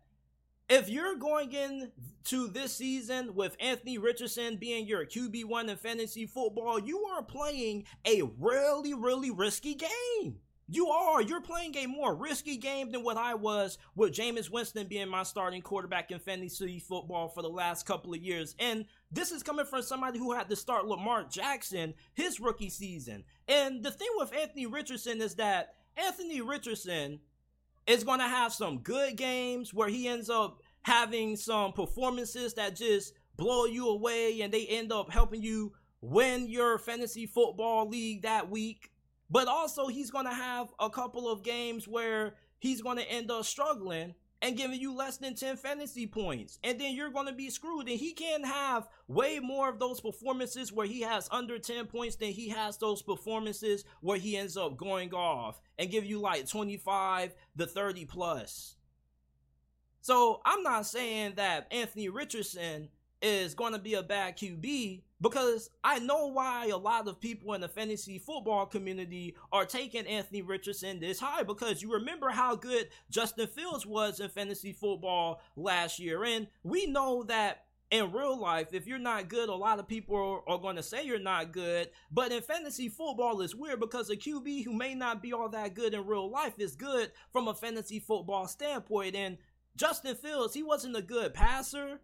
if 0.70 0.90
you're 0.90 1.16
going 1.16 1.54
into 1.54 2.48
this 2.50 2.76
season 2.76 3.36
with 3.36 3.56
Anthony 3.60 3.98
Richardson 3.98 4.58
being 4.58 4.86
your 4.86 5.06
QB1 5.06 5.70
in 5.70 5.78
fantasy 5.78 6.26
football, 6.26 6.80
you 6.80 7.06
are 7.06 7.24
playing 7.24 7.86
a 8.06 8.24
really, 8.38 8.94
really 8.94 9.32
risky 9.32 9.76
game. 9.76 10.40
You 10.70 10.90
are. 10.90 11.22
You're 11.22 11.40
playing 11.40 11.78
a 11.78 11.86
more 11.86 12.14
risky 12.14 12.58
game 12.58 12.92
than 12.92 13.02
what 13.02 13.16
I 13.16 13.36
was 13.36 13.78
with 13.96 14.12
Jameis 14.12 14.52
Winston 14.52 14.88
being 14.88 15.08
my 15.08 15.24
starting 15.24 15.62
quarterback 15.62 16.12
in 16.12 16.20
fantasy 16.20 16.80
football 16.80 17.30
for 17.30 17.42
the 17.42 17.50
last 17.50 17.86
couple 17.86 18.14
of 18.14 18.22
years. 18.22 18.54
And 18.60 18.84
this 19.12 19.32
is 19.32 19.44
coming 19.44 19.66
from 19.66 19.82
somebody 19.82 20.20
who 20.20 20.34
had 20.34 20.50
to 20.50 20.56
start 20.56 20.86
Lamar 20.86 21.26
Jackson 21.30 21.94
his 22.14 22.40
rookie 22.40 22.70
season. 22.70 23.24
And 23.48 23.84
the 23.84 23.92
thing 23.92 24.10
with 24.16 24.36
Anthony 24.36 24.66
Richardson 24.66 25.22
is 25.22 25.36
that 25.36 25.76
Anthony 25.96 26.42
Richardson 26.42 27.20
is 27.86 28.04
going 28.04 28.20
to 28.20 28.28
have 28.28 28.54
some 28.54 28.80
good 28.80 29.16
games 29.16 29.74
where 29.74 29.88
he 29.88 30.08
ends 30.08 30.30
up 30.30 30.62
having 30.82 31.36
some 31.36 31.72
performances 31.74 32.54
that 32.56 32.76
just 32.76 33.14
blow 33.38 33.66
you 33.66 33.88
away 33.90 34.42
and 34.42 34.54
they 34.54 34.66
end 34.66 34.92
up 34.92 35.12
helping 35.12 35.42
you 35.42 35.72
win 36.02 36.48
your 36.48 36.78
fantasy 36.78 37.26
football 37.26 37.88
league 37.88 38.24
that 38.24 38.50
week. 38.50 38.92
But 39.30 39.48
also, 39.48 39.88
he's 39.88 40.12
going 40.12 40.26
to 40.26 40.34
have 40.34 40.68
a 40.80 40.90
couple 40.90 41.30
of 41.30 41.44
games 41.44 41.88
where 41.88 42.36
he's 42.60 42.82
going 42.82 42.98
to 42.98 43.10
end 43.10 43.32
up 43.32 43.46
struggling 43.46 44.16
and 44.42 44.58
giving 44.58 44.80
you 44.80 44.96
less 44.96 45.18
than 45.18 45.36
10 45.36 45.58
fantasy 45.58 46.06
points. 46.06 46.60
And 46.64 46.80
then 46.80 46.94
you're 46.94 47.10
going 47.10 47.28
to 47.28 47.34
be 47.34 47.50
screwed. 47.50 47.88
And 47.88 48.00
he 48.00 48.14
can 48.14 48.44
have 48.44 48.88
way 49.08 49.40
more 49.40 49.70
of 49.70 49.80
those 49.80 50.00
performances 50.00 50.72
where 50.72 50.86
he 50.86 51.02
has 51.02 51.28
under 51.32 51.58
10 51.58 51.88
points 51.88 52.16
than 52.18 52.30
he 52.30 52.50
has 52.50 52.78
those 52.78 53.02
performances 53.02 53.84
where 54.02 54.18
he 54.18 54.38
ends 54.38 54.56
up 54.56 54.78
going 54.78 55.14
off 55.14 55.60
and 55.80 55.90
give 55.90 56.06
you 56.06 56.20
like 56.20 56.48
25 56.48 57.34
to 57.58 57.66
30 57.66 58.06
plus. 58.06 58.76
So 60.02 60.42
I'm 60.46 60.64
not 60.64 60.86
saying 60.86 61.34
that 61.36 61.68
Anthony 61.72 62.08
Richardson 62.10 62.90
is 63.22 63.54
going 63.54 63.74
to 63.74 63.80
be 63.80 63.96
a 63.96 64.04
bad 64.04 64.38
QB 64.38 65.02
because 65.22 65.70
I 65.84 66.00
know 66.00 66.28
why 66.28 66.68
a 66.68 66.78
lot 66.78 67.08
of 67.08 67.20
people 67.20 67.54
in 67.54 67.62
the 67.62 67.68
fantasy 67.68 68.20
football 68.20 68.66
community 68.66 69.36
are 69.52 69.66
taking 69.66 70.06
Anthony 70.06 70.42
Richardson 70.42 71.00
this 71.00 71.20
high 71.20 71.44
because 71.44 71.82
you 71.82 71.92
remember 71.94 72.30
how 72.30 72.56
good 72.56 72.90
Justin 73.10 73.48
Fields 73.48 73.86
was 73.86 74.20
in 74.20 74.30
fantasy 74.30 74.74
football 74.74 75.42
last 75.56 76.00
year. 76.00 76.24
And 76.24 76.48
we 76.64 76.86
know 76.86 77.24
that 77.24 77.64
in 77.90 78.12
real 78.12 78.38
life, 78.38 78.74
if 78.74 78.86
you're 78.86 79.00
not 79.00 79.30
good, 79.30 79.50
a 79.50 79.56
lot 79.56 79.80
of 79.80 79.88
people 79.88 80.16
are, 80.16 80.50
are 80.50 80.60
going 80.60 80.76
to 80.76 80.84
say 80.84 81.06
you're 81.06 81.20
not 81.20 81.54
good. 81.54 81.90
But 82.12 82.32
in 82.32 82.42
fantasy 82.42 82.90
football, 82.90 83.42
it's 83.42 83.56
weird 83.56 83.80
because 83.80 84.10
a 84.10 84.16
QB 84.16 84.66
who 84.66 84.74
may 84.74 84.94
not 84.94 85.22
be 85.22 85.34
all 85.34 85.50
that 85.50 85.74
good 85.74 85.94
in 85.94 86.06
real 86.06 86.30
life 86.30 86.60
is 86.60 86.76
good 86.76 87.12
from 87.32 87.48
a 87.48 87.56
fantasy 87.56 88.00
football 88.00 88.48
standpoint. 88.48 89.16
And 89.16 89.38
Justin 89.76 90.16
Fields, 90.16 90.54
he 90.54 90.64
wasn't 90.64 90.98
a 90.98 91.02
good 91.02 91.34
passer. 91.34 92.02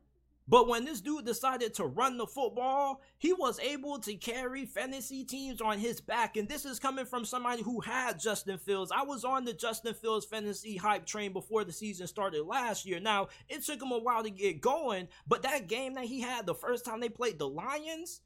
But 0.47 0.67
when 0.67 0.84
this 0.84 0.99
dude 0.99 1.25
decided 1.25 1.73
to 1.75 1.86
run 1.86 2.17
the 2.17 2.27
football, 2.27 3.01
he 3.17 3.32
was 3.32 3.60
able 3.60 3.99
to 3.99 4.15
carry 4.15 4.65
fantasy 4.65 5.23
teams 5.23 5.62
on 5.62 5.79
his 5.79 6.01
back. 6.01 6.36
And 6.36 6.49
this 6.49 6.65
is 6.65 6.79
coming 6.79 7.06
from 7.06 7.23
somebody 7.23 7.63
who 7.63 7.79
had 7.79 8.19
Justin 8.19 8.58
Fields. 8.58 8.91
I 8.93 9.03
was 9.03 9.23
on 9.23 9.45
the 9.45 9.53
Justin 9.53 9.93
Fields 9.93 10.25
fantasy 10.25 10.75
hype 10.75 11.06
train 11.06 11.32
before 11.32 11.63
the 11.63 11.71
season 11.71 12.08
started 12.08 12.43
last 12.43 12.86
year. 12.86 12.99
Now, 12.99 13.29
it 13.47 13.63
took 13.63 13.82
him 13.82 13.91
a 13.91 13.99
while 13.99 14.23
to 14.23 14.29
get 14.29 14.60
going, 14.60 15.08
but 15.25 15.43
that 15.43 15.67
game 15.67 15.93
that 15.95 16.06
he 16.06 16.19
had 16.19 16.45
the 16.45 16.56
first 16.56 16.84
time 16.84 16.99
they 16.99 17.10
played 17.10 17.39
the 17.39 17.47
Lions, 17.47 18.21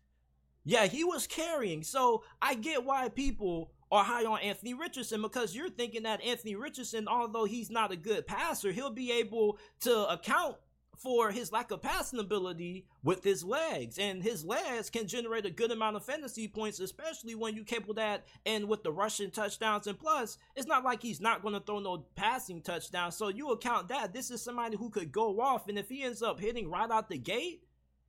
yeah, 0.64 0.88
he 0.88 1.04
was 1.04 1.28
carrying. 1.28 1.84
So 1.84 2.24
I 2.42 2.56
get 2.56 2.84
why 2.84 3.10
people 3.10 3.72
are 3.92 4.04
high 4.04 4.26
on 4.26 4.40
Anthony 4.40 4.74
Richardson 4.74 5.22
because 5.22 5.56
you're 5.56 5.70
thinking 5.70 6.04
that 6.04 6.22
Anthony 6.24 6.56
Richardson, 6.56 7.08
although 7.08 7.46
he's 7.46 7.70
not 7.70 7.92
a 7.92 7.96
good 7.96 8.28
passer, 8.28 8.72
he'll 8.72 8.90
be 8.90 9.12
able 9.12 9.60
to 9.82 10.08
account 10.10 10.58
for 10.98 11.32
his 11.32 11.52
lack 11.52 11.72
of 11.72 11.82
passing 11.82 12.20
ability 12.20 12.86
with 13.04 13.24
his 13.24 13.44
legs. 13.44 13.98
And 13.98 14.24
his 14.24 14.44
legs 14.44 14.90
can 14.90 15.08
generate 15.08 15.46
a 15.46 15.52
good 15.52 15.72
amount 15.72 15.96
of 15.96 16.04
fantasy 16.04 16.48
points, 16.48 16.80
especially 16.80 17.36
when 17.36 17.56
you 17.56 17.64
couple 17.64 17.94
that 17.96 18.26
and 18.46 18.68
with 18.68 18.84
the 18.84 18.92
rushing 18.92 19.32
touchdowns. 19.32 19.88
And 19.88 20.00
plus, 20.00 20.38
it's 20.56 20.68
not 20.68 20.84
like 20.84 21.02
he's 21.02 21.22
not 21.22 21.42
going 21.42 21.54
to 21.54 21.60
throw 21.60 21.80
no 21.80 22.06
passing 22.16 22.62
touchdowns. 22.62 23.16
So 23.16 23.28
you 23.30 23.52
account 23.52 23.90
that 23.90 24.14
this 24.14 24.32
is 24.32 24.42
somebody 24.42 24.78
who 24.78 24.90
could 24.90 25.12
go 25.12 25.40
off. 25.40 25.68
And 25.68 25.78
if 25.78 25.90
he 25.90 26.04
ends 26.04 26.22
up 26.22 26.40
hitting 26.40 26.70
right 26.70 26.90
out 26.90 27.10
the 27.10 27.18
gate, 27.18 27.64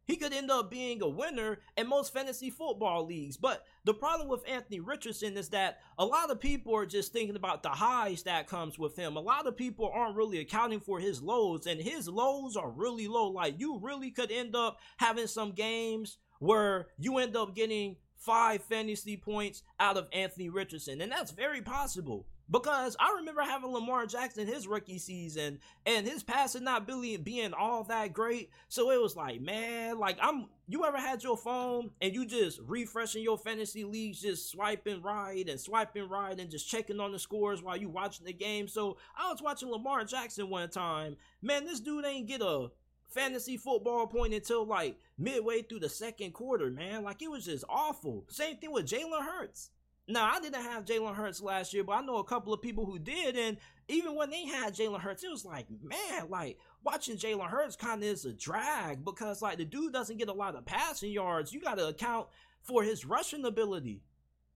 he 0.08 0.16
could 0.16 0.32
end 0.32 0.50
up 0.50 0.70
being 0.70 1.02
a 1.02 1.08
winner 1.08 1.58
in 1.76 1.86
most 1.86 2.14
fantasy 2.14 2.48
football 2.48 3.06
leagues. 3.06 3.36
But 3.36 3.64
the 3.84 3.92
problem 3.92 4.28
with 4.28 4.48
Anthony 4.48 4.80
Richardson 4.80 5.36
is 5.36 5.50
that 5.50 5.78
a 5.98 6.04
lot 6.04 6.30
of 6.30 6.40
people 6.40 6.74
are 6.74 6.86
just 6.86 7.12
thinking 7.12 7.36
about 7.36 7.62
the 7.62 7.68
highs 7.68 8.22
that 8.22 8.48
comes 8.48 8.78
with 8.78 8.96
him. 8.96 9.16
A 9.16 9.20
lot 9.20 9.46
of 9.46 9.56
people 9.56 9.90
aren't 9.94 10.16
really 10.16 10.40
accounting 10.40 10.80
for 10.80 10.98
his 10.98 11.22
lows, 11.22 11.66
and 11.66 11.78
his 11.78 12.08
lows 12.08 12.56
are 12.56 12.70
really 12.70 13.06
low. 13.06 13.28
Like 13.28 13.60
you 13.60 13.78
really 13.80 14.10
could 14.10 14.32
end 14.32 14.56
up 14.56 14.78
having 14.96 15.26
some 15.26 15.52
games 15.52 16.16
where 16.40 16.86
you 16.98 17.18
end 17.18 17.36
up 17.36 17.54
getting 17.54 17.96
five 18.16 18.62
fantasy 18.64 19.16
points 19.16 19.62
out 19.78 19.98
of 19.98 20.08
Anthony 20.12 20.48
Richardson, 20.48 21.02
and 21.02 21.12
that's 21.12 21.32
very 21.32 21.60
possible. 21.60 22.26
Because 22.50 22.96
I 22.98 23.14
remember 23.18 23.42
having 23.42 23.72
Lamar 23.72 24.06
Jackson 24.06 24.46
his 24.46 24.66
rookie 24.66 24.98
season 24.98 25.58
and 25.84 26.06
his 26.06 26.22
passing 26.22 26.64
not 26.64 26.88
really 26.88 27.16
being 27.18 27.52
all 27.52 27.84
that 27.84 28.14
great. 28.14 28.50
So 28.68 28.90
it 28.90 29.00
was 29.00 29.16
like, 29.16 29.42
man, 29.42 29.98
like 29.98 30.16
I'm 30.20 30.46
you 30.66 30.84
ever 30.84 30.98
had 30.98 31.22
your 31.22 31.36
phone 31.36 31.90
and 32.00 32.14
you 32.14 32.26
just 32.26 32.60
refreshing 32.66 33.22
your 33.22 33.38
fantasy 33.38 33.84
leagues, 33.84 34.22
just 34.22 34.50
swiping 34.50 35.02
right 35.02 35.46
and 35.48 35.60
swiping 35.60 36.08
right 36.08 36.38
and 36.38 36.50
just 36.50 36.68
checking 36.68 37.00
on 37.00 37.12
the 37.12 37.18
scores 37.18 37.62
while 37.62 37.76
you 37.76 37.88
watching 37.88 38.24
the 38.24 38.32
game. 38.32 38.66
So 38.66 38.96
I 39.16 39.30
was 39.30 39.42
watching 39.42 39.70
Lamar 39.70 40.04
Jackson 40.04 40.48
one 40.48 40.70
time. 40.70 41.16
Man, 41.42 41.66
this 41.66 41.80
dude 41.80 42.06
ain't 42.06 42.28
get 42.28 42.40
a 42.40 42.68
fantasy 43.08 43.56
football 43.56 44.06
point 44.06 44.34
until 44.34 44.66
like 44.66 44.96
midway 45.16 45.62
through 45.62 45.80
the 45.80 45.88
second 45.88 46.32
quarter, 46.32 46.70
man. 46.70 47.02
Like 47.02 47.22
it 47.22 47.30
was 47.30 47.44
just 47.44 47.64
awful. 47.68 48.24
Same 48.28 48.56
thing 48.56 48.72
with 48.72 48.86
Jalen 48.86 49.24
Hurts. 49.24 49.70
Now, 50.10 50.30
I 50.32 50.40
didn't 50.40 50.62
have 50.62 50.86
Jalen 50.86 51.14
Hurts 51.14 51.42
last 51.42 51.74
year, 51.74 51.84
but 51.84 51.92
I 51.92 52.00
know 52.00 52.16
a 52.16 52.24
couple 52.24 52.54
of 52.54 52.62
people 52.62 52.86
who 52.86 52.98
did. 52.98 53.36
And 53.36 53.58
even 53.88 54.14
when 54.14 54.30
they 54.30 54.46
had 54.46 54.74
Jalen 54.74 55.00
Hurts, 55.00 55.22
it 55.22 55.30
was 55.30 55.44
like, 55.44 55.66
man, 55.82 56.30
like 56.30 56.58
watching 56.82 57.16
Jalen 57.16 57.48
Hurts 57.48 57.76
kind 57.76 58.02
of 58.02 58.08
is 58.08 58.24
a 58.24 58.32
drag 58.32 59.04
because, 59.04 59.42
like, 59.42 59.58
the 59.58 59.66
dude 59.66 59.92
doesn't 59.92 60.16
get 60.16 60.28
a 60.28 60.32
lot 60.32 60.56
of 60.56 60.64
passing 60.64 61.12
yards. 61.12 61.52
You 61.52 61.60
got 61.60 61.76
to 61.76 61.88
account 61.88 62.28
for 62.62 62.82
his 62.82 63.04
rushing 63.04 63.44
ability. 63.44 64.02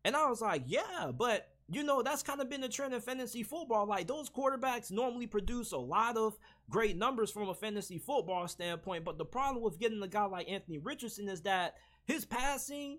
And 0.05 0.17
I 0.17 0.29
was 0.29 0.41
like, 0.41 0.63
yeah, 0.67 1.11
but 1.17 1.49
you 1.71 1.83
know, 1.83 2.03
that's 2.03 2.23
kind 2.23 2.41
of 2.41 2.51
been 2.51 2.61
the 2.61 2.69
trend 2.69 2.93
in 2.93 3.01
fantasy 3.01 3.43
football. 3.43 3.87
Like, 3.87 4.07
those 4.07 4.29
quarterbacks 4.29 4.91
normally 4.91 5.27
produce 5.27 5.73
a 5.73 5.79
lot 5.79 6.17
of 6.17 6.37
great 6.69 6.97
numbers 6.97 7.31
from 7.31 7.49
a 7.49 7.55
fantasy 7.55 7.99
football 7.99 8.49
standpoint. 8.49 9.05
But 9.05 9.17
the 9.17 9.25
problem 9.25 9.63
with 9.63 9.79
getting 9.79 10.03
a 10.03 10.09
guy 10.09 10.25
like 10.25 10.51
Anthony 10.51 10.79
Richardson 10.79 11.29
is 11.29 11.43
that 11.43 11.77
his 12.05 12.25
passing 12.25 12.99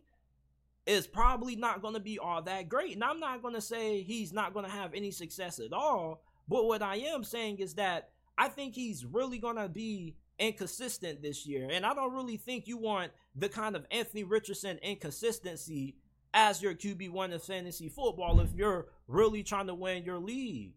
is 0.86 1.08
probably 1.08 1.56
not 1.56 1.82
going 1.82 1.94
to 1.94 2.00
be 2.00 2.20
all 2.20 2.42
that 2.42 2.68
great. 2.68 2.94
And 2.94 3.04
I'm 3.04 3.20
not 3.20 3.42
going 3.42 3.54
to 3.54 3.62
say 3.62 4.02
he's 4.02 4.34
not 4.34 4.54
going 4.54 4.66
to 4.66 4.72
have 4.72 4.94
any 4.94 5.12
success 5.12 5.60
at 5.60 5.74
all. 5.74 6.24
But 6.48 6.66
what 6.66 6.82
I 6.82 6.98
am 6.98 7.24
saying 7.24 7.60
is 7.60 7.76
that 7.76 8.10
I 8.38 8.50
think 8.50 8.76
he's 8.76 9.06
really 9.06 9.38
going 9.38 9.56
to 9.56 9.70
be 9.70 10.16
inconsistent 10.40 11.22
this 11.22 11.46
year. 11.46 11.70
And 11.72 11.86
I 11.86 11.94
don't 11.94 12.14
really 12.14 12.38
think 12.38 12.68
you 12.68 12.78
want 12.78 13.12
the 13.36 13.48
kind 13.48 13.76
of 13.76 13.86
Anthony 13.92 14.24
Richardson 14.24 14.78
inconsistency 14.82 15.96
as 16.34 16.62
your 16.62 16.74
QB1 16.74 17.32
in 17.32 17.40
fantasy 17.40 17.90
football 17.90 18.40
if 18.40 18.54
you're 18.54 18.88
really 19.08 19.44
trying 19.44 19.68
to 19.68 19.76
win 19.76 20.04
your 20.04 20.18
league. 20.20 20.74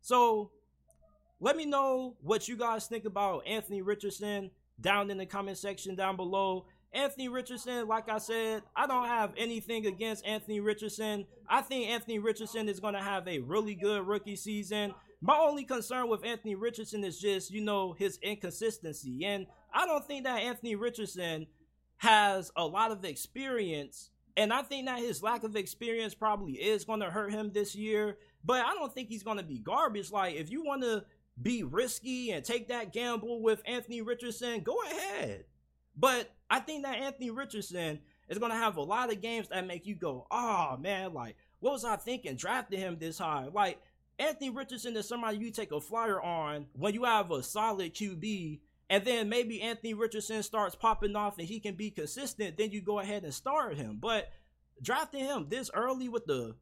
So 0.00 0.50
let 1.40 1.56
me 1.56 1.66
know 1.66 2.16
what 2.22 2.48
you 2.48 2.56
guys 2.56 2.86
think 2.86 3.04
about 3.04 3.46
Anthony 3.46 3.82
Richardson 3.82 4.50
down 4.80 5.10
in 5.10 5.18
the 5.18 5.26
comment 5.26 5.58
section 5.58 5.94
down 5.94 6.16
below. 6.16 6.66
Anthony 6.96 7.28
Richardson, 7.28 7.86
like 7.86 8.08
I 8.08 8.18
said, 8.18 8.62
I 8.74 8.86
don't 8.86 9.06
have 9.06 9.32
anything 9.36 9.86
against 9.86 10.24
Anthony 10.24 10.60
Richardson. 10.60 11.26
I 11.48 11.60
think 11.60 11.90
Anthony 11.90 12.18
Richardson 12.18 12.68
is 12.68 12.80
going 12.80 12.94
to 12.94 13.02
have 13.02 13.28
a 13.28 13.40
really 13.40 13.74
good 13.74 14.06
rookie 14.06 14.34
season. 14.34 14.94
My 15.20 15.36
only 15.36 15.64
concern 15.64 16.08
with 16.08 16.24
Anthony 16.24 16.54
Richardson 16.54 17.04
is 17.04 17.20
just, 17.20 17.50
you 17.50 17.60
know, 17.60 17.92
his 17.92 18.18
inconsistency. 18.22 19.26
And 19.26 19.46
I 19.74 19.86
don't 19.86 20.06
think 20.06 20.24
that 20.24 20.40
Anthony 20.40 20.74
Richardson 20.74 21.46
has 21.98 22.50
a 22.56 22.64
lot 22.64 22.92
of 22.92 23.04
experience. 23.04 24.10
And 24.38 24.52
I 24.52 24.62
think 24.62 24.86
that 24.86 24.98
his 24.98 25.22
lack 25.22 25.44
of 25.44 25.54
experience 25.54 26.14
probably 26.14 26.54
is 26.54 26.84
going 26.84 27.00
to 27.00 27.10
hurt 27.10 27.30
him 27.30 27.50
this 27.52 27.74
year. 27.74 28.16
But 28.42 28.64
I 28.64 28.72
don't 28.74 28.94
think 28.94 29.08
he's 29.08 29.22
going 29.22 29.38
to 29.38 29.42
be 29.42 29.58
garbage. 29.58 30.10
Like, 30.10 30.36
if 30.36 30.50
you 30.50 30.64
want 30.64 30.82
to 30.82 31.04
be 31.40 31.62
risky 31.62 32.30
and 32.30 32.42
take 32.42 32.68
that 32.68 32.92
gamble 32.92 33.42
with 33.42 33.60
Anthony 33.66 34.00
Richardson, 34.00 34.60
go 34.60 34.76
ahead. 34.82 35.44
But 35.96 36.30
I 36.48 36.60
think 36.60 36.84
that 36.84 36.98
Anthony 36.98 37.30
Richardson 37.30 38.00
is 38.28 38.38
going 38.38 38.52
to 38.52 38.58
have 38.58 38.76
a 38.76 38.82
lot 38.82 39.12
of 39.12 39.20
games 39.20 39.48
that 39.48 39.66
make 39.66 39.86
you 39.86 39.94
go, 39.94 40.26
oh 40.30 40.76
man, 40.78 41.12
like, 41.12 41.36
what 41.60 41.72
was 41.72 41.84
I 41.84 41.96
thinking 41.96 42.36
drafting 42.36 42.80
him 42.80 42.98
this 42.98 43.18
high? 43.18 43.48
Like, 43.52 43.80
Anthony 44.18 44.50
Richardson 44.50 44.96
is 44.96 45.08
somebody 45.08 45.38
you 45.38 45.50
take 45.50 45.72
a 45.72 45.80
flyer 45.80 46.20
on 46.20 46.66
when 46.72 46.94
you 46.94 47.04
have 47.04 47.30
a 47.30 47.42
solid 47.42 47.94
QB, 47.94 48.60
and 48.88 49.04
then 49.04 49.28
maybe 49.28 49.60
Anthony 49.60 49.94
Richardson 49.94 50.42
starts 50.42 50.74
popping 50.74 51.16
off 51.16 51.38
and 51.38 51.46
he 51.46 51.60
can 51.60 51.74
be 51.74 51.90
consistent, 51.90 52.56
then 52.56 52.70
you 52.70 52.80
go 52.80 53.00
ahead 53.00 53.24
and 53.24 53.34
start 53.34 53.76
him. 53.76 53.98
But 54.00 54.30
drafting 54.80 55.24
him 55.24 55.46
this 55.48 55.70
early 55.74 56.08
with 56.08 56.26
the 56.26 56.54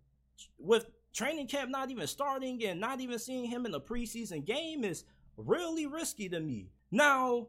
with 0.59 0.87
training 1.13 1.47
camp 1.47 1.71
not 1.71 1.91
even 1.91 2.07
starting 2.07 2.65
and 2.65 2.81
not 2.81 3.01
even 3.01 3.19
seeing 3.19 3.45
him 3.45 3.67
in 3.67 3.73
the 3.73 3.81
preseason 3.81 4.45
game 4.45 4.85
is 4.85 5.05
really 5.37 5.87
risky 5.87 6.29
to 6.29 6.41
me. 6.41 6.71
Now, 6.91 7.49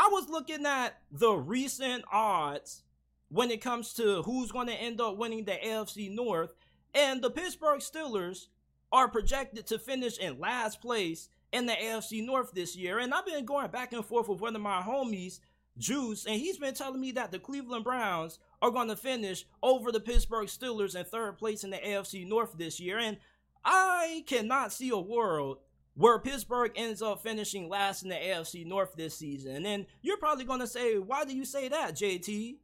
I 0.00 0.08
was 0.08 0.30
looking 0.30 0.64
at 0.64 0.96
the 1.12 1.32
recent 1.32 2.06
odds 2.10 2.84
when 3.28 3.50
it 3.50 3.60
comes 3.60 3.92
to 3.94 4.22
who's 4.22 4.50
going 4.50 4.68
to 4.68 4.72
end 4.72 4.98
up 4.98 5.18
winning 5.18 5.44
the 5.44 5.58
AFC 5.62 6.10
North, 6.10 6.54
and 6.94 7.20
the 7.20 7.28
Pittsburgh 7.28 7.80
Steelers 7.80 8.46
are 8.90 9.08
projected 9.08 9.66
to 9.66 9.78
finish 9.78 10.16
in 10.16 10.40
last 10.40 10.80
place 10.80 11.28
in 11.52 11.66
the 11.66 11.74
AFC 11.74 12.24
North 12.24 12.52
this 12.52 12.74
year. 12.74 12.98
And 12.98 13.12
I've 13.12 13.26
been 13.26 13.44
going 13.44 13.70
back 13.70 13.92
and 13.92 14.02
forth 14.02 14.28
with 14.28 14.40
one 14.40 14.56
of 14.56 14.62
my 14.62 14.80
homies, 14.80 15.40
Juice, 15.76 16.24
and 16.24 16.36
he's 16.36 16.56
been 16.56 16.72
telling 16.72 16.98
me 16.98 17.12
that 17.12 17.30
the 17.30 17.38
Cleveland 17.38 17.84
Browns 17.84 18.38
are 18.62 18.70
going 18.70 18.88
to 18.88 18.96
finish 18.96 19.44
over 19.62 19.92
the 19.92 20.00
Pittsburgh 20.00 20.48
Steelers 20.48 20.98
in 20.98 21.04
third 21.04 21.36
place 21.36 21.62
in 21.62 21.68
the 21.68 21.76
AFC 21.76 22.26
North 22.26 22.56
this 22.56 22.80
year. 22.80 22.96
And 22.98 23.18
I 23.66 24.24
cannot 24.26 24.72
see 24.72 24.88
a 24.88 24.98
world 24.98 25.58
where 25.94 26.18
Pittsburgh 26.18 26.72
ends 26.76 27.02
up 27.02 27.22
finishing 27.22 27.68
last 27.68 28.02
in 28.02 28.08
the 28.08 28.14
AFC 28.14 28.66
North 28.66 28.94
this 28.96 29.16
season. 29.16 29.66
And 29.66 29.86
you're 30.02 30.16
probably 30.16 30.44
going 30.44 30.60
to 30.60 30.66
say, 30.66 30.98
why 30.98 31.24
do 31.24 31.34
you 31.34 31.44
say 31.44 31.68
that, 31.68 31.94
JT? 31.94 32.56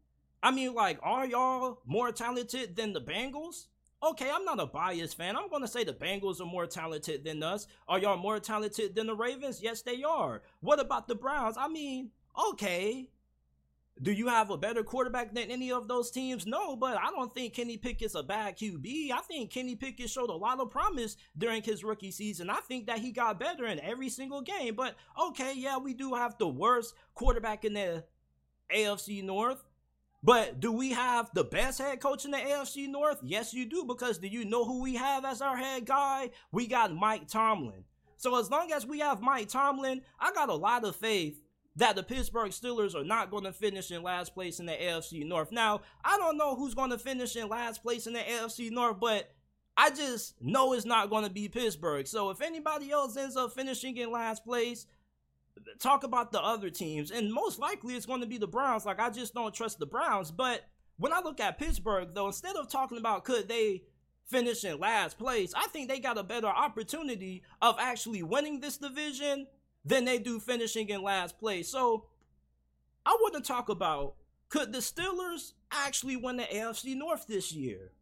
I 0.42 0.50
mean, 0.50 0.74
like, 0.74 0.98
are 1.02 1.26
y'all 1.26 1.80
more 1.84 2.12
talented 2.12 2.76
than 2.76 2.92
the 2.92 3.00
Bengals? 3.00 3.66
Okay, 4.02 4.30
I'm 4.30 4.44
not 4.44 4.60
a 4.60 4.66
biased 4.66 5.16
fan. 5.16 5.36
I'm 5.36 5.48
going 5.48 5.62
to 5.62 5.68
say 5.68 5.82
the 5.82 5.92
Bengals 5.92 6.40
are 6.40 6.46
more 6.46 6.66
talented 6.66 7.24
than 7.24 7.42
us. 7.42 7.66
Are 7.88 7.98
y'all 7.98 8.18
more 8.18 8.38
talented 8.38 8.94
than 8.94 9.06
the 9.06 9.16
Ravens? 9.16 9.62
Yes, 9.62 9.82
they 9.82 10.02
are. 10.02 10.42
What 10.60 10.80
about 10.80 11.08
the 11.08 11.14
Browns? 11.14 11.56
I 11.58 11.68
mean, 11.68 12.10
okay. 12.50 13.08
Do 14.02 14.12
you 14.12 14.28
have 14.28 14.50
a 14.50 14.58
better 14.58 14.82
quarterback 14.82 15.32
than 15.32 15.50
any 15.50 15.72
of 15.72 15.88
those 15.88 16.10
teams? 16.10 16.46
No, 16.46 16.76
but 16.76 16.98
I 16.98 17.10
don't 17.10 17.32
think 17.32 17.54
Kenny 17.54 17.78
Pickett's 17.78 18.14
a 18.14 18.22
bad 18.22 18.58
QB. 18.58 19.10
I 19.10 19.20
think 19.20 19.50
Kenny 19.50 19.74
Pickett 19.74 20.10
showed 20.10 20.28
a 20.28 20.34
lot 20.34 20.60
of 20.60 20.70
promise 20.70 21.16
during 21.36 21.62
his 21.62 21.82
rookie 21.82 22.10
season. 22.10 22.50
I 22.50 22.60
think 22.68 22.86
that 22.86 22.98
he 22.98 23.10
got 23.10 23.40
better 23.40 23.64
in 23.64 23.80
every 23.80 24.10
single 24.10 24.42
game. 24.42 24.74
But 24.74 24.96
okay, 25.28 25.54
yeah, 25.56 25.78
we 25.78 25.94
do 25.94 26.12
have 26.12 26.36
the 26.36 26.46
worst 26.46 26.94
quarterback 27.14 27.64
in 27.64 27.72
the 27.72 28.04
AFC 28.74 29.24
North. 29.24 29.64
But 30.22 30.60
do 30.60 30.72
we 30.72 30.90
have 30.90 31.30
the 31.32 31.44
best 31.44 31.78
head 31.78 32.00
coach 32.00 32.26
in 32.26 32.32
the 32.32 32.38
AFC 32.38 32.88
North? 32.88 33.20
Yes, 33.22 33.54
you 33.54 33.64
do, 33.64 33.84
because 33.84 34.18
do 34.18 34.28
you 34.28 34.44
know 34.44 34.64
who 34.64 34.82
we 34.82 34.96
have 34.96 35.24
as 35.24 35.40
our 35.40 35.56
head 35.56 35.86
guy? 35.86 36.30
We 36.52 36.66
got 36.66 36.94
Mike 36.94 37.28
Tomlin. 37.28 37.84
So 38.18 38.38
as 38.38 38.50
long 38.50 38.72
as 38.72 38.84
we 38.86 38.98
have 39.00 39.22
Mike 39.22 39.48
Tomlin, 39.48 40.02
I 40.18 40.32
got 40.32 40.48
a 40.48 40.54
lot 40.54 40.84
of 40.84 40.96
faith 40.96 41.40
that 41.76 41.94
the 41.94 42.02
Pittsburgh 42.02 42.50
Steelers 42.50 42.94
are 42.94 43.04
not 43.04 43.30
going 43.30 43.44
to 43.44 43.52
finish 43.52 43.90
in 43.90 44.02
last 44.02 44.34
place 44.34 44.60
in 44.60 44.66
the 44.66 44.72
AFC 44.72 45.26
North. 45.26 45.52
Now, 45.52 45.82
I 46.04 46.16
don't 46.16 46.38
know 46.38 46.56
who's 46.56 46.74
going 46.74 46.90
to 46.90 46.98
finish 46.98 47.36
in 47.36 47.48
last 47.48 47.82
place 47.82 48.06
in 48.06 48.14
the 48.14 48.20
AFC 48.20 48.70
North, 48.70 48.98
but 48.98 49.30
I 49.76 49.90
just 49.90 50.40
know 50.40 50.72
it's 50.72 50.86
not 50.86 51.10
going 51.10 51.24
to 51.24 51.30
be 51.30 51.48
Pittsburgh. 51.48 52.06
So 52.06 52.30
if 52.30 52.40
anybody 52.40 52.90
else 52.90 53.16
ends 53.16 53.36
up 53.36 53.52
finishing 53.52 53.96
in 53.98 54.10
last 54.10 54.42
place, 54.44 54.86
talk 55.78 56.02
about 56.02 56.32
the 56.32 56.40
other 56.40 56.70
teams. 56.70 57.10
And 57.10 57.32
most 57.32 57.58
likely 57.58 57.94
it's 57.94 58.06
going 58.06 58.22
to 58.22 58.26
be 58.26 58.38
the 58.38 58.46
Browns. 58.46 58.86
Like, 58.86 59.00
I 59.00 59.10
just 59.10 59.34
don't 59.34 59.54
trust 59.54 59.78
the 59.78 59.86
Browns. 59.86 60.30
But 60.30 60.62
when 60.96 61.12
I 61.12 61.20
look 61.20 61.40
at 61.40 61.58
Pittsburgh, 61.58 62.08
though, 62.14 62.28
instead 62.28 62.56
of 62.56 62.70
talking 62.70 62.96
about 62.96 63.24
could 63.24 63.48
they 63.48 63.82
finish 64.26 64.64
in 64.64 64.80
last 64.80 65.18
place, 65.18 65.52
I 65.54 65.66
think 65.68 65.88
they 65.88 66.00
got 66.00 66.16
a 66.18 66.22
better 66.22 66.46
opportunity 66.46 67.42
of 67.60 67.76
actually 67.78 68.22
winning 68.22 68.60
this 68.60 68.78
division 68.78 69.46
than 69.86 70.04
they 70.04 70.18
do 70.18 70.40
finishing 70.40 70.88
in 70.88 71.02
last 71.02 71.38
place. 71.38 71.68
So 71.68 72.06
I 73.06 73.16
want 73.20 73.34
to 73.34 73.40
talk 73.40 73.68
about 73.68 74.16
could 74.48 74.72
the 74.72 74.78
Steelers 74.78 75.52
actually 75.70 76.16
win 76.16 76.36
the 76.36 76.44
AFC 76.44 76.96
North 76.96 77.26
this 77.26 77.52
year? 77.52 77.92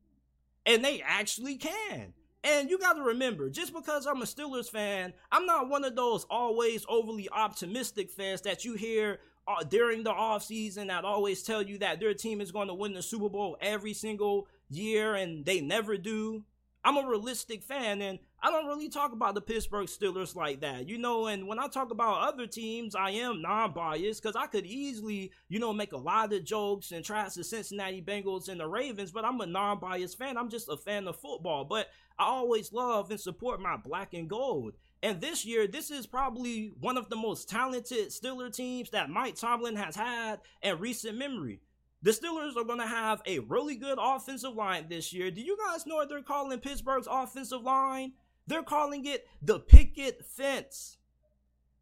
And 0.67 0.85
they 0.85 1.03
actually 1.03 1.57
can. 1.57 2.15
And 2.43 2.69
you 2.69 2.79
got 2.79 2.95
to 2.95 3.03
remember, 3.03 3.49
just 3.49 3.73
because 3.73 4.07
I'm 4.07 4.21
a 4.21 4.27
Steelers 4.27 4.69
fan, 4.69 5.15
I'm 5.33 5.47
not 5.47 5.69
one 5.69 5.85
of 5.85 5.97
those 5.97 6.25
always 6.29 6.85
overly 6.89 7.29
optimistic 7.31 8.11
fans 8.11 8.43
that 8.43 8.65
you 8.65 8.75
hear 8.75 9.21
uh, 9.47 9.63
during 9.63 10.03
the 10.03 10.13
offseason 10.13 10.89
that 10.89 11.05
always 11.05 11.43
tell 11.43 11.63
you 11.63 11.79
that 11.79 12.01
their 12.01 12.15
team 12.15 12.41
is 12.41 12.53
going 12.53 12.69
to 12.69 12.75
win 12.75 12.93
the 12.93 13.03
Super 13.03 13.29
Bowl 13.29 13.57
every 13.61 13.95
single 13.95 14.47
year 14.69 15.15
and 15.15 15.45
they 15.45 15.61
never 15.61 15.97
do. 15.97 16.45
I'm 16.85 16.99
a 16.99 17.09
realistic 17.09 17.63
fan 17.63 18.03
and 18.03 18.19
I 18.45 18.51
don't 18.51 18.67
really 18.67 18.91
talk 18.91 19.13
about 19.13 19.35
the 19.35 19.41
Pittsburgh 19.41 19.87
Steelers 19.87 20.37
like 20.37 20.61
that, 20.61 20.87
you 20.87 20.99
know. 20.99 21.29
And 21.29 21.49
when 21.49 21.59
I 21.59 21.67
talk 21.67 21.91
about 21.91 22.29
other 22.29 22.47
teams, 22.47 22.95
I 22.95 23.09
am 23.13 23.41
non 23.41 23.73
biased 23.73 24.23
because 24.23 24.37
I 24.37 24.47
could 24.47 24.67
easily, 24.67 25.33
you 25.49 25.59
know, 25.59 25.73
make 25.73 25.95
a 25.95 25.97
lot 25.97 26.31
of 26.31 26.45
jokes 26.45 26.93
and 26.93 27.03
trash 27.03 27.33
the 27.33 27.43
Cincinnati 27.43 28.03
Bengals 28.03 28.51
and 28.51 28.61
the 28.61 28.67
Ravens, 28.67 29.13
but 29.13 29.25
I'm 29.25 29.41
a 29.41 29.47
non 29.47 29.81
biased 29.81 30.19
fan. 30.19 30.37
I'm 30.37 30.51
just 30.51 30.69
a 30.69 30.77
fan 30.77 31.09
of 31.09 31.19
football, 31.19 31.65
but 31.65 31.89
I 32.19 32.27
always 32.27 32.71
love 32.71 33.11
and 33.11 33.19
support 33.19 33.63
my 33.63 33.79
black 33.79 34.13
and 34.13 34.29
gold. 34.29 34.75
And 35.03 35.23
this 35.23 35.47
year, 35.47 35.67
this 35.67 35.91
is 35.91 36.07
probably 36.07 36.75
one 36.81 36.99
of 36.99 37.09
the 37.09 37.17
most 37.17 37.49
talented 37.49 38.09
Steeler 38.11 38.55
teams 38.55 38.91
that 38.91 39.09
Mike 39.09 39.37
Tomlin 39.37 39.77
has 39.77 39.97
had 39.97 40.41
in 40.61 40.79
recent 40.79 41.17
memory. 41.17 41.63
The 42.03 42.11
Steelers 42.11 42.59
are 42.59 42.65
going 42.65 42.81
to 42.81 42.87
have 42.87 43.23
a 43.25 43.39
really 43.39 43.77
good 43.77 43.97
offensive 43.99 44.55
line 44.55 44.85
this 44.91 45.15
year. 45.15 45.31
Do 45.31 45.41
you 45.41 45.57
guys 45.67 45.87
know 45.87 45.95
what 45.95 46.11
they're 46.11 46.21
calling 46.21 46.59
Pittsburgh's 46.59 47.09
offensive 47.11 47.63
line? 47.63 48.13
They're 48.47 48.63
calling 48.63 49.07
it 49.07 49.27
the 49.43 49.59
picket 49.59 50.25
fence. 50.27 50.99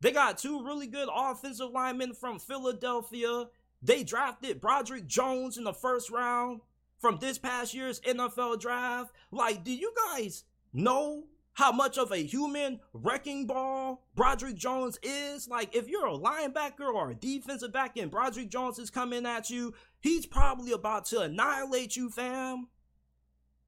They 0.01 0.13
got 0.13 0.39
two 0.39 0.65
really 0.65 0.87
good 0.87 1.09
offensive 1.13 1.71
linemen 1.71 2.15
from 2.15 2.39
Philadelphia. 2.39 3.47
They 3.83 4.05
drafted 4.05 4.61
Broderick 4.61 5.07
Jones 5.07 5.59
in 5.59 5.65
the 5.65 5.73
first 5.73 6.11
round 6.11 6.61
from 6.99 7.19
this 7.19 7.39
past 7.39 7.75
year's 7.75 8.01
NFL 8.01 8.61
draft. 8.61 9.13
Like, 9.31 9.65
do 9.65 9.73
you 9.73 9.93
guys 10.13 10.45
know 10.73 11.25
how 11.55 11.73
much 11.73 11.99
of 11.99 12.13
a 12.13 12.17
human 12.17 12.81
wrecking 12.93 13.47
ball 13.47 14.07
Broderick 14.15 14.57
Jones 14.57 14.99
is. 15.03 15.49
Like, 15.49 15.75
if 15.75 15.89
you're 15.89 16.07
a 16.07 16.19
linebacker 16.19 16.93
or 16.93 17.11
a 17.11 17.15
defensive 17.15 17.73
back 17.73 17.97
and 17.97 18.11
Broderick 18.11 18.49
Jones 18.49 18.79
is 18.79 18.91
coming 18.91 19.27
at 19.27 19.51
you, 19.51 19.75
he's 20.01 20.27
probably 20.27 20.73
about 20.73 21.05
to 21.07 21.21
annihilate 21.21 21.97
you, 21.97 22.09
fam. 22.11 22.69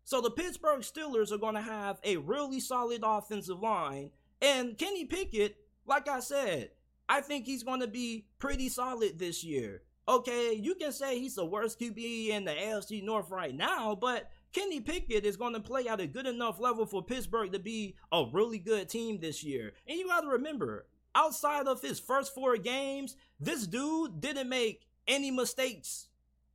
So 0.04 0.20
the 0.20 0.30
Pittsburgh 0.30 0.80
Steelers 0.80 1.32
are 1.32 1.38
going 1.38 1.54
to 1.54 1.62
have 1.62 1.98
a 2.04 2.18
really 2.18 2.60
solid 2.60 3.00
offensive 3.02 3.60
line. 3.60 4.10
And 4.42 4.76
Kenny 4.76 5.06
Pickett, 5.06 5.56
like 5.86 6.08
I 6.08 6.20
said, 6.20 6.70
I 7.08 7.22
think 7.22 7.46
he's 7.46 7.62
going 7.62 7.80
to 7.80 7.86
be 7.86 8.26
pretty 8.38 8.68
solid 8.68 9.18
this 9.18 9.42
year. 9.42 9.82
Okay, 10.06 10.52
you 10.52 10.74
can 10.74 10.92
say 10.92 11.18
he's 11.18 11.34
the 11.34 11.46
worst 11.46 11.80
QB 11.80 12.28
in 12.28 12.44
the 12.44 12.52
AFC 12.52 13.02
North 13.02 13.30
right 13.30 13.54
now, 13.54 13.94
but 13.98 14.30
Kenny 14.52 14.80
Pickett 14.80 15.24
is 15.24 15.38
going 15.38 15.54
to 15.54 15.60
play 15.60 15.88
at 15.88 16.00
a 16.00 16.06
good 16.06 16.26
enough 16.26 16.60
level 16.60 16.84
for 16.84 17.02
Pittsburgh 17.02 17.52
to 17.52 17.58
be 17.58 17.96
a 18.12 18.24
really 18.30 18.58
good 18.58 18.90
team 18.90 19.18
this 19.18 19.42
year. 19.42 19.72
And 19.88 19.98
you 19.98 20.06
got 20.06 20.20
to 20.20 20.28
remember, 20.28 20.86
outside 21.14 21.66
of 21.66 21.80
his 21.80 21.98
first 21.98 22.34
four 22.34 22.58
games, 22.58 23.16
this 23.40 23.66
dude 23.66 24.20
didn't 24.20 24.50
make 24.50 24.86
any 25.08 25.30
mistakes 25.30 26.08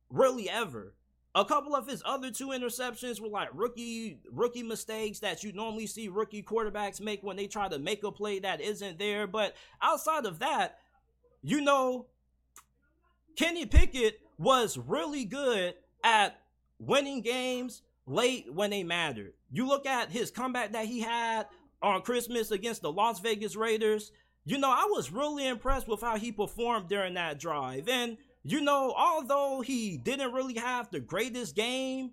really 0.08 0.48
ever. 0.48 0.94
A 1.34 1.44
couple 1.44 1.76
of 1.76 1.86
his 1.86 2.02
other 2.04 2.30
two 2.32 2.48
interceptions 2.48 3.20
were 3.20 3.28
like 3.28 3.50
rookie 3.54 4.18
rookie 4.32 4.64
mistakes 4.64 5.20
that 5.20 5.44
you 5.44 5.52
normally 5.52 5.86
see 5.86 6.08
rookie 6.08 6.42
quarterbacks 6.42 7.00
make 7.00 7.22
when 7.22 7.36
they 7.36 7.46
try 7.46 7.68
to 7.68 7.78
make 7.78 8.02
a 8.02 8.10
play 8.10 8.40
that 8.40 8.60
isn't 8.60 8.98
there. 8.98 9.28
But 9.28 9.54
outside 9.80 10.26
of 10.26 10.40
that, 10.40 10.78
you 11.42 11.60
know, 11.60 12.06
Kenny 13.36 13.64
Pickett 13.64 14.20
was 14.38 14.76
really 14.76 15.24
good 15.24 15.74
at 16.02 16.40
winning 16.80 17.20
games 17.20 17.82
late 18.06 18.52
when 18.52 18.70
they 18.70 18.82
mattered. 18.82 19.34
You 19.52 19.68
look 19.68 19.86
at 19.86 20.10
his 20.10 20.30
comeback 20.30 20.72
that 20.72 20.86
he 20.86 21.00
had 21.00 21.46
on 21.82 22.02
Christmas 22.02 22.50
against 22.50 22.82
the 22.82 22.90
Las 22.90 23.20
Vegas 23.20 23.54
Raiders. 23.54 24.10
you 24.44 24.58
know, 24.58 24.70
I 24.70 24.86
was 24.90 25.12
really 25.12 25.46
impressed 25.46 25.86
with 25.86 26.00
how 26.00 26.16
he 26.16 26.32
performed 26.32 26.88
during 26.88 27.14
that 27.14 27.38
drive. 27.38 27.88
And, 27.88 28.16
you 28.42 28.60
know, 28.60 28.94
although 28.96 29.60
he 29.60 29.96
didn't 29.96 30.32
really 30.32 30.58
have 30.58 30.90
the 30.90 31.00
greatest 31.00 31.54
game, 31.54 32.12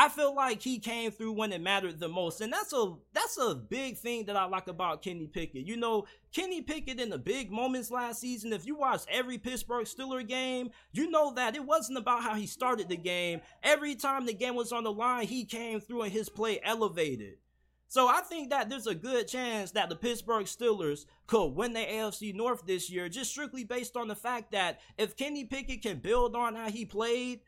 I 0.00 0.08
feel 0.08 0.32
like 0.32 0.62
he 0.62 0.78
came 0.78 1.10
through 1.10 1.32
when 1.32 1.52
it 1.52 1.60
mattered 1.60 1.98
the 1.98 2.08
most. 2.08 2.40
And 2.40 2.52
that's 2.52 2.72
a 2.72 2.94
that's 3.12 3.36
a 3.36 3.56
big 3.56 3.98
thing 3.98 4.26
that 4.26 4.36
I 4.36 4.44
like 4.44 4.68
about 4.68 5.02
Kenny 5.02 5.26
Pickett. 5.26 5.66
You 5.66 5.76
know, 5.76 6.06
Kenny 6.32 6.62
Pickett 6.62 7.00
in 7.00 7.10
the 7.10 7.18
big 7.18 7.50
moments 7.50 7.90
last 7.90 8.20
season, 8.20 8.52
if 8.52 8.64
you 8.64 8.76
watched 8.76 9.08
every 9.10 9.38
Pittsburgh 9.38 9.86
Steeler 9.86 10.26
game, 10.26 10.70
you 10.92 11.10
know 11.10 11.34
that 11.34 11.56
it 11.56 11.64
wasn't 11.64 11.98
about 11.98 12.22
how 12.22 12.34
he 12.34 12.46
started 12.46 12.88
the 12.88 12.96
game. 12.96 13.40
Every 13.64 13.96
time 13.96 14.24
the 14.24 14.34
game 14.34 14.54
was 14.54 14.70
on 14.70 14.84
the 14.84 14.92
line, 14.92 15.26
he 15.26 15.44
came 15.44 15.80
through 15.80 16.02
and 16.02 16.12
his 16.12 16.28
play 16.28 16.60
elevated. 16.62 17.38
So 17.90 18.06
I 18.06 18.20
think 18.20 18.50
that 18.50 18.68
there's 18.68 18.86
a 18.86 18.94
good 18.94 19.28
chance 19.28 19.70
that 19.70 19.88
the 19.88 19.96
Pittsburgh 19.96 20.44
Steelers 20.44 21.06
could 21.26 21.48
win 21.48 21.72
the 21.72 21.80
AFC 21.80 22.34
North 22.34 22.66
this 22.66 22.90
year, 22.90 23.08
just 23.08 23.30
strictly 23.30 23.64
based 23.64 23.96
on 23.96 24.08
the 24.08 24.14
fact 24.14 24.52
that 24.52 24.80
if 24.98 25.16
Kenny 25.16 25.44
Pickett 25.44 25.82
can 25.82 25.98
build 25.98 26.36
on 26.36 26.54
how 26.54 26.68
he 26.68 26.84
played 26.84 27.40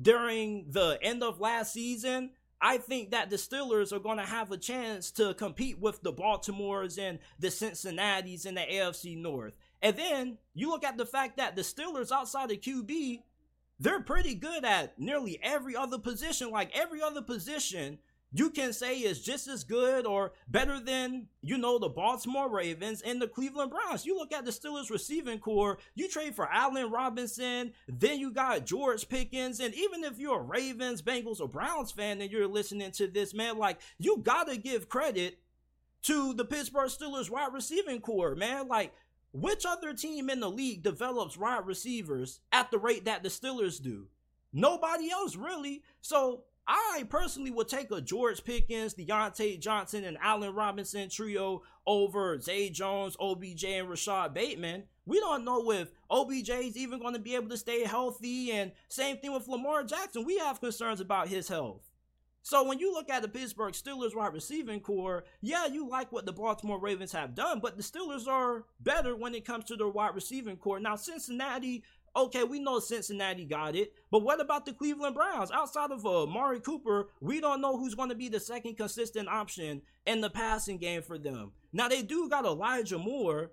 during 0.00 0.66
the 0.70 1.00
end 1.02 1.24
of 1.24 1.40
last 1.40 1.72
season, 1.72 2.30
I 2.60 2.78
think 2.78 3.10
that 3.10 3.30
the 3.30 3.36
Steelers 3.36 3.92
are 3.92 3.98
going 3.98 4.18
to 4.18 4.24
have 4.24 4.52
a 4.52 4.56
chance 4.56 5.10
to 5.12 5.34
compete 5.34 5.80
with 5.80 6.00
the 6.02 6.12
Baltimores 6.12 6.98
and 6.98 7.18
the 7.40 7.50
Cincinnati's 7.50 8.46
in 8.46 8.54
the 8.54 8.62
AFC 8.62 9.16
North. 9.16 9.54
And 9.82 9.96
then 9.96 10.38
you 10.54 10.68
look 10.68 10.84
at 10.84 10.96
the 10.96 11.06
fact 11.06 11.36
that 11.36 11.56
the 11.56 11.62
Steelers 11.62 12.12
outside 12.12 12.50
of 12.50 12.60
QB, 12.60 13.22
they're 13.80 14.02
pretty 14.02 14.34
good 14.34 14.64
at 14.64 14.98
nearly 14.98 15.38
every 15.42 15.76
other 15.76 15.98
position. 15.98 16.50
Like 16.50 16.76
every 16.76 17.00
other 17.00 17.22
position, 17.22 17.98
you 18.32 18.50
can 18.50 18.72
say 18.72 18.98
is 18.98 19.22
just 19.22 19.48
as 19.48 19.64
good 19.64 20.06
or 20.06 20.32
better 20.48 20.80
than, 20.80 21.28
you 21.40 21.56
know, 21.56 21.78
the 21.78 21.88
Baltimore 21.88 22.50
Ravens 22.50 23.00
and 23.00 23.22
the 23.22 23.28
Cleveland 23.28 23.70
Browns. 23.70 24.04
You 24.04 24.16
look 24.16 24.32
at 24.32 24.44
the 24.44 24.50
Steelers 24.50 24.90
receiving 24.90 25.38
corps, 25.38 25.78
you 25.94 26.08
trade 26.08 26.34
for 26.34 26.46
Allen 26.50 26.90
Robinson, 26.90 27.72
then 27.88 28.18
you 28.18 28.30
got 28.30 28.66
George 28.66 29.08
Pickens, 29.08 29.60
and 29.60 29.74
even 29.74 30.04
if 30.04 30.18
you're 30.18 30.40
a 30.40 30.42
Ravens, 30.42 31.00
Bengals, 31.00 31.40
or 31.40 31.48
Browns 31.48 31.90
fan 31.90 32.20
and 32.20 32.30
you're 32.30 32.46
listening 32.46 32.90
to 32.92 33.06
this, 33.06 33.32
man, 33.32 33.56
like, 33.56 33.80
you 33.98 34.18
gotta 34.18 34.56
give 34.56 34.88
credit 34.88 35.38
to 36.02 36.34
the 36.34 36.44
Pittsburgh 36.44 36.90
Steelers 36.90 37.30
wide 37.30 37.52
receiving 37.52 38.00
corps, 38.00 38.34
man. 38.34 38.68
Like, 38.68 38.92
which 39.32 39.64
other 39.66 39.94
team 39.94 40.30
in 40.30 40.40
the 40.40 40.50
league 40.50 40.82
develops 40.82 41.36
wide 41.36 41.66
receivers 41.66 42.40
at 42.52 42.70
the 42.70 42.78
rate 42.78 43.06
that 43.06 43.22
the 43.22 43.28
Steelers 43.28 43.82
do? 43.82 44.06
Nobody 44.52 45.10
else, 45.10 45.36
really. 45.36 45.82
So 46.00 46.44
I 46.68 47.06
personally 47.08 47.50
would 47.50 47.68
take 47.68 47.90
a 47.90 48.00
George 48.02 48.44
Pickens, 48.44 48.94
Diontae 48.94 49.58
Johnson, 49.58 50.04
and 50.04 50.18
Allen 50.20 50.54
Robinson 50.54 51.08
trio 51.08 51.62
over 51.86 52.38
Zay 52.38 52.68
Jones, 52.68 53.16
OBJ, 53.18 53.64
and 53.64 53.88
Rashod 53.88 54.34
Bateman. 54.34 54.84
We 55.06 55.18
don't 55.18 55.46
know 55.46 55.72
if 55.72 55.88
OBJ 56.10 56.50
is 56.50 56.76
even 56.76 57.00
going 57.00 57.14
to 57.14 57.20
be 57.20 57.34
able 57.34 57.48
to 57.48 57.56
stay 57.56 57.84
healthy, 57.84 58.52
and 58.52 58.72
same 58.88 59.16
thing 59.16 59.32
with 59.32 59.48
Lamar 59.48 59.82
Jackson. 59.82 60.26
We 60.26 60.36
have 60.36 60.60
concerns 60.60 61.00
about 61.00 61.28
his 61.28 61.48
health. 61.48 61.88
So 62.42 62.66
when 62.66 62.78
you 62.78 62.92
look 62.92 63.10
at 63.10 63.22
the 63.22 63.28
Pittsburgh 63.28 63.74
Steelers 63.74 64.14
wide 64.14 64.32
receiving 64.32 64.80
corps, 64.80 65.24
yeah, 65.40 65.66
you 65.66 65.88
like 65.88 66.12
what 66.12 66.24
the 66.24 66.32
Baltimore 66.32 66.80
Ravens 66.80 67.12
have 67.12 67.34
done, 67.34 67.60
but 67.60 67.76
the 67.76 67.82
Steelers 67.82 68.26
are 68.26 68.64
better 68.80 69.16
when 69.16 69.34
it 69.34 69.44
comes 69.44 69.64
to 69.64 69.76
their 69.76 69.88
wide 69.88 70.14
receiving 70.14 70.56
corps. 70.56 70.80
Now 70.80 70.96
Cincinnati 70.96 71.82
Okay, 72.18 72.42
we 72.42 72.58
know 72.58 72.80
Cincinnati 72.80 73.44
got 73.44 73.76
it, 73.76 73.92
but 74.10 74.24
what 74.24 74.40
about 74.40 74.66
the 74.66 74.72
Cleveland 74.72 75.14
Browns? 75.14 75.52
Outside 75.52 75.92
of 75.92 76.04
uh, 76.04 76.26
Mari 76.26 76.58
Cooper, 76.58 77.10
we 77.20 77.40
don't 77.40 77.60
know 77.60 77.78
who's 77.78 77.94
going 77.94 78.08
to 78.08 78.16
be 78.16 78.28
the 78.28 78.40
second 78.40 78.76
consistent 78.76 79.28
option 79.28 79.82
in 80.04 80.20
the 80.20 80.28
passing 80.28 80.78
game 80.78 81.00
for 81.00 81.16
them. 81.16 81.52
Now, 81.72 81.86
they 81.86 82.02
do 82.02 82.28
got 82.28 82.44
Elijah 82.44 82.98
Moore, 82.98 83.52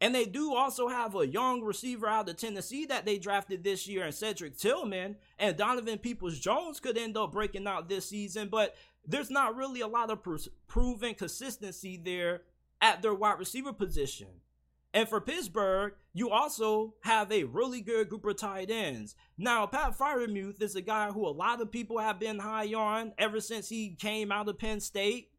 and 0.00 0.14
they 0.14 0.24
do 0.24 0.54
also 0.54 0.88
have 0.88 1.16
a 1.16 1.26
young 1.26 1.60
receiver 1.60 2.08
out 2.08 2.30
of 2.30 2.38
Tennessee 2.38 2.86
that 2.86 3.04
they 3.04 3.18
drafted 3.18 3.62
this 3.62 3.86
year, 3.86 4.04
and 4.04 4.14
Cedric 4.14 4.56
Tillman, 4.56 5.16
and 5.38 5.58
Donovan 5.58 5.98
Peoples 5.98 6.38
Jones 6.38 6.80
could 6.80 6.96
end 6.96 7.18
up 7.18 7.32
breaking 7.32 7.66
out 7.66 7.90
this 7.90 8.08
season, 8.08 8.48
but 8.48 8.74
there's 9.06 9.30
not 9.30 9.54
really 9.54 9.82
a 9.82 9.86
lot 9.86 10.10
of 10.10 10.22
pr- 10.22 10.36
proven 10.66 11.12
consistency 11.12 12.00
there 12.02 12.40
at 12.80 13.02
their 13.02 13.12
wide 13.12 13.38
receiver 13.38 13.74
position. 13.74 14.28
And 14.94 15.08
for 15.08 15.20
Pittsburgh, 15.20 15.92
you 16.14 16.30
also 16.30 16.94
have 17.02 17.30
a 17.30 17.44
really 17.44 17.82
good 17.82 18.08
group 18.08 18.24
of 18.24 18.36
tight 18.36 18.70
ends. 18.70 19.14
Now, 19.36 19.66
Pat 19.66 19.98
Freiermuth 19.98 20.62
is 20.62 20.76
a 20.76 20.80
guy 20.80 21.10
who 21.10 21.26
a 21.26 21.30
lot 21.30 21.60
of 21.60 21.70
people 21.70 21.98
have 21.98 22.18
been 22.18 22.38
high 22.38 22.72
on 22.72 23.12
ever 23.18 23.40
since 23.40 23.68
he 23.68 23.94
came 23.94 24.32
out 24.32 24.48
of 24.48 24.58
Penn 24.58 24.80
State. 24.80 25.30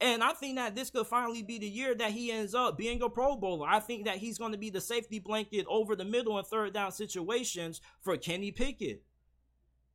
And 0.00 0.22
I 0.22 0.32
think 0.32 0.56
that 0.56 0.76
this 0.76 0.90
could 0.90 1.06
finally 1.06 1.42
be 1.42 1.58
the 1.58 1.68
year 1.68 1.94
that 1.94 2.12
he 2.12 2.30
ends 2.30 2.54
up 2.54 2.78
being 2.78 3.02
a 3.02 3.08
Pro 3.08 3.36
Bowler. 3.36 3.66
I 3.68 3.80
think 3.80 4.04
that 4.04 4.18
he's 4.18 4.38
going 4.38 4.52
to 4.52 4.58
be 4.58 4.70
the 4.70 4.80
safety 4.80 5.18
blanket 5.18 5.66
over 5.68 5.96
the 5.96 6.04
middle 6.04 6.38
and 6.38 6.46
third 6.46 6.72
down 6.72 6.92
situations 6.92 7.80
for 8.00 8.16
Kenny 8.16 8.52
Pickett. 8.52 9.02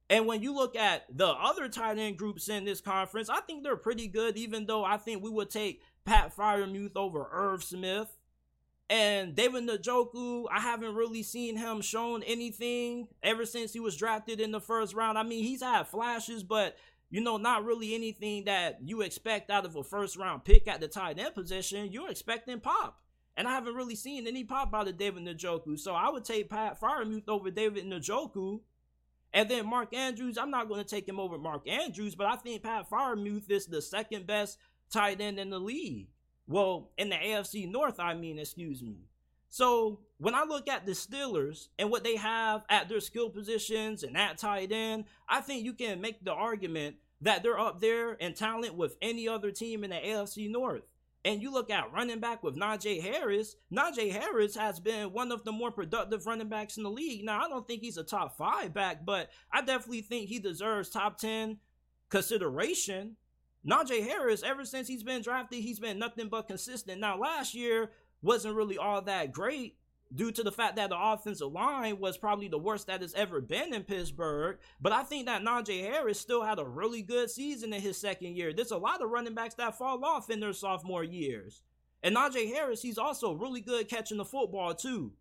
And 0.10 0.28
when 0.28 0.43
you 0.43 0.54
look 0.54 0.76
at 0.76 1.06
the 1.16 1.28
other 1.28 1.70
tight 1.70 1.97
end 1.97 2.18
groups 2.18 2.49
in 2.49 2.66
this 2.66 2.82
conference, 2.82 3.30
I 3.30 3.39
think 3.41 3.64
they're 3.64 3.78
pretty 3.78 4.08
good, 4.08 4.38
even 4.38 4.66
though 4.66 4.84
I 4.84 4.97
think 4.97 5.24
we 5.24 5.30
would 5.30 5.49
take 5.49 5.82
Pat 6.04 6.36
Freiermuth 6.36 6.95
over 6.95 7.28
Irv 7.32 7.64
Smith. 7.64 8.18
And 8.90 9.36
David 9.36 9.68
Njoku, 9.68 10.46
I 10.52 10.60
haven't 10.60 10.96
really 10.96 11.24
seen 11.24 11.58
him 11.58 11.82
shown 11.82 12.22
anything 12.24 13.08
ever 13.24 13.46
since 13.46 13.74
he 13.74 13.80
was 13.80 13.98
drafted 13.98 14.40
in 14.40 14.52
the 14.52 14.60
first 14.60 14.94
round. 14.94 15.18
I 15.18 15.24
mean, 15.24 15.44
he's 15.44 15.64
had 15.64 15.88
flashes, 15.88 16.44
but 16.44 16.76
you 17.10 17.22
know, 17.22 17.38
not 17.38 17.64
really 17.64 17.94
anything 17.94 18.46
that 18.46 18.80
you 18.84 19.02
expect 19.02 19.52
out 19.52 19.66
of 19.66 19.76
a 19.76 19.84
first 19.84 20.18
round 20.18 20.44
pick 20.44 20.68
at 20.68 20.82
the 20.82 20.88
tight 20.88 21.20
end 21.20 21.36
position. 21.36 21.92
You're 21.92 22.10
expecting 22.10 22.60
pop. 22.60 23.00
And 23.38 23.48
I 23.48 23.52
haven't 23.52 23.76
really 23.76 23.96
seen 23.96 24.28
any 24.28 24.44
pop 24.44 24.74
out 24.74 24.88
of 24.88 24.98
David 24.98 25.24
Njoku. 25.24 25.80
So 25.80 25.94
I 25.94 26.10
would 26.10 26.26
take 26.26 26.50
Pat 26.50 26.80
Freiermuth 26.80 27.30
over 27.30 27.52
David 27.52 27.86
Njoku. 27.86 28.62
And 29.32 29.50
then 29.50 29.68
Mark 29.68 29.94
Andrews, 29.96 30.38
I'm 30.38 30.52
not 30.52 30.68
going 30.68 30.84
to 30.84 30.90
take 30.90 31.08
him 31.08 31.20
over 31.20 31.38
Mark 31.38 31.68
Andrews, 31.68 32.16
but 32.16 32.28
I 32.28 32.36
think 32.36 32.62
Pat 32.64 32.90
Freiermuth 32.90 33.50
is 33.50 33.66
the 33.66 33.82
second 33.82 34.28
best 34.28 34.58
tight 34.92 35.22
end 35.22 35.40
in 35.40 35.50
the 35.50 35.60
league. 35.60 36.08
Well, 36.48 36.91
in 36.98 37.10
the 37.10 37.16
AFC 37.16 37.70
North, 37.72 38.00
I 38.00 38.14
mean, 38.14 38.39
excuse 38.39 38.82
me. 38.82 38.98
So 39.50 40.00
when 40.18 40.34
I 40.34 40.44
look 40.44 40.68
at 40.68 40.86
the 40.86 40.94
Steelers 40.94 41.68
and 41.78 41.91
what 41.91 42.04
they 42.04 42.16
have 42.16 42.64
at 42.70 42.89
their 42.89 43.00
skill 43.00 43.30
positions 43.30 44.04
and 44.04 44.18
at 44.18 44.39
tight 44.39 44.72
end, 44.72 45.06
I 45.30 45.41
think 45.41 45.64
you 45.64 45.74
can 45.74 46.02
make 46.02 46.26
the 46.26 46.34
argument 46.34 46.96
that 47.22 47.44
they're 47.44 47.60
up 47.60 47.80
there 47.80 48.14
in 48.14 48.34
talent 48.34 48.76
with 48.76 48.98
any 49.02 49.28
other 49.28 49.52
team 49.52 49.84
in 49.84 49.91
the 49.91 49.98
AFC 49.98 50.50
North. 50.50 50.82
And 51.26 51.41
you 51.41 51.54
look 51.54 51.70
at 51.70 51.94
running 51.94 52.20
back 52.20 52.44
with 52.44 52.58
Najee 52.58 53.02
Harris. 53.02 53.56
Najee 53.72 54.12
Harris 54.12 54.56
has 54.56 54.80
been 54.80 55.14
one 55.14 55.32
of 55.32 55.46
the 55.46 55.54
more 55.54 55.72
productive 55.72 56.26
running 56.26 56.50
backs 56.50 56.76
in 56.76 56.84
the 56.84 56.91
league. 56.91 57.24
Now, 57.24 57.46
I 57.46 57.48
don't 57.48 57.66
think 57.66 57.82
he's 57.82 57.98
a 57.98 58.04
top 58.04 58.36
five 58.36 58.74
back, 58.74 59.06
but 59.06 59.30
I 59.52 59.62
definitely 59.62 60.02
think 60.02 60.28
he 60.28 60.39
deserves 60.39 60.89
top 60.89 61.18
10 61.18 61.60
consideration 62.10 63.16
Najee 63.68 64.05
Harris, 64.05 64.43
ever 64.43 64.66
since 64.66 64.88
he's 64.88 65.03
been 65.03 65.22
drafted, 65.22 65.59
he's 65.59 65.80
been 65.80 65.97
nothing 65.99 66.28
but 66.28 66.47
consistent. 66.47 66.99
Now, 66.99 67.18
last 67.18 67.53
year 67.53 67.91
wasn't 68.22 68.55
really 68.55 68.78
all 68.78 69.01
that 69.03 69.32
great 69.32 69.78
due 70.14 70.32
to 70.32 70.43
the 70.43 70.51
fact 70.51 70.76
that 70.76 70.89
the 70.89 70.99
offensive 70.99 71.51
line 71.51 71.99
was 71.99 72.18
probably 72.18 72.47
the 72.47 72.57
worst 72.57 72.88
that 72.88 73.01
has 73.01 73.14
ever 73.14 73.41
been 73.41 73.74
in 73.74 73.84
Pittsburgh. 73.84 74.57
But 74.80 74.91
I 74.91 75.03
think 75.03 75.26
that 75.26 75.41
Najee 75.41 75.82
Harris 75.82 76.20
still 76.20 76.43
had 76.43 76.59
a 76.59 76.66
really 76.66 77.01
good 77.01 77.30
season 77.30 77.74
in 77.74 77.82
his 77.82 77.99
second 77.99 78.36
year. 78.36 78.53
There's 78.53 78.72
a 78.72 78.78
lot 78.78 79.01
of 79.01 79.09
running 79.09 79.34
backs 79.34 79.55
that 79.55 79.78
fall 79.78 80.03
off 80.03 80.30
in 80.30 80.39
their 80.39 80.53
sophomore 80.53 81.03
years. 81.03 81.61
And 82.03 82.16
Najee 82.16 82.53
Harris, 82.53 82.82
he's 82.82 82.97
also 82.97 83.34
really 83.34 83.61
good 83.61 83.88
catching 83.88 84.18
the 84.18 84.26
football 84.26 84.76
too. 84.76 85.14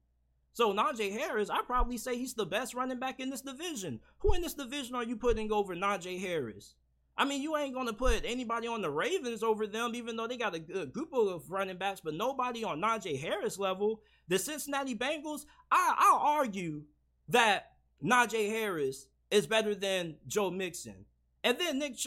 So 0.53 0.75
Najee 0.75 1.13
Harris, 1.13 1.49
I 1.49 1.63
probably 1.63 1.97
say 1.97 2.19
he's 2.19 2.35
the 2.35 2.45
best 2.45 2.75
running 2.75 2.99
back 2.99 3.21
in 3.21 3.31
this 3.31 3.41
division. 3.41 4.01
Who 4.19 4.35
in 4.35 4.43
this 4.43 4.55
division 4.55 4.95
are 4.95 5.05
you 5.05 5.17
putting 5.17 5.51
over 5.51 5.75
Najee 5.75 6.21
Harris? 6.21 6.75
I 7.17 7.25
mean, 7.27 7.43
you 7.43 7.57
ain't 7.57 7.75
gonna 7.75 7.93
put 7.93 8.23
anybody 8.25 8.67
on 8.67 8.81
the 8.81 8.91
Ravens 8.91 9.43
over 9.43 9.67
them, 9.67 9.95
even 9.95 10.17
though 10.17 10.27
they 10.27 10.37
got 10.37 10.55
a 10.55 10.59
good 10.59 10.93
group 10.93 11.13
of 11.13 11.51
running 11.51 11.77
backs, 11.77 12.01
but 12.01 12.15
nobody 12.15 12.65
on 12.65 12.81
Najee 12.81 13.21
Harris 13.21 13.59
level. 13.59 14.01
The 14.29 14.39
Cincinnati 14.39 14.95
Bengals, 14.95 15.45
I, 15.71 15.95
I'll 15.99 16.39
argue 16.39 16.83
that 17.29 17.73
Najee 18.03 18.49
Harris 18.49 19.09
is 19.31 19.47
better 19.47 19.75
than 19.75 20.17
Joe 20.27 20.51
Mixon, 20.51 21.05
and 21.45 21.59
then 21.59 21.79
Nick. 21.79 21.99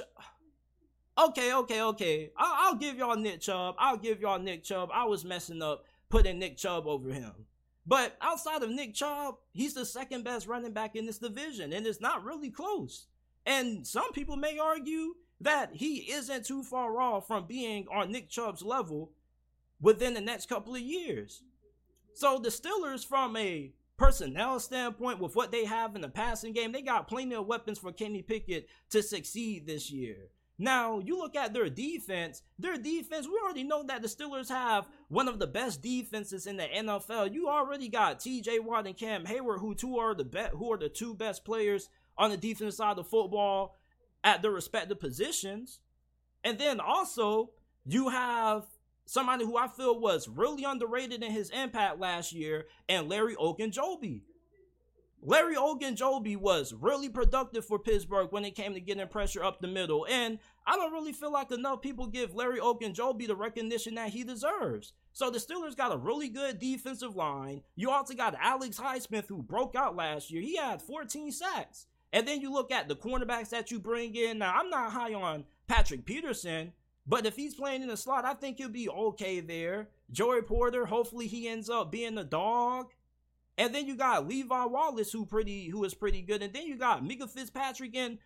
Okay, 1.18 1.54
okay, 1.54 1.82
okay. 1.82 2.32
I'll, 2.36 2.72
I'll 2.72 2.76
give 2.76 2.98
y'all 2.98 3.16
Nick 3.16 3.42
Chubb. 3.42 3.76
I'll 3.78 3.98
give 3.98 4.20
y'all 4.20 4.40
Nick 4.40 4.64
Chubb. 4.64 4.90
I 4.94 5.06
was 5.06 5.24
messing 5.24 5.62
up 5.62 5.86
putting 6.10 6.40
Nick 6.40 6.58
Chubb 6.58 6.88
over 6.88 7.10
him. 7.10 7.32
But 7.86 8.18
outside 8.22 8.64
of 8.64 8.70
Nick 8.70 8.96
Chubb, 8.96 9.36
he's 9.54 9.76
the 9.76 9.86
second 9.86 10.24
best 10.24 10.48
running 10.48 10.74
back 10.74 10.96
in 10.96 11.06
this 11.06 11.20
division, 11.20 11.72
and 11.72 11.86
it's 11.86 12.02
not 12.02 12.26
really 12.26 12.50
close. 12.50 13.08
And 13.46 13.86
some 13.86 14.12
people 14.12 14.36
may 14.36 14.58
argue 14.58 15.16
that 15.42 15.72
he 15.74 16.12
isn't 16.12 16.46
too 16.46 16.64
far 16.64 17.00
off 17.00 17.28
from 17.28 17.46
being 17.46 17.88
on 17.94 18.12
Nick 18.12 18.30
Chubb's 18.30 18.64
level 18.64 19.12
within 19.82 20.14
the 20.14 20.22
next 20.22 20.50
couple 20.50 20.74
of 20.76 20.82
years. 20.82 21.44
So 22.14 22.40
the 22.40 22.50
Steelers, 22.50 23.06
from 23.06 23.36
a 23.36 23.74
personnel 23.98 24.60
standpoint, 24.60 25.20
with 25.20 25.36
what 25.36 25.52
they 25.52 25.66
have 25.66 25.96
in 25.96 26.02
the 26.02 26.10
passing 26.10 26.54
game, 26.54 26.72
they 26.72 26.82
got 26.82 27.08
plenty 27.08 27.36
of 27.36 27.46
weapons 27.46 27.78
for 27.78 27.92
Kenny 27.92 28.22
Pickett 28.22 28.68
to 28.92 29.04
succeed 29.04 29.68
this 29.68 29.92
year. 29.92 30.30
Now, 30.58 31.00
you 31.00 31.18
look 31.18 31.36
at 31.36 31.54
their 31.54 31.70
defense, 31.70 32.42
their 32.58 32.78
defense, 32.78 33.28
we 33.28 33.38
already 33.44 33.64
know 33.64 33.84
that 33.84 34.02
the 34.02 34.08
Steelers 34.08 34.48
have 34.48 34.88
one 35.10 35.28
of 35.28 35.38
the 35.38 35.48
best 35.48 35.82
defenses 35.82 36.48
in 36.48 36.56
the 36.56 36.64
NFL. 36.64 37.34
You 37.34 37.50
already 37.50 37.90
got 37.90 38.20
TJ 38.20 38.62
Watt 38.62 38.88
and 38.88 38.96
Cam 38.96 39.26
Heyward, 39.26 39.60
who 39.60 39.76
two 39.76 39.98
are 39.98 40.16
the 40.16 40.24
be- 40.24 40.40
who 40.54 40.72
are 40.72 40.78
the 40.78 40.88
two 40.88 41.14
best 41.14 41.44
players 41.44 41.90
on 42.18 42.30
the 42.32 42.38
defense 42.38 42.78
side 42.78 42.92
of 42.92 42.98
the 42.98 43.04
football 43.04 43.76
at 44.24 44.42
their 44.42 44.52
respective 44.52 45.00
positions. 45.00 45.80
And 46.44 46.58
then 46.58 46.80
also, 46.80 47.52
you 47.86 48.10
have 48.10 48.66
somebody 49.06 49.46
who 49.46 49.58
I 49.58 49.68
feel 49.68 50.00
was 50.00 50.28
really 50.28 50.64
underrated 50.64 51.24
in 51.24 51.32
his 51.32 51.50
impact 51.52 52.00
last 52.00 52.34
year, 52.34 52.66
and 52.90 53.08
Larry 53.08 53.36
Ogunjobi. 53.36 54.22
Larry 55.28 55.56
Ogunjobi 55.56 56.38
was 56.38 56.72
really 56.74 57.10
productive 57.10 57.66
for 57.66 57.80
Pittsburgh 57.80 58.32
when 58.32 58.46
it 58.46 58.54
came 58.54 58.76
to 58.76 58.80
getting 58.80 59.08
pressure 59.08 59.44
up 59.44 59.60
the 59.60 59.68
middle. 59.68 60.06
And 60.08 60.38
I 60.68 60.76
don't 60.76 60.94
really 60.94 61.14
feel 61.14 61.32
like 61.32 61.52
enough 61.52 61.82
people 61.82 62.06
give 62.06 62.36
Larry 62.36 62.60
Ogunjobi 62.60 63.26
the 63.26 63.36
recognition 63.36 63.96
that 63.96 64.10
he 64.10 64.24
deserves. 64.24 64.94
So 65.14 65.32
the 65.32 65.40
Steelers 65.40 65.76
got 65.76 65.94
a 65.94 65.98
really 65.98 66.30
good 66.30 66.60
defensive 66.60 67.16
line. 67.16 67.64
You 67.76 67.90
also 67.90 68.14
got 68.14 68.36
Alex 68.40 68.80
Highsmith, 68.80 69.28
who 69.28 69.42
broke 69.42 69.76
out 69.76 69.96
last 69.96 70.30
year. 70.30 70.44
He 70.44 70.58
had 70.58 70.82
14 70.82 71.32
sacks. 71.32 71.88
And 72.16 72.26
then 72.26 72.40
you 72.40 72.52
look 72.52 72.72
at 72.72 72.88
the 72.88 72.96
cornerbacks 72.96 73.50
that 73.50 73.72
you 73.72 73.78
bring 73.78 74.16
in. 74.16 74.38
Now, 74.38 74.56
I'm 74.56 74.70
not 74.70 74.94
high 74.94 75.14
on 75.14 75.44
Patrick 75.68 76.06
Peterson, 76.06 76.72
but 77.06 77.26
if 77.26 77.36
he's 77.36 77.56
playing 77.56 77.82
in 77.82 77.90
the 77.90 77.98
slot, 77.98 78.24
I 78.24 78.34
think 78.34 78.58
he'll 78.58 78.70
be 78.70 78.88
okay 78.88 79.42
there. 79.42 79.90
Joey 80.10 80.42
Porter, 80.42 80.86
hopefully 80.86 81.28
he 81.28 81.50
ends 81.50 81.70
up 81.70 81.92
being 81.92 82.18
a 82.18 82.24
dog. 82.24 82.94
And 83.58 83.76
then 83.76 83.86
you 83.86 83.98
got 83.98 84.30
Levi 84.30 84.66
Wallace, 84.66 85.12
who 85.12 85.26
pretty 85.26 85.68
who 85.68 85.84
is 85.84 85.94
pretty 85.94 86.22
good. 86.22 86.42
And 86.42 86.54
then 86.54 86.66
you 86.68 86.78
got 86.78 87.04
Minkah 87.04 87.30
Fitzpatrick 87.30 87.94
and 87.98 88.18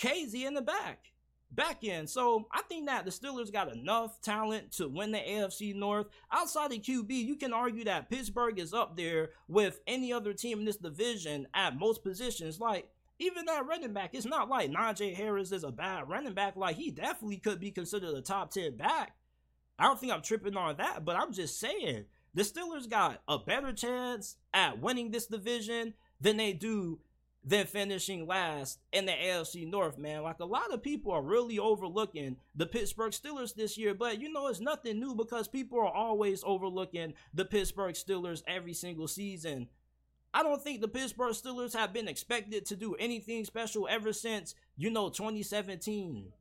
Kazee 0.00 0.46
in 0.46 0.54
the 0.54 0.62
back. 0.62 1.10
Back 1.50 1.82
end. 1.82 2.08
So 2.08 2.46
I 2.52 2.62
think 2.62 2.86
that 2.86 3.04
the 3.04 3.10
Steelers 3.10 3.52
got 3.52 3.72
enough 3.72 4.20
talent 4.20 4.70
to 4.72 4.88
win 4.88 5.10
the 5.10 5.18
AFC 5.18 5.74
North. 5.74 6.06
Outside 6.30 6.72
of 6.72 6.78
QB, 6.78 7.10
you 7.10 7.34
can 7.34 7.52
argue 7.52 7.84
that 7.84 8.08
Pittsburgh 8.08 8.60
is 8.60 8.72
up 8.72 8.96
there 8.96 9.30
with 9.48 9.80
any 9.88 10.12
other 10.12 10.32
team 10.34 10.60
in 10.60 10.64
this 10.64 10.76
division 10.76 11.48
at 11.52 11.78
most 11.78 12.04
positions. 12.04 12.60
Like, 12.60 12.90
even 13.18 13.44
that 13.46 13.66
running 13.66 13.92
back, 13.92 14.10
it's 14.12 14.26
not 14.26 14.48
like 14.48 14.70
Najee 14.70 15.14
Harris 15.14 15.52
is 15.52 15.64
a 15.64 15.70
bad 15.70 16.08
running 16.08 16.34
back. 16.34 16.56
Like, 16.56 16.76
he 16.76 16.90
definitely 16.90 17.38
could 17.38 17.60
be 17.60 17.70
considered 17.70 18.14
a 18.14 18.20
top 18.20 18.50
10 18.50 18.76
back. 18.76 19.14
I 19.78 19.84
don't 19.84 19.98
think 19.98 20.12
I'm 20.12 20.22
tripping 20.22 20.56
on 20.56 20.76
that, 20.76 21.04
but 21.04 21.16
I'm 21.16 21.32
just 21.32 21.58
saying 21.58 22.04
the 22.34 22.42
Steelers 22.42 22.88
got 22.88 23.22
a 23.28 23.38
better 23.38 23.72
chance 23.72 24.36
at 24.52 24.80
winning 24.80 25.10
this 25.10 25.26
division 25.26 25.94
than 26.20 26.36
they 26.36 26.52
do 26.52 27.00
than 27.46 27.66
finishing 27.66 28.26
last 28.26 28.78
in 28.92 29.04
the 29.04 29.12
AFC 29.12 29.68
North, 29.70 29.98
man. 29.98 30.22
Like 30.22 30.40
a 30.40 30.46
lot 30.46 30.72
of 30.72 30.82
people 30.82 31.12
are 31.12 31.22
really 31.22 31.58
overlooking 31.58 32.36
the 32.54 32.66
Pittsburgh 32.66 33.12
Steelers 33.12 33.54
this 33.54 33.76
year, 33.76 33.94
but 33.94 34.20
you 34.20 34.32
know, 34.32 34.46
it's 34.48 34.60
nothing 34.60 34.98
new 34.98 35.14
because 35.14 35.46
people 35.46 35.78
are 35.78 35.92
always 35.92 36.42
overlooking 36.44 37.12
the 37.34 37.44
Pittsburgh 37.44 37.94
Steelers 37.94 38.42
every 38.46 38.72
single 38.72 39.08
season. 39.08 39.68
I 40.34 40.42
don't 40.42 40.60
think 40.60 40.80
the 40.80 40.88
Pittsburgh 40.88 41.32
Steelers 41.32 41.76
have 41.76 41.92
been 41.92 42.08
expected 42.08 42.66
to 42.66 42.76
do 42.76 42.96
anything 42.96 43.44
special 43.44 43.86
ever 43.88 44.12
since, 44.12 44.56
you 44.76 44.90
know, 44.90 45.08
2017. 45.08 46.32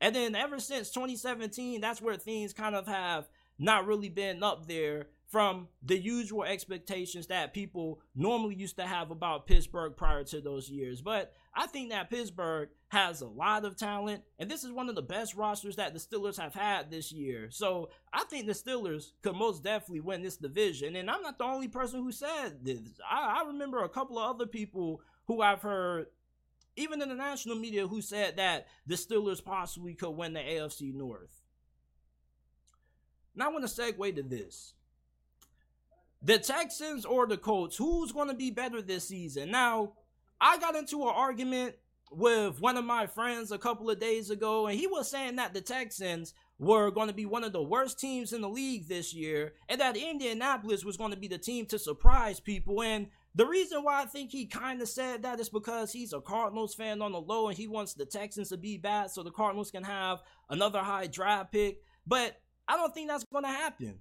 And 0.00 0.14
then 0.14 0.36
ever 0.36 0.60
since 0.60 0.90
2017, 0.90 1.80
that's 1.80 2.00
where 2.00 2.16
things 2.16 2.52
kind 2.52 2.76
of 2.76 2.86
have 2.86 3.28
not 3.58 3.86
really 3.86 4.08
been 4.08 4.44
up 4.44 4.66
there 4.66 5.08
from 5.30 5.68
the 5.80 5.96
usual 5.96 6.42
expectations 6.42 7.28
that 7.28 7.54
people 7.54 8.00
normally 8.16 8.56
used 8.56 8.76
to 8.76 8.82
have 8.86 9.12
about 9.12 9.46
Pittsburgh 9.46 9.96
prior 9.96 10.24
to 10.24 10.40
those 10.40 10.68
years. 10.68 11.00
But 11.00 11.32
I 11.54 11.68
think 11.68 11.90
that 11.90 12.10
Pittsburgh 12.10 12.68
has 12.88 13.20
a 13.20 13.28
lot 13.28 13.64
of 13.64 13.76
talent, 13.76 14.24
and 14.40 14.50
this 14.50 14.64
is 14.64 14.72
one 14.72 14.88
of 14.88 14.96
the 14.96 15.02
best 15.02 15.36
rosters 15.36 15.76
that 15.76 15.94
the 15.94 16.00
Steelers 16.00 16.36
have 16.40 16.54
had 16.54 16.90
this 16.90 17.12
year. 17.12 17.48
So 17.50 17.90
I 18.12 18.24
think 18.24 18.46
the 18.46 18.52
Steelers 18.52 19.12
could 19.22 19.36
most 19.36 19.62
definitely 19.62 20.00
win 20.00 20.22
this 20.22 20.36
division. 20.36 20.96
And 20.96 21.08
I'm 21.08 21.22
not 21.22 21.38
the 21.38 21.44
only 21.44 21.68
person 21.68 22.02
who 22.02 22.10
said 22.10 22.64
this. 22.64 22.80
I, 23.08 23.42
I 23.42 23.46
remember 23.46 23.84
a 23.84 23.88
couple 23.88 24.18
of 24.18 24.34
other 24.34 24.46
people 24.46 25.00
who 25.28 25.42
I've 25.42 25.62
heard 25.62 26.06
even 26.74 27.02
in 27.02 27.08
the 27.08 27.14
national 27.14 27.56
media 27.56 27.86
who 27.86 28.02
said 28.02 28.36
that 28.36 28.66
the 28.84 28.96
Steelers 28.96 29.44
possibly 29.44 29.94
could 29.94 30.10
win 30.10 30.32
the 30.32 30.40
AFC 30.40 30.92
North. 30.92 31.42
Now 33.36 33.46
I 33.46 33.52
want 33.52 33.68
to 33.68 33.82
segue 33.82 34.16
to 34.16 34.22
this. 34.22 34.74
The 36.22 36.38
Texans 36.38 37.04
or 37.04 37.26
the 37.26 37.38
Colts, 37.38 37.76
who's 37.76 38.12
going 38.12 38.28
to 38.28 38.34
be 38.34 38.50
better 38.50 38.82
this 38.82 39.08
season? 39.08 39.50
Now, 39.50 39.94
I 40.40 40.58
got 40.58 40.76
into 40.76 41.02
an 41.02 41.14
argument 41.14 41.76
with 42.10 42.60
one 42.60 42.76
of 42.76 42.84
my 42.84 43.06
friends 43.06 43.52
a 43.52 43.58
couple 43.58 43.88
of 43.88 44.00
days 44.00 44.30
ago, 44.30 44.66
and 44.66 44.78
he 44.78 44.86
was 44.86 45.10
saying 45.10 45.36
that 45.36 45.54
the 45.54 45.60
Texans 45.60 46.34
were 46.58 46.90
going 46.90 47.08
to 47.08 47.14
be 47.14 47.24
one 47.24 47.44
of 47.44 47.52
the 47.52 47.62
worst 47.62 47.98
teams 47.98 48.32
in 48.32 48.42
the 48.42 48.48
league 48.48 48.86
this 48.86 49.14
year, 49.14 49.54
and 49.68 49.80
that 49.80 49.96
Indianapolis 49.96 50.84
was 50.84 50.96
going 50.96 51.12
to 51.12 51.16
be 51.16 51.28
the 51.28 51.38
team 51.38 51.64
to 51.66 51.78
surprise 51.78 52.38
people. 52.38 52.82
And 52.82 53.06
the 53.34 53.46
reason 53.46 53.82
why 53.82 54.02
I 54.02 54.06
think 54.06 54.30
he 54.30 54.44
kind 54.44 54.82
of 54.82 54.88
said 54.88 55.22
that 55.22 55.40
is 55.40 55.48
because 55.48 55.92
he's 55.92 56.12
a 56.12 56.20
Cardinals 56.20 56.74
fan 56.74 57.00
on 57.00 57.12
the 57.12 57.20
low 57.20 57.48
and 57.48 57.56
he 57.56 57.68
wants 57.68 57.94
the 57.94 58.04
Texans 58.04 58.48
to 58.48 58.56
be 58.56 58.76
bad 58.76 59.10
so 59.10 59.22
the 59.22 59.30
Cardinals 59.30 59.70
can 59.70 59.84
have 59.84 60.18
another 60.50 60.80
high 60.80 61.06
draft 61.06 61.52
pick. 61.52 61.80
But 62.06 62.40
I 62.66 62.76
don't 62.76 62.92
think 62.92 63.08
that's 63.08 63.24
going 63.32 63.44
to 63.44 63.50
happen. 63.50 64.00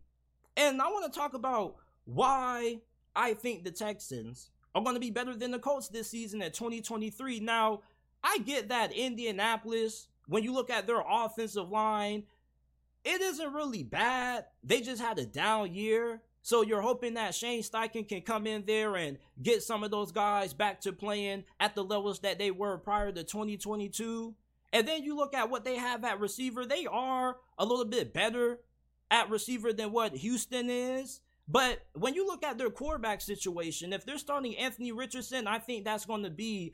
And 0.58 0.82
I 0.82 0.88
want 0.88 1.12
to 1.12 1.18
talk 1.18 1.36
about 1.36 1.76
why 2.14 2.80
I 3.16 3.34
think 3.34 3.64
the 3.64 3.72
Texans 3.72 4.50
are 4.74 4.84
going 4.84 4.96
to 4.96 5.00
be 5.00 5.12
better 5.12 5.36
than 5.36 5.52
the 5.52 5.60
Colts 5.60 5.90
this 5.90 6.10
season 6.10 6.42
at 6.42 6.54
2023. 6.54 7.40
Now, 7.40 7.82
I 8.24 8.40
get 8.40 8.70
that 8.70 8.94
Indianapolis, 8.94 10.08
when 10.28 10.44
you 10.44 10.54
look 10.54 10.70
at 10.70 10.88
their 10.88 11.04
offensive 11.08 11.70
line, 11.70 12.24
it 13.04 13.22
isn't 13.22 13.54
really 13.54 13.84
bad. 13.84 14.46
They 14.64 14.82
just 14.82 15.02
had 15.02 15.20
a 15.20 15.26
down 15.26 15.74
year. 15.74 16.22
So 16.42 16.62
you're 16.64 16.82
hoping 16.82 17.14
that 17.16 17.36
Shane 17.36 17.62
Steichen 17.62 18.08
can 18.08 18.22
come 18.22 18.48
in 18.48 18.66
there 18.66 18.96
and 18.96 19.18
get 19.42 19.62
some 19.62 19.84
of 19.84 19.92
those 19.92 20.12
guys 20.12 20.54
back 20.54 20.82
to 20.82 20.94
playing 20.94 21.44
at 21.60 21.76
the 21.76 21.84
levels 21.84 22.22
that 22.22 22.40
they 22.40 22.50
were 22.50 22.78
prior 22.78 23.12
to 23.12 23.24
2022. 23.24 24.34
And 24.72 24.88
then 24.88 25.04
you 25.04 25.16
look 25.16 25.34
at 25.34 25.50
what 25.50 25.66
they 25.66 25.76
have 25.76 26.04
at 26.04 26.20
receiver. 26.20 26.66
They 26.66 26.86
are 26.86 27.38
a 27.58 27.66
little 27.66 27.86
bit 27.86 28.14
better 28.14 28.60
at 29.12 29.30
receiver 29.30 29.74
than 29.74 29.92
what 29.92 30.16
Houston 30.16 30.70
is. 30.70 31.22
But 31.52 31.80
when 31.94 32.14
you 32.14 32.28
look 32.28 32.44
at 32.44 32.60
their 32.60 32.70
quarterback 32.70 33.22
situation, 33.22 33.92
if 33.92 34.06
they're 34.06 34.20
starting 34.20 34.56
Anthony 34.56 34.92
Richardson, 34.92 35.48
I 35.48 35.58
think 35.58 35.84
that's 35.84 36.06
going 36.06 36.24
to 36.24 36.30
be 36.30 36.74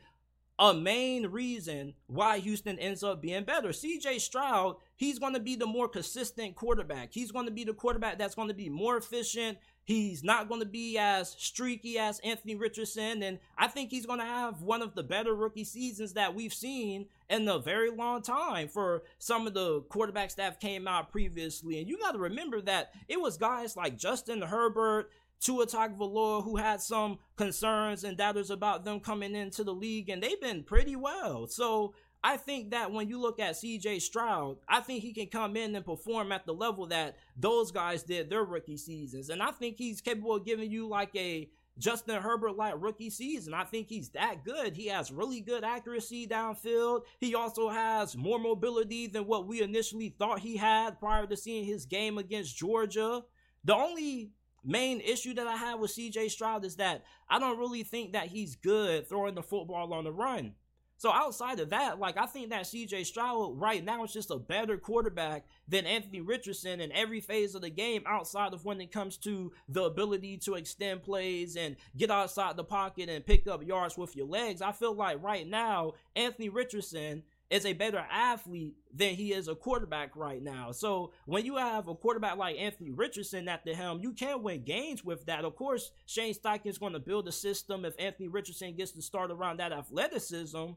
a 0.60 0.74
main 0.74 1.28
reason 1.28 1.94
why 2.08 2.40
Houston 2.40 2.78
ends 2.80 3.04
up 3.04 3.22
being 3.22 3.44
better. 3.46 3.70
CJ 3.70 4.20
Stroud, 4.20 4.76
he's 4.96 5.18
going 5.20 5.34
to 5.34 5.40
be 5.40 5.56
the 5.56 5.66
more 5.66 5.88
consistent 5.88 6.56
quarterback. 6.56 7.14
He's 7.14 7.32
going 7.32 7.46
to 7.46 7.52
be 7.52 7.64
the 7.64 7.74
quarterback 7.74 8.18
that's 8.18 8.36
going 8.36 8.50
to 8.50 8.54
be 8.54 8.70
more 8.70 8.98
efficient. 8.98 9.58
He's 9.86 10.24
not 10.24 10.50
going 10.50 10.62
to 10.62 10.66
be 10.66 10.98
as 10.98 11.36
streaky 11.38 12.00
as 12.00 12.20
Anthony 12.20 12.56
Richardson. 12.56 13.22
And 13.22 13.38
I 13.56 13.68
think 13.68 13.92
he's 13.92 14.08
going 14.08 14.20
to 14.20 14.26
have 14.26 14.64
one 14.64 14.82
of 14.82 14.96
the 14.96 15.04
better 15.04 15.36
rookie 15.36 15.64
seasons 15.64 16.14
that 16.14 16.34
we've 16.34 16.54
seen 16.54 17.06
in 17.30 17.48
a 17.48 17.60
very 17.60 17.92
long 17.92 18.24
time 18.24 18.68
for 18.68 19.04
some 19.20 19.46
of 19.46 19.54
the 19.54 19.82
quarterbacks 19.84 20.36
that 20.36 20.60
came 20.60 20.88
out 20.88 21.12
previously. 21.12 21.80
And 21.80 21.88
you 21.88 22.00
got 22.00 22.14
to 22.14 22.18
remember 22.18 22.62
that 22.62 22.94
it 23.08 23.22
was 23.22 23.38
guys 23.38 23.78
like 23.78 23.96
Justin 23.96 24.42
Herbert, 24.42 25.12
Tua 25.40 25.68
Tagovailoa 25.68 26.44
who 26.44 26.56
had 26.56 26.82
some 26.82 27.20
concerns 27.36 28.04
and 28.04 28.18
doubters 28.18 28.50
about 28.50 28.86
them 28.86 29.00
coming 29.00 29.36
into 29.36 29.64
the 29.64 29.74
league, 29.74 30.10
and 30.10 30.24
they've 30.24 30.42
been 30.42 30.64
pretty 30.64 30.96
well. 30.96 31.46
So 31.46 31.94
I 32.28 32.38
think 32.38 32.72
that 32.72 32.92
when 32.92 33.08
you 33.08 33.22
look 33.22 33.40
at 33.40 33.54
CJ 33.54 34.02
Stroud, 34.02 34.58
I 34.68 34.80
think 34.80 35.04
he 35.04 35.14
can 35.14 35.28
come 35.28 35.56
in 35.56 35.76
and 35.76 35.86
perform 35.86 36.32
at 36.32 36.48
the 36.48 36.56
level 36.56 36.88
that 36.88 37.18
those 37.38 37.70
guys 37.70 38.02
did 38.02 38.32
their 38.32 38.44
rookie 38.44 38.78
seasons. 38.78 39.30
And 39.30 39.44
I 39.44 39.52
think 39.52 39.78
he's 39.78 40.02
capable 40.02 40.34
of 40.34 40.44
giving 40.44 40.72
you 40.72 40.88
like 40.88 41.16
a 41.16 41.48
Justin 41.78 42.20
Herbert 42.20 42.58
like 42.58 42.74
rookie 42.80 43.12
season. 43.12 43.54
I 43.54 43.64
think 43.64 43.90
he's 43.90 44.10
that 44.10 44.44
good. 44.44 44.76
He 44.76 44.88
has 44.88 45.12
really 45.12 45.40
good 45.40 45.64
accuracy 45.64 46.26
downfield. 46.26 47.02
He 47.20 47.36
also 47.36 47.70
has 47.70 48.18
more 48.18 48.40
mobility 48.40 49.06
than 49.06 49.28
what 49.28 49.46
we 49.46 49.62
initially 49.62 50.10
thought 50.18 50.40
he 50.40 50.58
had 50.58 51.00
prior 51.00 51.28
to 51.28 51.38
seeing 51.38 51.66
his 51.66 51.86
game 51.86 52.18
against 52.18 52.58
Georgia. 52.58 53.22
The 53.66 53.76
only 53.76 54.32
main 54.64 55.00
issue 55.00 55.36
that 55.36 55.46
I 55.46 55.58
have 55.58 55.80
with 55.80 55.96
CJ 55.96 56.32
Stroud 56.32 56.66
is 56.66 56.78
that 56.78 57.04
I 57.30 57.38
don't 57.38 57.60
really 57.60 57.84
think 57.84 58.14
that 58.14 58.30
he's 58.30 58.56
good 58.56 59.08
throwing 59.08 59.36
the 59.36 59.44
football 59.44 59.94
on 59.94 60.06
the 60.06 60.12
run. 60.12 60.56
So 60.98 61.12
outside 61.12 61.60
of 61.60 61.70
that, 61.72 62.00
like 62.00 62.18
I 62.18 62.26
think 62.26 62.50
that 62.50 62.64
CJ 62.64 63.06
Stroud 63.06 63.60
right 63.60 63.84
now 63.84 64.04
is 64.04 64.14
just 64.14 64.32
a 64.32 64.38
better 64.38 64.78
quarterback 64.78 65.46
than 65.68 65.86
Anthony 65.86 66.22
Richardson 66.22 66.80
in 66.80 66.92
every 66.94 67.20
phase 67.20 67.54
of 67.54 67.62
the 67.62 67.70
game 67.70 68.04
outside 68.06 68.54
of 68.54 68.64
when 68.64 68.80
it 68.80 68.92
comes 68.92 69.18
to 69.18 69.52
the 69.68 69.84
ability 69.84 70.38
to 70.38 70.54
extend 70.56 71.04
plays 71.04 71.58
and 71.58 71.76
get 71.98 72.10
outside 72.10 72.56
the 72.56 72.64
pocket 72.64 73.10
and 73.10 73.26
pick 73.26 73.46
up 73.48 73.66
yards 73.66 73.98
with 73.98 74.16
your 74.16 74.28
legs. 74.28 74.62
I 74.62 74.72
feel 74.72 74.96
like 74.96 75.22
right 75.22 75.48
now 75.48 75.94
Anthony 76.16 76.50
Richardson 76.50 77.24
is 77.56 77.66
a 77.66 77.74
better 77.74 78.06
athlete 78.12 78.76
than 78.94 79.16
he 79.16 79.32
is 79.32 79.48
a 79.48 79.56
quarterback 79.56 80.16
right 80.16 80.44
now. 80.44 80.72
So 80.72 81.14
when 81.26 81.46
you 81.46 81.56
have 81.56 81.88
a 81.88 81.96
quarterback 81.96 82.38
like 82.38 82.58
Anthony 82.58 82.92
Richardson 82.92 83.48
at 83.48 83.64
the 83.64 83.74
helm, 83.74 84.00
you 84.02 84.12
can 84.12 84.44
win 84.44 84.64
games 84.64 85.04
with 85.04 85.26
that. 85.26 85.46
Of 85.46 85.56
course, 85.56 85.92
Shane 86.06 86.34
Steichen 86.34 86.68
is 86.68 86.78
going 86.78 86.94
to 86.94 87.00
build 87.00 87.28
a 87.28 87.32
system 87.32 87.86
if 87.86 87.94
Anthony 87.98 88.28
Richardson 88.28 88.76
gets 88.76 88.92
to 88.92 89.02
start 89.02 89.32
around 89.32 89.58
that 89.60 89.72
athleticism. 89.72 90.72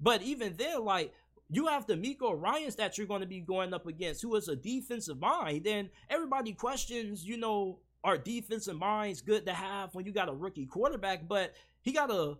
But 0.00 0.22
even 0.22 0.54
then, 0.56 0.84
like 0.84 1.12
you 1.50 1.66
have 1.66 1.86
DeMeco 1.86 2.40
Ryans 2.40 2.76
that 2.76 2.98
you're 2.98 3.06
going 3.06 3.20
to 3.20 3.26
be 3.26 3.40
going 3.40 3.74
up 3.74 3.86
against, 3.86 4.22
who 4.22 4.34
is 4.36 4.48
a 4.48 4.56
defensive 4.56 5.18
mind. 5.18 5.64
Then 5.64 5.90
everybody 6.08 6.52
questions, 6.52 7.24
you 7.24 7.36
know, 7.36 7.78
are 8.04 8.18
defensive 8.18 8.76
minds 8.76 9.20
good 9.20 9.46
to 9.46 9.52
have 9.52 9.94
when 9.94 10.06
you 10.06 10.12
got 10.12 10.28
a 10.28 10.32
rookie 10.32 10.66
quarterback? 10.66 11.26
But 11.26 11.54
he 11.82 11.92
got 11.92 12.10
a 12.10 12.36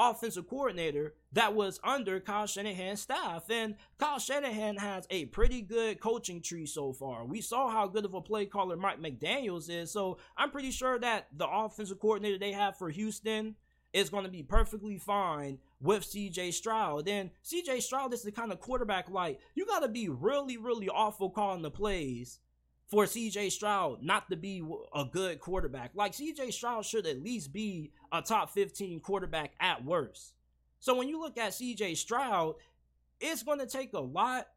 offensive 0.00 0.48
coordinator 0.48 1.14
that 1.32 1.54
was 1.54 1.78
under 1.84 2.18
Kyle 2.20 2.46
Shanahan's 2.46 3.02
staff. 3.02 3.50
And 3.50 3.76
Kyle 3.98 4.18
Shanahan 4.18 4.76
has 4.76 5.06
a 5.10 5.26
pretty 5.26 5.60
good 5.60 6.00
coaching 6.00 6.40
tree 6.40 6.66
so 6.66 6.92
far. 6.92 7.24
We 7.24 7.40
saw 7.40 7.68
how 7.68 7.86
good 7.86 8.04
of 8.04 8.14
a 8.14 8.20
play 8.20 8.46
caller 8.46 8.76
Mike 8.76 9.00
McDaniels 9.00 9.68
is. 9.68 9.90
So 9.92 10.18
I'm 10.36 10.50
pretty 10.50 10.70
sure 10.70 10.98
that 10.98 11.28
the 11.36 11.48
offensive 11.48 12.00
coordinator 12.00 12.38
they 12.38 12.52
have 12.52 12.76
for 12.76 12.88
Houston 12.88 13.56
is 13.92 14.08
going 14.08 14.24
to 14.24 14.30
be 14.30 14.42
perfectly 14.42 14.98
fine 14.98 15.58
with 15.80 16.04
CJ 16.04 16.54
Stroud. 16.54 17.08
And 17.08 17.30
CJ 17.44 17.82
Stroud 17.82 18.14
is 18.14 18.22
the 18.22 18.32
kind 18.32 18.52
of 18.52 18.60
quarterback 18.60 19.10
like 19.10 19.40
you 19.54 19.66
got 19.66 19.80
to 19.80 19.88
be 19.88 20.08
really, 20.08 20.56
really 20.56 20.88
awful 20.88 21.30
calling 21.30 21.62
the 21.62 21.70
plays 21.70 22.40
for 22.90 23.04
CJ 23.04 23.52
Stroud 23.52 24.02
not 24.02 24.28
to 24.30 24.36
be 24.36 24.62
a 24.94 25.04
good 25.04 25.40
quarterback. 25.40 25.92
Like 25.94 26.12
CJ 26.12 26.52
Stroud 26.52 26.84
should 26.84 27.06
at 27.06 27.22
least 27.22 27.52
be 27.52 27.92
a 28.12 28.20
top 28.20 28.50
15 28.50 29.00
quarterback 29.00 29.52
at 29.60 29.84
worst. 29.84 30.34
So 30.80 30.96
when 30.96 31.08
you 31.08 31.20
look 31.20 31.38
at 31.38 31.52
CJ 31.52 31.96
Stroud, 31.96 32.56
it's 33.20 33.42
going 33.42 33.60
to 33.60 33.66
take 33.66 33.92
a 33.92 34.00
lot 34.00 34.48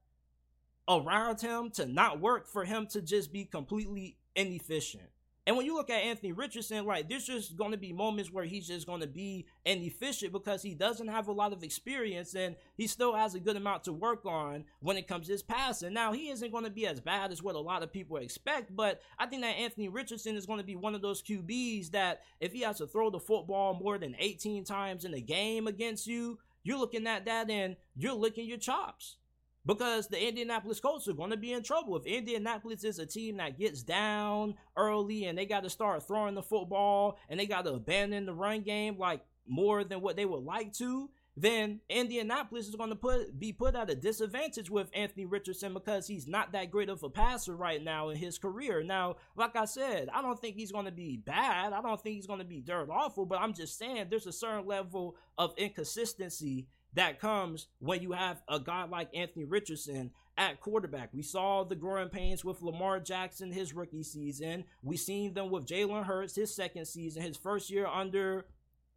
around 0.90 1.42
him 1.42 1.70
to 1.72 1.86
not 1.86 2.20
work 2.20 2.48
for 2.48 2.66
him 2.66 2.88
to 2.88 3.02
just 3.02 3.32
be 3.32 3.46
completely 3.46 4.18
inefficient. 4.36 5.04
And 5.46 5.58
when 5.58 5.66
you 5.66 5.76
look 5.76 5.90
at 5.90 6.04
Anthony 6.04 6.32
Richardson, 6.32 6.86
like 6.86 7.10
there's 7.10 7.26
just 7.26 7.58
going 7.58 7.72
to 7.72 7.78
be 7.78 7.92
moments 7.92 8.32
where 8.32 8.46
he's 8.46 8.68
just 8.68 8.88
going 8.88 9.02
to 9.02 9.08
be 9.08 9.46
inefficient 9.66 10.32
because 10.32 10.62
he 10.62 10.74
doesn't 10.74 11.10
have 11.10 11.28
a 11.28 11.34
lot 11.34 11.52
of 11.52 11.64
experience 11.64 12.34
and 12.34 12.56
he 12.78 12.88
still 12.88 13.14
has 13.14 13.36
a 13.36 13.42
good 13.42 13.58
amount 13.58 13.84
to 13.84 13.94
work 13.94 14.26
on 14.26 14.64
when 14.80 14.96
it 14.96 15.08
comes 15.08 15.28
to 15.28 15.34
his 15.34 15.44
passing. 15.44 15.94
Now, 15.94 16.14
he 16.14 16.30
isn't 16.30 16.52
going 16.52 16.64
to 16.64 16.70
be 16.70 16.88
as 16.88 17.02
bad 17.02 17.32
as 17.32 17.44
what 17.44 17.56
a 17.56 17.60
lot 17.60 17.84
of 17.84 17.92
people 17.92 18.18
expect, 18.18 18.74
but 18.74 19.02
I 19.20 19.26
think 19.26 19.42
that 19.42 19.58
Anthony 19.58 19.90
Richardson 19.90 20.38
is 20.38 20.46
going 20.46 20.60
to 20.60 20.66
be 20.66 20.78
one 20.78 20.96
of 20.96 21.02
those 21.02 21.22
QBs 21.22 21.92
that 21.92 22.22
if 22.40 22.54
he 22.54 22.62
has 22.62 22.78
to 22.78 22.88
throw 22.88 23.10
the 23.10 23.20
football 23.20 23.74
more 23.74 23.98
than 23.98 24.16
18 24.18 24.64
times 24.64 25.04
in 25.04 25.14
a 25.14 25.22
game 25.22 25.68
against 25.68 26.08
you, 26.08 26.40
you're 26.64 26.80
looking 26.80 27.06
at 27.06 27.26
that 27.26 27.50
and 27.50 27.76
you're 27.98 28.14
licking 28.14 28.48
your 28.48 28.58
chops 28.58 29.18
because 29.66 30.08
the 30.08 30.28
Indianapolis 30.28 30.80
Colts 30.80 31.08
are 31.08 31.14
going 31.14 31.32
to 31.32 31.38
be 31.38 31.54
in 31.54 31.64
trouble. 31.64 31.96
If 31.96 32.06
Indianapolis 32.06 32.84
is 32.84 33.00
a 33.00 33.06
team 33.06 33.38
that 33.38 33.58
gets 33.58 33.84
down 33.84 34.56
early 34.76 35.26
and 35.26 35.38
they 35.38 35.46
got 35.46 35.64
to 35.64 35.70
start 35.70 36.06
throwing 36.08 36.36
the 36.36 36.44
football 36.44 37.18
and 37.30 37.40
they 37.40 37.46
got 37.46 37.66
to 37.66 37.74
abandon 37.74 38.26
the 38.26 38.34
run 38.34 38.62
game 38.62 38.98
like 38.98 39.22
more 39.48 39.84
than 39.84 40.02
what 40.02 40.16
they 40.16 40.26
would 40.26 40.44
like 40.44 40.74
to, 40.74 41.10
then 41.36 41.80
Indianapolis 41.90 42.68
is 42.68 42.76
going 42.76 42.92
to 42.92 42.96
put 42.96 43.40
be 43.40 43.52
put 43.52 43.76
at 43.76 43.90
a 43.90 43.96
disadvantage 43.96 44.70
with 44.70 44.92
Anthony 44.94 45.26
Richardson 45.26 45.74
because 45.74 46.06
he's 46.06 46.28
not 46.28 46.52
that 46.52 46.70
great 46.70 46.90
of 46.90 47.02
a 47.02 47.10
passer 47.10 47.56
right 47.56 47.84
now 47.84 48.10
in 48.10 48.18
his 48.18 48.38
career. 48.38 48.84
Now, 48.84 49.16
like 49.36 49.56
I 49.56 49.66
said, 49.66 50.10
I 50.14 50.22
don't 50.22 50.40
think 50.40 50.56
he's 50.56 50.72
going 50.72 50.86
to 50.86 50.92
be 50.92 51.18
bad. 51.18 51.74
I 51.74 51.82
don't 51.82 52.00
think 52.00 52.18
he's 52.18 52.28
going 52.28 52.40
to 52.40 52.46
be 52.46 52.62
dirt 52.62 52.90
awful, 52.92 53.26
but 53.26 53.42
I'm 53.42 53.54
just 53.54 53.80
saying 53.80 54.08
there's 54.10 54.28
a 54.28 54.32
certain 54.32 54.68
level 54.68 55.16
of 55.38 55.54
inconsistency 55.58 56.68
that 56.96 57.20
comes 57.20 57.68
when 57.80 58.02
you 58.02 58.12
have 58.12 58.42
a 58.48 58.60
guy 58.60 58.86
like 58.86 59.10
Anthony 59.16 59.46
Richardson 59.46 60.12
at 60.38 60.60
quarterback. 60.60 61.10
We 61.14 61.22
saw 61.22 61.64
the 61.64 61.76
growing 61.76 62.10
pains 62.10 62.44
with 62.44 62.62
Lamar 62.62 63.00
Jackson 63.00 63.52
his 63.52 63.74
rookie 63.74 64.04
season. 64.04 64.64
We 64.82 64.98
seen 64.98 65.34
them 65.34 65.52
with 65.52 65.66
Jalen 65.66 66.06
Hurts 66.06 66.36
his 66.36 66.56
second 66.56 66.86
season, 66.86 67.22
his 67.24 67.38
first 67.38 67.70
year 67.70 67.86
under 67.86 68.46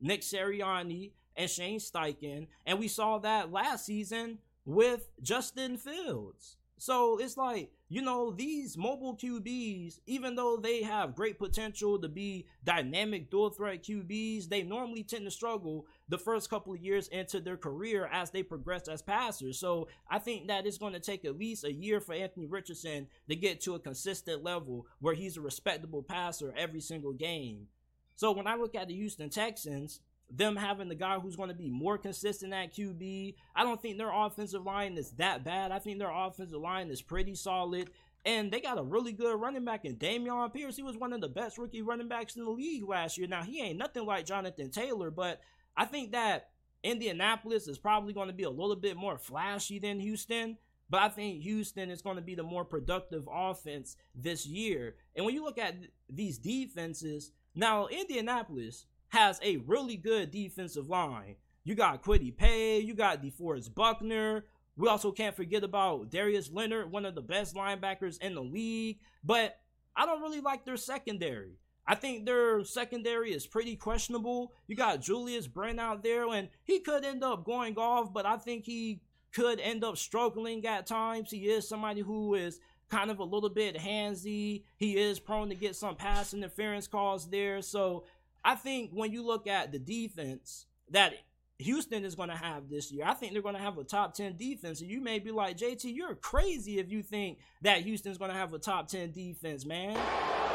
Nick 0.00 0.22
Sirianni 0.22 1.12
and 1.36 1.50
Shane 1.50 1.78
Steichen, 1.78 2.46
and 2.64 2.78
we 2.78 2.88
saw 2.88 3.18
that 3.18 3.52
last 3.52 3.84
season 3.84 4.38
with 4.64 5.08
Justin 5.22 5.76
Fields. 5.76 6.56
So 6.78 7.18
it's 7.18 7.38
like, 7.38 7.70
you 7.88 8.02
know, 8.02 8.30
these 8.32 8.76
mobile 8.76 9.16
QBs, 9.16 10.00
even 10.06 10.34
though 10.34 10.58
they 10.58 10.82
have 10.82 11.14
great 11.14 11.38
potential 11.38 11.98
to 11.98 12.08
be 12.08 12.46
dynamic 12.64 13.30
dual 13.30 13.48
threat 13.48 13.82
QBs, 13.82 14.48
they 14.48 14.62
normally 14.62 15.02
tend 15.02 15.24
to 15.24 15.30
struggle 15.30 15.86
the 16.08 16.18
first 16.18 16.50
couple 16.50 16.74
of 16.74 16.80
years 16.80 17.08
into 17.08 17.40
their 17.40 17.56
career 17.56 18.10
as 18.12 18.30
they 18.30 18.42
progress 18.42 18.88
as 18.88 19.00
passers. 19.00 19.58
So 19.58 19.88
I 20.10 20.18
think 20.18 20.48
that 20.48 20.66
it's 20.66 20.78
going 20.78 20.92
to 20.92 21.00
take 21.00 21.24
at 21.24 21.38
least 21.38 21.64
a 21.64 21.72
year 21.72 21.98
for 21.98 22.14
Anthony 22.14 22.46
Richardson 22.46 23.06
to 23.28 23.36
get 23.36 23.62
to 23.62 23.74
a 23.74 23.80
consistent 23.80 24.44
level 24.44 24.86
where 25.00 25.14
he's 25.14 25.38
a 25.38 25.40
respectable 25.40 26.02
passer 26.02 26.52
every 26.56 26.80
single 26.80 27.14
game. 27.14 27.68
So 28.16 28.32
when 28.32 28.46
I 28.46 28.56
look 28.56 28.74
at 28.74 28.88
the 28.88 28.94
Houston 28.94 29.30
Texans, 29.30 30.00
them 30.30 30.56
having 30.56 30.88
the 30.88 30.94
guy 30.94 31.18
who's 31.18 31.36
going 31.36 31.48
to 31.48 31.54
be 31.54 31.70
more 31.70 31.98
consistent 31.98 32.52
at 32.52 32.74
QB. 32.74 33.34
I 33.54 33.62
don't 33.62 33.80
think 33.80 33.96
their 33.96 34.12
offensive 34.12 34.64
line 34.64 34.98
is 34.98 35.12
that 35.12 35.44
bad. 35.44 35.70
I 35.72 35.78
think 35.78 35.98
their 35.98 36.10
offensive 36.10 36.60
line 36.60 36.90
is 36.90 37.02
pretty 37.02 37.34
solid. 37.34 37.90
And 38.24 38.50
they 38.50 38.60
got 38.60 38.78
a 38.78 38.82
really 38.82 39.12
good 39.12 39.40
running 39.40 39.64
back 39.64 39.84
in 39.84 39.96
Dameon 39.96 40.52
Pierce. 40.52 40.76
He 40.76 40.82
was 40.82 40.96
one 40.96 41.12
of 41.12 41.20
the 41.20 41.28
best 41.28 41.58
rookie 41.58 41.82
running 41.82 42.08
backs 42.08 42.34
in 42.34 42.44
the 42.44 42.50
league 42.50 42.88
last 42.88 43.16
year. 43.16 43.28
Now, 43.28 43.44
he 43.44 43.62
ain't 43.62 43.78
nothing 43.78 44.04
like 44.04 44.26
Jonathan 44.26 44.70
Taylor, 44.70 45.12
but 45.12 45.40
I 45.76 45.84
think 45.84 46.10
that 46.10 46.48
Indianapolis 46.82 47.68
is 47.68 47.78
probably 47.78 48.12
going 48.12 48.26
to 48.26 48.34
be 48.34 48.42
a 48.42 48.50
little 48.50 48.76
bit 48.76 48.96
more 48.96 49.16
flashy 49.16 49.78
than 49.78 50.00
Houston. 50.00 50.58
But 50.90 51.02
I 51.02 51.08
think 51.08 51.42
Houston 51.42 51.90
is 51.90 52.02
going 52.02 52.16
to 52.16 52.22
be 52.22 52.34
the 52.34 52.42
more 52.42 52.64
productive 52.64 53.28
offense 53.32 53.96
this 54.14 54.46
year. 54.46 54.96
And 55.14 55.24
when 55.24 55.34
you 55.34 55.44
look 55.44 55.58
at 55.58 55.76
these 56.08 56.38
defenses, 56.38 57.32
now 57.54 57.86
Indianapolis, 57.86 58.86
has 59.16 59.40
a 59.42 59.56
really 59.66 59.96
good 59.96 60.30
defensive 60.30 60.90
line. 60.90 61.36
You 61.64 61.74
got 61.74 62.02
Kwity 62.02 62.36
Paye, 62.36 62.80
you 62.80 62.94
got 62.94 63.22
DeForest 63.22 63.74
Buckner. 63.74 64.44
We 64.76 64.88
also 64.88 65.10
can't 65.10 65.34
forget 65.34 65.64
about 65.64 66.10
Darius 66.10 66.50
Leonard, 66.52 66.92
one 66.92 67.06
of 67.06 67.14
the 67.14 67.22
best 67.22 67.54
linebackers 67.54 68.20
in 68.20 68.34
the 68.34 68.42
league. 68.42 68.98
But 69.24 69.58
I 69.96 70.04
don't 70.04 70.20
really 70.20 70.42
like 70.42 70.66
their 70.66 70.76
secondary. 70.76 71.58
I 71.86 71.94
think 71.94 72.26
their 72.26 72.62
secondary 72.64 73.32
is 73.32 73.46
pretty 73.46 73.74
questionable. 73.74 74.52
You 74.66 74.76
got 74.76 75.00
Julius 75.00 75.46
Brents 75.46 75.80
out 75.80 76.02
there, 76.02 76.28
and 76.28 76.48
he 76.64 76.80
could 76.80 77.04
end 77.04 77.24
up 77.24 77.44
going 77.44 77.78
off, 77.78 78.12
but 78.12 78.26
I 78.26 78.36
think 78.36 78.66
he 78.66 79.00
could 79.32 79.60
end 79.60 79.82
up 79.82 79.96
struggling 79.96 80.66
at 80.66 80.86
times. 80.86 81.30
He 81.30 81.46
is 81.48 81.66
somebody 81.66 82.02
who 82.02 82.34
is 82.34 82.60
kind 82.88 83.10
of 83.10 83.18
a 83.18 83.24
little 83.24 83.48
bit 83.48 83.76
handsy. 83.76 84.62
He 84.76 84.96
is 84.96 85.18
prone 85.18 85.48
to 85.48 85.54
get 85.54 85.74
some 85.74 85.96
pass 85.96 86.34
interference 86.34 86.86
calls 86.86 87.28
there. 87.28 87.62
So 87.62 88.04
I 88.46 88.54
think 88.54 88.92
when 88.92 89.10
you 89.10 89.26
look 89.26 89.48
at 89.48 89.72
the 89.72 89.78
defense 89.80 90.66
that 90.92 91.14
Houston 91.58 92.04
is 92.04 92.14
going 92.14 92.28
to 92.28 92.36
have 92.36 92.70
this 92.70 92.92
year, 92.92 93.04
I 93.04 93.12
think 93.12 93.32
they're 93.32 93.42
going 93.42 93.56
to 93.56 93.60
have 93.60 93.76
a 93.76 93.82
top 93.82 94.14
10 94.14 94.36
defense. 94.36 94.80
And 94.80 94.88
you 94.88 95.00
may 95.00 95.18
be 95.18 95.32
like, 95.32 95.58
JT, 95.58 95.92
you're 95.92 96.14
crazy 96.14 96.78
if 96.78 96.88
you 96.88 97.02
think 97.02 97.38
that 97.62 97.80
Houston's 97.80 98.18
going 98.18 98.30
to 98.30 98.36
have 98.36 98.54
a 98.54 98.58
top 98.60 98.86
10 98.86 99.10
defense, 99.10 99.66
man. 99.66 99.98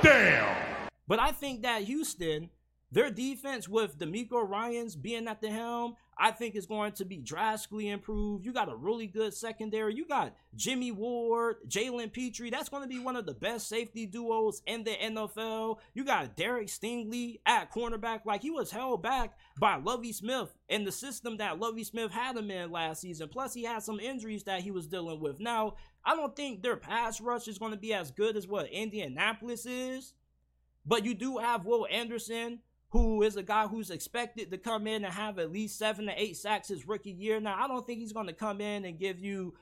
Damn. 0.01 0.55
But 1.05 1.19
I 1.19 1.33
think 1.33 1.63
that 1.63 1.83
Houston, 1.83 2.49
their 2.91 3.09
defense 3.09 3.69
with 3.69 3.97
DeMeco 3.97 4.47
Ryans 4.47 4.95
being 4.95 5.27
at 5.27 5.41
the 5.41 5.49
helm, 5.49 5.95
I 6.17 6.31
think 6.31 6.55
is 6.55 6.65
going 6.65 6.91
to 6.93 7.05
be 7.05 7.17
drastically 7.17 7.89
improved. 7.89 8.45
You 8.45 8.51
got 8.51 8.71
a 8.71 8.75
really 8.75 9.07
good 9.07 9.33
secondary. 9.33 9.95
You 9.95 10.05
got 10.05 10.35
Jimmy 10.55 10.91
Ward, 10.91 11.55
Jalen 11.67 12.11
Pitre. 12.11 12.51
That's 12.51 12.69
going 12.69 12.83
to 12.83 12.89
be 12.89 12.99
one 12.99 13.15
of 13.15 13.25
the 13.25 13.33
best 13.33 13.69
safety 13.69 14.05
duos 14.05 14.61
in 14.67 14.83
the 14.83 14.91
NFL. 14.91 15.77
You 15.93 16.03
got 16.03 16.35
Derek 16.35 16.67
Stingley 16.67 17.39
at 17.45 17.71
cornerback. 17.71 18.25
Like 18.25 18.41
he 18.41 18.51
was 18.51 18.71
held 18.71 19.01
back 19.01 19.37
by 19.57 19.77
Lovie 19.77 20.13
Smith 20.13 20.53
and 20.69 20.85
the 20.85 20.91
system 20.91 21.37
that 21.37 21.59
Lovie 21.59 21.85
Smith 21.85 22.11
had 22.11 22.35
him 22.35 22.51
in 22.51 22.71
last 22.71 23.01
season. 23.01 23.29
Plus, 23.29 23.53
he 23.53 23.63
had 23.63 23.83
some 23.83 23.99
injuries 23.99 24.43
that 24.43 24.61
he 24.61 24.71
was 24.71 24.87
dealing 24.87 25.21
with. 25.21 25.39
Now, 25.39 25.75
I 26.03 26.15
don't 26.15 26.35
think 26.35 26.61
their 26.61 26.77
pass 26.77 27.21
rush 27.21 27.47
is 27.47 27.57
going 27.57 27.71
to 27.71 27.77
be 27.77 27.93
as 27.93 28.11
good 28.11 28.35
as 28.35 28.47
what 28.47 28.69
Indianapolis 28.69 29.65
is. 29.65 30.13
But 30.85 31.05
you 31.05 31.13
do 31.13 31.37
have 31.37 31.65
Will 31.65 31.87
Anderson, 31.91 32.59
who 32.91 33.23
is 33.23 33.37
a 33.37 33.43
guy 33.43 33.67
who's 33.67 33.89
expected 33.89 34.51
to 34.51 34.57
come 34.57 34.85
in 34.85 35.05
and 35.05 35.13
have 35.13 35.39
at 35.39 35.51
least 35.51 35.79
seven 35.79 36.05
to 36.05 36.21
eight 36.21 36.35
sacks 36.37 36.67
his 36.67 36.87
rookie 36.87 37.11
year. 37.11 37.39
Now, 37.39 37.55
I 37.57 37.67
don't 37.67 37.85
think 37.87 37.99
he's 37.99 38.13
going 38.13 38.27
to 38.27 38.33
come 38.33 38.59
in 38.61 38.85
and 38.85 38.99
give 38.99 39.19
you 39.19 39.53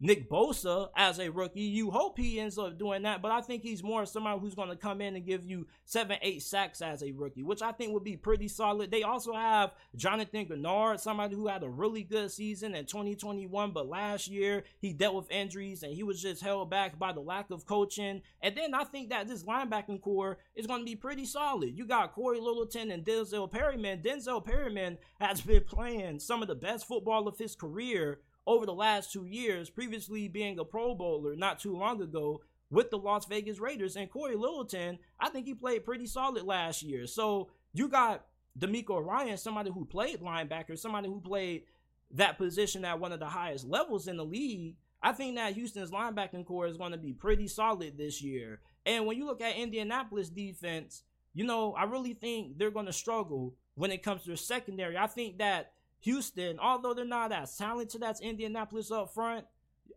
Nick 0.00 0.30
Bosa 0.30 0.90
as 0.96 1.18
a 1.18 1.28
rookie. 1.28 1.60
You 1.60 1.90
hope 1.90 2.18
he 2.18 2.38
ends 2.38 2.56
up 2.56 2.78
doing 2.78 3.02
that, 3.02 3.20
but 3.20 3.32
I 3.32 3.40
think 3.40 3.62
he's 3.62 3.82
more 3.82 4.06
somebody 4.06 4.38
who's 4.38 4.54
going 4.54 4.68
to 4.68 4.76
come 4.76 5.00
in 5.00 5.16
and 5.16 5.26
give 5.26 5.44
you 5.44 5.66
seven, 5.84 6.18
eight 6.22 6.42
sacks 6.42 6.80
as 6.80 7.02
a 7.02 7.10
rookie, 7.10 7.42
which 7.42 7.62
I 7.62 7.72
think 7.72 7.92
would 7.92 8.04
be 8.04 8.16
pretty 8.16 8.46
solid. 8.46 8.90
They 8.90 9.02
also 9.02 9.32
have 9.32 9.72
Jonathan 9.96 10.46
Greenard, 10.46 11.00
somebody 11.00 11.34
who 11.34 11.48
had 11.48 11.64
a 11.64 11.68
really 11.68 12.04
good 12.04 12.30
season 12.30 12.74
in 12.76 12.86
2021, 12.86 13.72
but 13.72 13.88
last 13.88 14.28
year 14.28 14.64
he 14.80 14.92
dealt 14.92 15.16
with 15.16 15.30
injuries 15.30 15.82
and 15.82 15.92
he 15.92 16.04
was 16.04 16.22
just 16.22 16.42
held 16.42 16.70
back 16.70 16.98
by 16.98 17.12
the 17.12 17.20
lack 17.20 17.50
of 17.50 17.66
coaching. 17.66 18.22
And 18.40 18.56
then 18.56 18.74
I 18.74 18.84
think 18.84 19.10
that 19.10 19.26
this 19.26 19.42
linebacking 19.42 20.00
corps 20.00 20.38
is 20.54 20.66
going 20.66 20.80
to 20.80 20.86
be 20.86 20.96
pretty 20.96 21.24
solid. 21.24 21.76
You 21.76 21.86
got 21.86 22.14
Cory 22.14 22.38
Littleton 22.38 22.92
and 22.92 23.04
Denzel 23.04 23.50
Perryman. 23.50 24.00
Denzel 24.00 24.44
Perryman 24.44 24.98
has 25.20 25.40
been 25.40 25.64
playing 25.64 26.20
some 26.20 26.40
of 26.40 26.48
the 26.48 26.54
best 26.54 26.86
football 26.86 27.26
of 27.26 27.36
his 27.36 27.56
career 27.56 28.20
over 28.48 28.64
the 28.64 28.72
last 28.72 29.12
two 29.12 29.26
years, 29.26 29.68
previously 29.68 30.26
being 30.26 30.58
a 30.58 30.64
Pro 30.64 30.94
Bowler 30.94 31.36
not 31.36 31.58
too 31.58 31.76
long 31.76 32.00
ago 32.00 32.40
with 32.70 32.90
the 32.90 32.96
Las 32.96 33.26
Vegas 33.26 33.60
Raiders. 33.60 33.94
And 33.94 34.10
Cory 34.10 34.36
Littleton, 34.36 34.98
I 35.20 35.28
think 35.28 35.46
he 35.46 35.52
played 35.52 35.84
pretty 35.84 36.06
solid 36.06 36.44
last 36.44 36.82
year. 36.82 37.06
So 37.06 37.50
you 37.74 37.88
got 37.88 38.24
DeMeco 38.58 39.04
Ryan, 39.04 39.36
somebody 39.36 39.70
who 39.70 39.84
played 39.84 40.20
linebacker, 40.20 40.78
somebody 40.78 41.08
who 41.08 41.20
played 41.20 41.64
that 42.12 42.38
position 42.38 42.86
at 42.86 42.98
one 42.98 43.12
of 43.12 43.20
the 43.20 43.26
highest 43.26 43.66
levels 43.66 44.08
in 44.08 44.16
the 44.16 44.24
league, 44.24 44.76
I 45.02 45.12
think 45.12 45.36
that 45.36 45.52
Houston's 45.52 45.90
linebacking 45.90 46.46
corps 46.46 46.68
is 46.68 46.78
going 46.78 46.92
to 46.92 46.98
be 46.98 47.12
pretty 47.12 47.48
solid 47.48 47.98
this 47.98 48.22
year. 48.22 48.60
And 48.86 49.04
when 49.04 49.18
you 49.18 49.26
look 49.26 49.42
at 49.42 49.56
Indianapolis 49.56 50.30
defense, 50.30 51.02
you 51.34 51.44
know, 51.44 51.74
I 51.74 51.84
really 51.84 52.14
think 52.14 52.56
they're 52.56 52.70
going 52.70 52.86
to 52.86 52.94
struggle 52.94 53.54
when 53.74 53.90
it 53.90 54.02
comes 54.02 54.22
to 54.22 54.28
their 54.28 54.36
secondary. 54.36 54.96
I 54.96 55.06
think 55.06 55.36
that 55.38 55.72
Houston, 56.00 56.58
although 56.58 56.94
they're 56.94 57.04
not 57.04 57.32
as 57.32 57.56
talented 57.56 58.02
as 58.02 58.20
Indianapolis 58.20 58.90
up 58.90 59.12
front, 59.12 59.44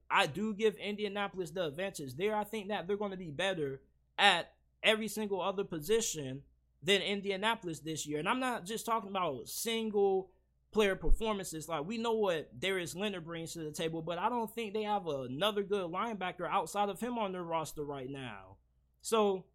I 0.09 0.27
do 0.27 0.53
give 0.53 0.75
Indianapolis 0.75 1.51
the 1.51 1.67
advantage 1.67 2.15
there. 2.15 2.35
I 2.35 2.43
think 2.43 2.69
that 2.69 2.87
they're 2.87 2.97
going 2.97 3.11
to 3.11 3.17
be 3.17 3.31
better 3.31 3.81
at 4.17 4.51
every 4.83 5.07
single 5.07 5.41
other 5.41 5.63
position 5.63 6.41
than 6.83 7.01
Indianapolis 7.01 7.79
this 7.79 8.05
year. 8.05 8.19
And 8.19 8.27
I'm 8.27 8.39
not 8.39 8.65
just 8.65 8.85
talking 8.85 9.09
about 9.09 9.47
single 9.47 10.31
player 10.71 10.95
performances. 10.95 11.69
Like 11.69 11.85
we 11.85 11.97
know 11.97 12.13
what 12.13 12.59
Darius 12.59 12.95
Leonard 12.95 13.25
brings 13.25 13.53
to 13.53 13.59
the 13.59 13.71
table, 13.71 14.01
but 14.01 14.17
I 14.17 14.29
don't 14.29 14.53
think 14.53 14.73
they 14.73 14.83
have 14.83 15.07
another 15.07 15.63
good 15.63 15.91
linebacker 15.91 16.49
outside 16.49 16.89
of 16.89 16.99
him 16.99 17.17
on 17.17 17.31
their 17.31 17.43
roster 17.43 17.83
right 17.83 18.09
now. 18.09 18.57
So 19.01 19.45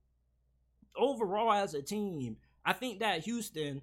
overall 0.94 1.52
as 1.52 1.74
a 1.74 1.82
team, 1.82 2.36
I 2.64 2.72
think 2.72 3.00
that 3.00 3.24
Houston 3.24 3.82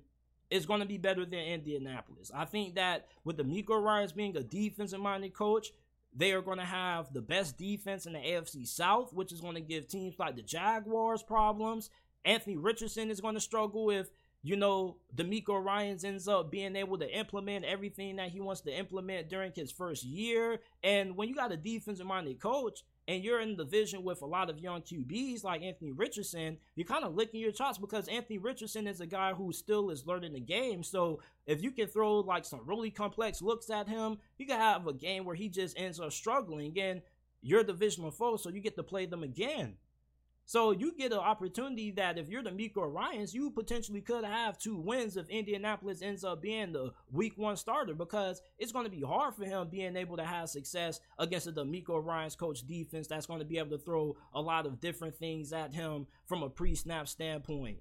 is 0.53 0.67
going 0.67 0.81
to 0.81 0.85
be 0.85 0.99
better 0.99 1.25
than 1.25 1.39
Indianapolis. 1.39 2.31
I 2.33 2.45
think 2.45 2.75
that 2.75 3.07
with 3.23 3.37
DeMeco 3.37 3.81
Ryans 3.81 4.11
being 4.11 4.37
a 4.37 4.43
defensive 4.43 4.99
minded 4.99 5.33
coach, 5.33 5.71
they 6.15 6.31
are 6.31 6.43
going 6.43 6.59
to 6.59 6.63
have 6.63 7.11
the 7.11 7.23
best 7.23 7.57
defense 7.57 8.05
in 8.05 8.13
the 8.13 8.19
AFC 8.19 8.67
South, 8.67 9.11
which 9.13 9.31
is 9.31 9.41
going 9.41 9.55
to 9.55 9.61
give 9.61 9.87
teams 9.87 10.13
like 10.19 10.35
the 10.35 10.43
Jaguars 10.43 11.23
problems. 11.23 11.89
Anthony 12.23 12.55
Richardson 12.55 13.09
is 13.09 13.19
going 13.19 13.33
to 13.33 13.41
struggle 13.41 13.89
if, 13.89 14.11
you 14.43 14.55
know, 14.55 14.97
DeMeco 15.15 15.63
Ryans 15.63 16.03
ends 16.03 16.27
up 16.27 16.51
being 16.51 16.75
able 16.75 16.99
to 16.99 17.17
implement 17.17 17.65
everything 17.65 18.17
that 18.17 18.29
he 18.29 18.39
wants 18.39 18.61
to 18.61 18.77
implement 18.77 19.29
during 19.29 19.53
his 19.55 19.71
first 19.71 20.03
year. 20.03 20.59
And 20.83 21.17
when 21.17 21.29
you 21.29 21.33
got 21.33 21.51
a 21.51 21.57
defensive 21.57 22.05
minded 22.05 22.39
coach, 22.39 22.83
and 23.07 23.23
you're 23.23 23.41
in 23.41 23.55
the 23.55 23.63
division 23.63 24.03
with 24.03 24.21
a 24.21 24.25
lot 24.25 24.49
of 24.49 24.59
young 24.59 24.81
QBs 24.81 25.43
like 25.43 25.61
Anthony 25.61 25.91
Richardson, 25.91 26.57
you're 26.75 26.87
kind 26.87 27.03
of 27.03 27.15
licking 27.15 27.41
your 27.41 27.51
chops 27.51 27.77
because 27.77 28.07
Anthony 28.07 28.37
Richardson 28.37 28.87
is 28.87 29.01
a 29.01 29.05
guy 29.05 29.33
who 29.33 29.51
still 29.51 29.89
is 29.89 30.05
learning 30.05 30.33
the 30.33 30.39
game. 30.39 30.83
So 30.83 31.21
if 31.45 31.61
you 31.61 31.71
can 31.71 31.87
throw 31.87 32.19
like 32.19 32.45
some 32.45 32.61
really 32.65 32.91
complex 32.91 33.41
looks 33.41 33.69
at 33.69 33.89
him, 33.89 34.19
you 34.37 34.45
can 34.45 34.59
have 34.59 34.87
a 34.87 34.93
game 34.93 35.25
where 35.25 35.35
he 35.35 35.49
just 35.49 35.77
ends 35.77 35.99
up 35.99 36.13
struggling. 36.13 36.79
And 36.79 37.01
you're 37.41 37.59
a 37.59 37.65
divisional 37.65 38.11
foe, 38.11 38.37
so 38.37 38.49
you 38.49 38.61
get 38.61 38.75
to 38.77 38.83
play 38.83 39.05
them 39.05 39.21
again. 39.21 39.75
So 40.45 40.71
you 40.71 40.93
get 40.97 41.13
an 41.13 41.19
opportunity 41.19 41.91
that 41.91 42.17
if 42.17 42.27
you're 42.27 42.43
DeMeco 42.43 42.91
Ryans, 42.93 43.33
you 43.33 43.49
potentially 43.49 44.01
could 44.01 44.25
have 44.25 44.57
two 44.57 44.77
wins 44.77 45.15
if 45.15 45.29
Indianapolis 45.29 46.01
ends 46.01 46.23
up 46.25 46.41
being 46.41 46.73
the 46.73 46.91
week 47.11 47.37
one 47.37 47.55
starter 47.55 47.93
because 47.93 48.41
it's 48.59 48.73
going 48.73 48.85
to 48.85 48.91
be 48.91 49.01
hard 49.01 49.35
for 49.35 49.45
him 49.45 49.69
being 49.69 49.95
able 49.95 50.17
to 50.17 50.25
have 50.25 50.49
success 50.49 50.99
against 51.17 51.45
the 51.45 51.53
DeMeco 51.53 52.03
Ryans 52.03 52.35
coach 52.35 52.67
defense 52.67 53.07
that's 53.07 53.25
going 53.25 53.39
to 53.39 53.45
be 53.45 53.57
able 53.57 53.77
to 53.77 53.83
throw 53.83 54.17
a 54.33 54.41
lot 54.41 54.65
of 54.65 54.81
different 54.81 55.15
things 55.15 55.53
at 55.53 55.73
him 55.73 56.07
from 56.25 56.43
a 56.43 56.49
pre-snap 56.49 57.07
standpoint. 57.07 57.79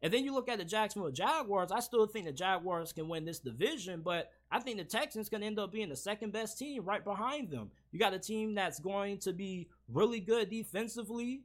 And 0.00 0.12
then 0.12 0.24
you 0.24 0.32
look 0.32 0.48
at 0.48 0.58
the 0.58 0.64
Jacksonville 0.64 1.10
Jaguars, 1.10 1.72
I 1.72 1.80
still 1.80 2.06
think 2.06 2.26
the 2.26 2.32
Jaguars 2.32 2.92
can 2.92 3.08
win 3.08 3.24
this 3.24 3.40
division, 3.40 4.00
but 4.02 4.30
I 4.50 4.60
think 4.60 4.78
the 4.78 4.84
Texans 4.84 5.28
can 5.28 5.42
end 5.42 5.58
up 5.58 5.72
being 5.72 5.88
the 5.88 5.96
second 5.96 6.32
best 6.32 6.56
team 6.56 6.84
right 6.84 7.02
behind 7.02 7.50
them. 7.50 7.72
You 7.90 7.98
got 7.98 8.14
a 8.14 8.18
team 8.18 8.54
that's 8.54 8.78
going 8.78 9.18
to 9.18 9.32
be 9.32 9.68
really 9.88 10.20
good 10.20 10.50
defensively, 10.50 11.42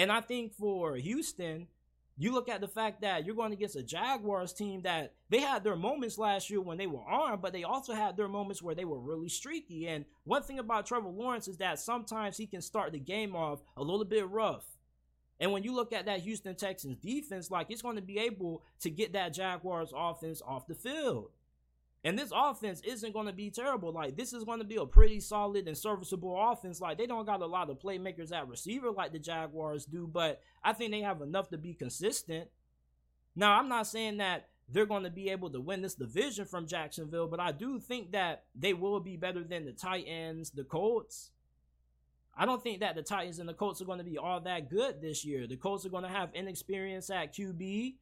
and 0.00 0.10
I 0.10 0.22
think 0.22 0.54
for 0.54 0.96
Houston, 0.96 1.66
you 2.16 2.32
look 2.32 2.48
at 2.48 2.62
the 2.62 2.68
fact 2.68 3.02
that 3.02 3.26
you're 3.26 3.34
going 3.34 3.52
against 3.52 3.76
a 3.76 3.82
Jaguars 3.82 4.54
team 4.54 4.80
that 4.80 5.12
they 5.28 5.40
had 5.40 5.62
their 5.62 5.76
moments 5.76 6.16
last 6.16 6.48
year 6.48 6.62
when 6.62 6.78
they 6.78 6.86
were 6.86 7.02
armed, 7.02 7.42
but 7.42 7.52
they 7.52 7.64
also 7.64 7.92
had 7.92 8.16
their 8.16 8.26
moments 8.26 8.62
where 8.62 8.74
they 8.74 8.86
were 8.86 8.98
really 8.98 9.28
streaky. 9.28 9.88
And 9.88 10.06
one 10.24 10.42
thing 10.42 10.58
about 10.58 10.86
Trevor 10.86 11.10
Lawrence 11.10 11.48
is 11.48 11.58
that 11.58 11.78
sometimes 11.78 12.38
he 12.38 12.46
can 12.46 12.62
start 12.62 12.92
the 12.92 12.98
game 12.98 13.36
off 13.36 13.60
a 13.76 13.82
little 13.82 14.06
bit 14.06 14.26
rough. 14.26 14.64
And 15.38 15.52
when 15.52 15.64
you 15.64 15.74
look 15.74 15.92
at 15.92 16.06
that 16.06 16.20
Houston 16.20 16.54
Texans 16.54 16.96
defense, 16.96 17.50
like 17.50 17.66
it's 17.70 17.82
going 17.82 17.96
to 17.96 18.02
be 18.02 18.20
able 18.20 18.62
to 18.80 18.88
get 18.88 19.12
that 19.12 19.34
Jaguars 19.34 19.92
offense 19.94 20.40
off 20.40 20.66
the 20.66 20.74
field. 20.74 21.28
And 22.02 22.18
this 22.18 22.32
offense 22.34 22.80
isn't 22.80 23.12
going 23.12 23.26
to 23.26 23.32
be 23.32 23.50
terrible. 23.50 23.92
Like, 23.92 24.16
this 24.16 24.32
is 24.32 24.44
going 24.44 24.60
to 24.60 24.64
be 24.64 24.76
a 24.76 24.86
pretty 24.86 25.20
solid 25.20 25.68
and 25.68 25.76
serviceable 25.76 26.34
offense. 26.50 26.80
Like, 26.80 26.96
they 26.96 27.06
don't 27.06 27.26
got 27.26 27.42
a 27.42 27.46
lot 27.46 27.68
of 27.68 27.78
playmakers 27.78 28.32
at 28.32 28.48
receiver 28.48 28.90
like 28.90 29.12
the 29.12 29.18
Jaguars 29.18 29.84
do, 29.84 30.06
but 30.06 30.40
I 30.64 30.72
think 30.72 30.92
they 30.92 31.02
have 31.02 31.20
enough 31.20 31.50
to 31.50 31.58
be 31.58 31.74
consistent. 31.74 32.48
Now, 33.36 33.58
I'm 33.58 33.68
not 33.68 33.86
saying 33.86 34.16
that 34.16 34.48
they're 34.72 34.86
going 34.86 35.02
to 35.02 35.10
be 35.10 35.28
able 35.28 35.50
to 35.50 35.60
win 35.60 35.82
this 35.82 35.94
division 35.94 36.46
from 36.46 36.66
Jacksonville, 36.66 37.26
but 37.26 37.40
I 37.40 37.52
do 37.52 37.78
think 37.78 38.12
that 38.12 38.44
they 38.54 38.72
will 38.72 39.00
be 39.00 39.16
better 39.16 39.44
than 39.44 39.66
the 39.66 39.72
Titans, 39.72 40.50
the 40.50 40.64
Colts. 40.64 41.32
I 42.36 42.46
don't 42.46 42.62
think 42.62 42.80
that 42.80 42.94
the 42.94 43.02
Titans 43.02 43.40
and 43.40 43.48
the 43.48 43.54
Colts 43.54 43.82
are 43.82 43.84
going 43.86 43.98
to 43.98 44.04
be 44.04 44.16
all 44.16 44.40
that 44.40 44.70
good 44.70 45.02
this 45.02 45.24
year. 45.24 45.46
The 45.46 45.56
Colts 45.56 45.84
are 45.84 45.90
going 45.90 46.04
to 46.04 46.08
have 46.08 46.30
inexperience 46.34 47.10
at 47.10 47.34
QB. 47.34 47.96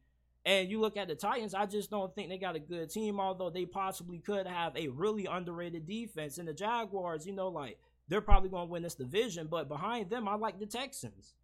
And 0.45 0.69
you 0.69 0.79
look 0.79 0.97
at 0.97 1.07
the 1.07 1.15
Titans, 1.15 1.53
I 1.53 1.65
just 1.65 1.91
don't 1.91 2.13
think 2.15 2.29
they 2.29 2.37
got 2.37 2.55
a 2.55 2.59
good 2.59 2.89
team, 2.89 3.19
although 3.19 3.49
they 3.49 3.65
possibly 3.65 4.19
could 4.19 4.47
have 4.47 4.75
a 4.75 4.87
really 4.87 5.25
underrated 5.25 5.85
defense. 5.85 6.37
And 6.37 6.47
the 6.47 6.53
Jaguars, 6.53 7.27
you 7.27 7.33
know, 7.33 7.49
like 7.49 7.77
they're 8.07 8.21
probably 8.21 8.49
going 8.49 8.67
to 8.67 8.71
win 8.71 8.83
this 8.83 8.95
division, 8.95 9.47
but 9.47 9.67
behind 9.67 10.09
them, 10.09 10.27
I 10.27 10.35
like 10.35 10.59
the 10.59 10.65
Texans. 10.65 11.35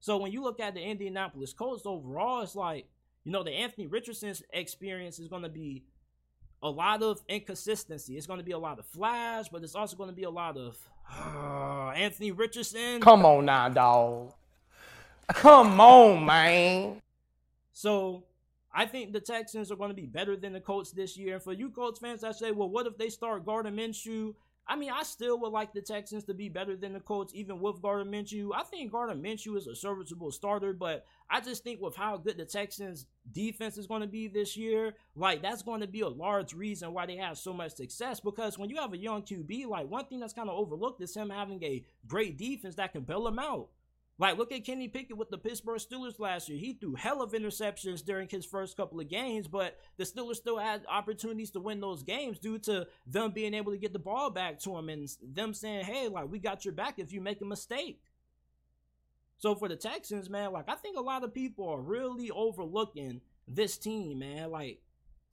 So 0.00 0.16
when 0.16 0.32
you 0.32 0.42
look 0.42 0.60
at 0.60 0.74
the 0.74 0.80
Indianapolis 0.80 1.52
Colts 1.52 1.86
overall, 1.86 2.42
it's 2.42 2.56
like, 2.56 2.86
you 3.24 3.32
know, 3.32 3.42
the 3.42 3.52
Anthony 3.52 3.86
Richardson's 3.86 4.42
experience 4.52 5.18
is 5.18 5.28
going 5.28 5.42
to 5.42 5.48
be 5.48 5.84
a 6.62 6.70
lot 6.70 7.02
of 7.02 7.22
inconsistency. 7.28 8.16
It's 8.16 8.26
going 8.26 8.38
to 8.38 8.44
be 8.44 8.52
a 8.52 8.58
lot 8.58 8.78
of 8.78 8.86
flash, 8.86 9.48
but 9.48 9.62
it's 9.62 9.74
also 9.74 9.96
going 9.96 10.10
to 10.10 10.16
be 10.16 10.24
a 10.24 10.30
lot 10.30 10.56
of 10.56 10.78
uh, 11.10 11.90
Anthony 11.96 12.32
Richardson. 12.32 13.00
Come 13.00 13.24
on 13.24 13.44
now, 13.44 13.68
dog. 13.68 14.32
Come 15.28 15.80
on, 15.80 16.24
man. 16.24 17.00
So 17.72 18.24
I 18.72 18.86
think 18.86 19.12
the 19.12 19.20
Texans 19.20 19.72
are 19.72 19.76
going 19.76 19.90
to 19.90 19.94
be 19.94 20.06
better 20.06 20.36
than 20.36 20.52
the 20.52 20.60
Colts 20.60 20.92
this 20.92 21.16
year. 21.16 21.34
And 21.34 21.42
for 21.42 21.52
you 21.52 21.70
Colts 21.70 21.98
fans 21.98 22.24
I 22.24 22.32
say, 22.32 22.52
well, 22.52 22.68
what 22.68 22.86
if 22.86 22.96
they 22.96 23.08
start 23.08 23.44
Gardner 23.44 23.72
Minshew? 23.72 24.34
I 24.70 24.76
mean, 24.76 24.92
I 24.92 25.02
still 25.02 25.40
would 25.40 25.50
like 25.50 25.72
the 25.72 25.80
Texans 25.80 26.22
to 26.24 26.34
be 26.34 26.48
better 26.48 26.76
than 26.76 26.92
the 26.92 27.00
Colts, 27.00 27.34
even 27.34 27.58
with 27.58 27.82
Gardner 27.82 28.08
Minshew. 28.08 28.50
I 28.54 28.62
think 28.62 28.92
Gardner 28.92 29.16
Minshew 29.16 29.56
is 29.56 29.66
a 29.66 29.74
serviceable 29.74 30.30
starter, 30.30 30.72
but 30.72 31.04
I 31.28 31.40
just 31.40 31.64
think 31.64 31.80
with 31.80 31.96
how 31.96 32.16
good 32.18 32.38
the 32.38 32.44
Texans 32.44 33.06
defense 33.32 33.76
is 33.76 33.88
going 33.88 34.02
to 34.02 34.06
be 34.06 34.28
this 34.28 34.56
year, 34.56 34.94
like 35.16 35.42
that's 35.42 35.62
going 35.62 35.80
to 35.80 35.88
be 35.88 36.02
a 36.02 36.08
large 36.08 36.52
reason 36.52 36.92
why 36.92 37.06
they 37.06 37.16
have 37.16 37.36
so 37.36 37.52
much 37.52 37.74
success. 37.74 38.20
Because 38.20 38.58
when 38.58 38.70
you 38.70 38.76
have 38.76 38.92
a 38.92 38.98
young 38.98 39.22
QB, 39.22 39.66
like 39.66 39.90
one 39.90 40.04
thing 40.04 40.20
that's 40.20 40.34
kind 40.34 40.48
of 40.48 40.56
overlooked 40.56 41.02
is 41.02 41.16
him 41.16 41.30
having 41.30 41.60
a 41.64 41.84
great 42.06 42.38
defense 42.38 42.76
that 42.76 42.92
can 42.92 43.02
bail 43.02 43.26
him 43.26 43.40
out. 43.40 43.70
Like, 44.20 44.36
look 44.36 44.52
at 44.52 44.66
Kenny 44.66 44.86
Pickett 44.86 45.16
with 45.16 45.30
the 45.30 45.38
Pittsburgh 45.38 45.80
Steelers 45.80 46.18
last 46.18 46.50
year. 46.50 46.58
He 46.58 46.74
threw 46.74 46.94
hell 46.94 47.22
of 47.22 47.32
interceptions 47.32 48.04
during 48.04 48.28
his 48.28 48.44
first 48.44 48.76
couple 48.76 49.00
of 49.00 49.08
games, 49.08 49.48
but 49.48 49.78
the 49.96 50.04
Steelers 50.04 50.36
still 50.36 50.58
had 50.58 50.84
opportunities 50.90 51.50
to 51.52 51.60
win 51.60 51.80
those 51.80 52.02
games 52.02 52.38
due 52.38 52.58
to 52.58 52.86
them 53.06 53.30
being 53.30 53.54
able 53.54 53.72
to 53.72 53.78
get 53.78 53.94
the 53.94 53.98
ball 53.98 54.28
back 54.28 54.58
to 54.60 54.76
him 54.76 54.90
and 54.90 55.08
them 55.22 55.54
saying, 55.54 55.86
hey, 55.86 56.08
like, 56.08 56.30
we 56.30 56.38
got 56.38 56.66
your 56.66 56.74
back 56.74 56.98
if 56.98 57.14
you 57.14 57.22
make 57.22 57.40
a 57.40 57.46
mistake. 57.46 58.02
So 59.38 59.54
for 59.54 59.68
the 59.68 59.76
Texans, 59.76 60.28
man, 60.28 60.52
like, 60.52 60.68
I 60.68 60.74
think 60.74 60.98
a 60.98 61.02
lot 61.02 61.24
of 61.24 61.32
people 61.32 61.66
are 61.66 61.80
really 61.80 62.30
overlooking 62.30 63.22
this 63.48 63.78
team, 63.78 64.18
man. 64.18 64.50
Like, 64.50 64.82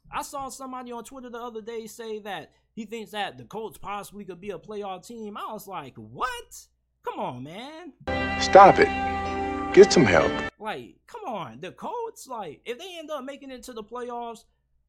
I 0.09 0.21
saw 0.21 0.47
somebody 0.47 0.93
on 0.93 1.03
Twitter 1.03 1.29
the 1.29 1.39
other 1.39 1.61
day 1.61 1.87
say 1.87 2.19
that 2.19 2.53
he 2.73 2.85
thinks 2.85 3.11
that 3.11 3.37
the 3.37 3.43
Colts 3.43 3.77
possibly 3.77 4.23
could 4.23 4.39
be 4.39 4.51
a 4.51 4.57
playoff 4.57 5.05
team. 5.05 5.35
I 5.35 5.51
was 5.51 5.67
like, 5.67 5.95
what? 5.97 6.67
Come 7.03 7.19
on, 7.19 7.43
man. 7.43 7.93
Stop 8.41 8.79
it. 8.79 9.73
Get 9.73 9.91
some 9.91 10.05
help. 10.05 10.31
Like, 10.59 10.95
come 11.07 11.25
on. 11.25 11.59
The 11.61 11.71
Colts, 11.71 12.27
like, 12.27 12.61
if 12.65 12.77
they 12.79 12.97
end 12.97 13.11
up 13.11 13.23
making 13.23 13.51
it 13.51 13.63
to 13.63 13.73
the 13.73 13.83
playoffs, 13.83 14.43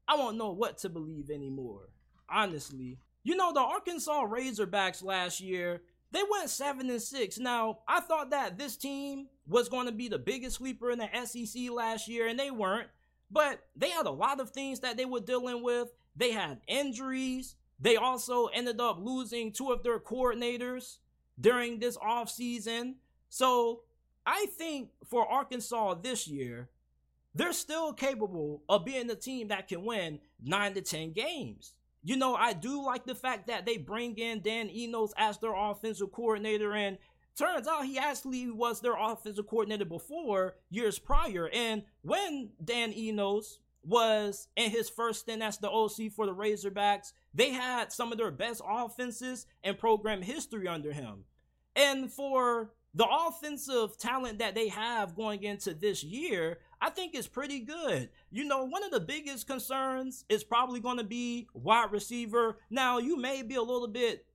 I 0.07 0.15
won't 0.15 0.37
know 0.37 0.51
what 0.51 0.77
to 0.79 0.89
believe 0.89 1.29
anymore. 1.29 1.89
Honestly. 2.29 2.97
You 3.23 3.35
know, 3.35 3.53
the 3.53 3.59
Arkansas 3.59 4.25
Razorbacks 4.25 5.03
last 5.03 5.41
year, 5.41 5.81
they 6.11 6.21
went 6.29 6.49
7 6.49 6.89
and 6.89 7.01
6. 7.01 7.39
Now, 7.39 7.79
I 7.87 7.99
thought 7.99 8.31
that 8.31 8.57
this 8.57 8.77
team 8.77 9.27
was 9.47 9.69
going 9.69 9.85
to 9.85 9.91
be 9.91 10.07
the 10.07 10.17
biggest 10.17 10.57
sleeper 10.57 10.91
in 10.91 10.99
the 10.99 11.09
SEC 11.25 11.69
last 11.71 12.07
year, 12.07 12.27
and 12.27 12.39
they 12.39 12.51
weren't. 12.51 12.87
But 13.29 13.59
they 13.75 13.89
had 13.89 14.07
a 14.07 14.11
lot 14.11 14.39
of 14.39 14.49
things 14.49 14.79
that 14.79 14.97
they 14.97 15.05
were 15.05 15.19
dealing 15.19 15.61
with. 15.61 15.89
They 16.15 16.31
had 16.31 16.61
injuries. 16.67 17.55
They 17.79 17.95
also 17.95 18.47
ended 18.47 18.81
up 18.81 18.97
losing 18.99 19.51
two 19.51 19.71
of 19.71 19.83
their 19.83 19.99
coordinators 19.99 20.97
during 21.39 21.79
this 21.79 21.97
offseason. 21.97 22.95
So 23.29 23.81
I 24.25 24.47
think 24.57 24.89
for 25.07 25.25
Arkansas 25.27 25.95
this 25.95 26.27
year, 26.27 26.69
they're 27.35 27.53
still 27.53 27.93
capable 27.93 28.63
of 28.67 28.85
being 28.85 29.07
the 29.07 29.15
team 29.15 29.49
that 29.49 29.67
can 29.67 29.85
win 29.85 30.19
nine 30.43 30.73
to 30.73 30.81
10 30.81 31.13
games. 31.13 31.73
You 32.03 32.17
know, 32.17 32.35
I 32.35 32.53
do 32.53 32.83
like 32.83 33.05
the 33.05 33.15
fact 33.15 33.47
that 33.47 33.65
they 33.65 33.77
bring 33.77 34.17
in 34.17 34.41
Dan 34.41 34.69
Enos 34.69 35.13
as 35.17 35.37
their 35.37 35.53
offensive 35.53 36.11
coordinator, 36.11 36.73
and 36.73 36.97
turns 37.35 37.67
out 37.67 37.85
he 37.85 37.97
actually 37.97 38.49
was 38.49 38.81
their 38.81 38.95
offensive 38.97 39.47
coordinator 39.47 39.85
before 39.85 40.55
years 40.69 40.97
prior. 40.97 41.49
And 41.53 41.83
when 42.01 42.49
Dan 42.63 42.93
Enos 42.93 43.59
was 43.83 44.47
in 44.55 44.71
his 44.71 44.89
first 44.89 45.21
stint 45.21 45.41
as 45.41 45.57
the 45.57 45.69
OC 45.69 46.11
for 46.15 46.25
the 46.25 46.33
Razorbacks, 46.33 47.13
they 47.33 47.51
had 47.51 47.91
some 47.91 48.11
of 48.11 48.17
their 48.17 48.31
best 48.31 48.61
offenses 48.67 49.45
in 49.63 49.75
program 49.75 50.21
history 50.21 50.67
under 50.67 50.91
him. 50.91 51.25
And 51.79 52.11
for 52.11 52.73
the 52.93 53.07
offensive 53.07 53.97
talent 53.97 54.39
that 54.39 54.53
they 54.53 54.67
have 54.67 55.15
going 55.15 55.43
into 55.43 55.73
this 55.73 56.03
year, 56.03 56.59
I 56.81 56.89
think 56.89 57.15
is 57.15 57.27
pretty 57.27 57.61
good. 57.61 58.09
You 58.31 58.43
know, 58.43 58.65
one 58.65 58.83
of 58.83 58.91
the 58.91 58.99
biggest 58.99 59.47
concerns 59.47 60.25
is 60.27 60.43
probably 60.43 60.81
going 60.81 60.97
to 60.97 61.05
be 61.05 61.47
wide 61.53 61.93
receiver. 61.93 62.57
Now, 62.69 62.97
you 62.97 63.15
may 63.15 63.43
be 63.43 63.55
a 63.55 63.61
little 63.61 63.87
bit 63.87 64.25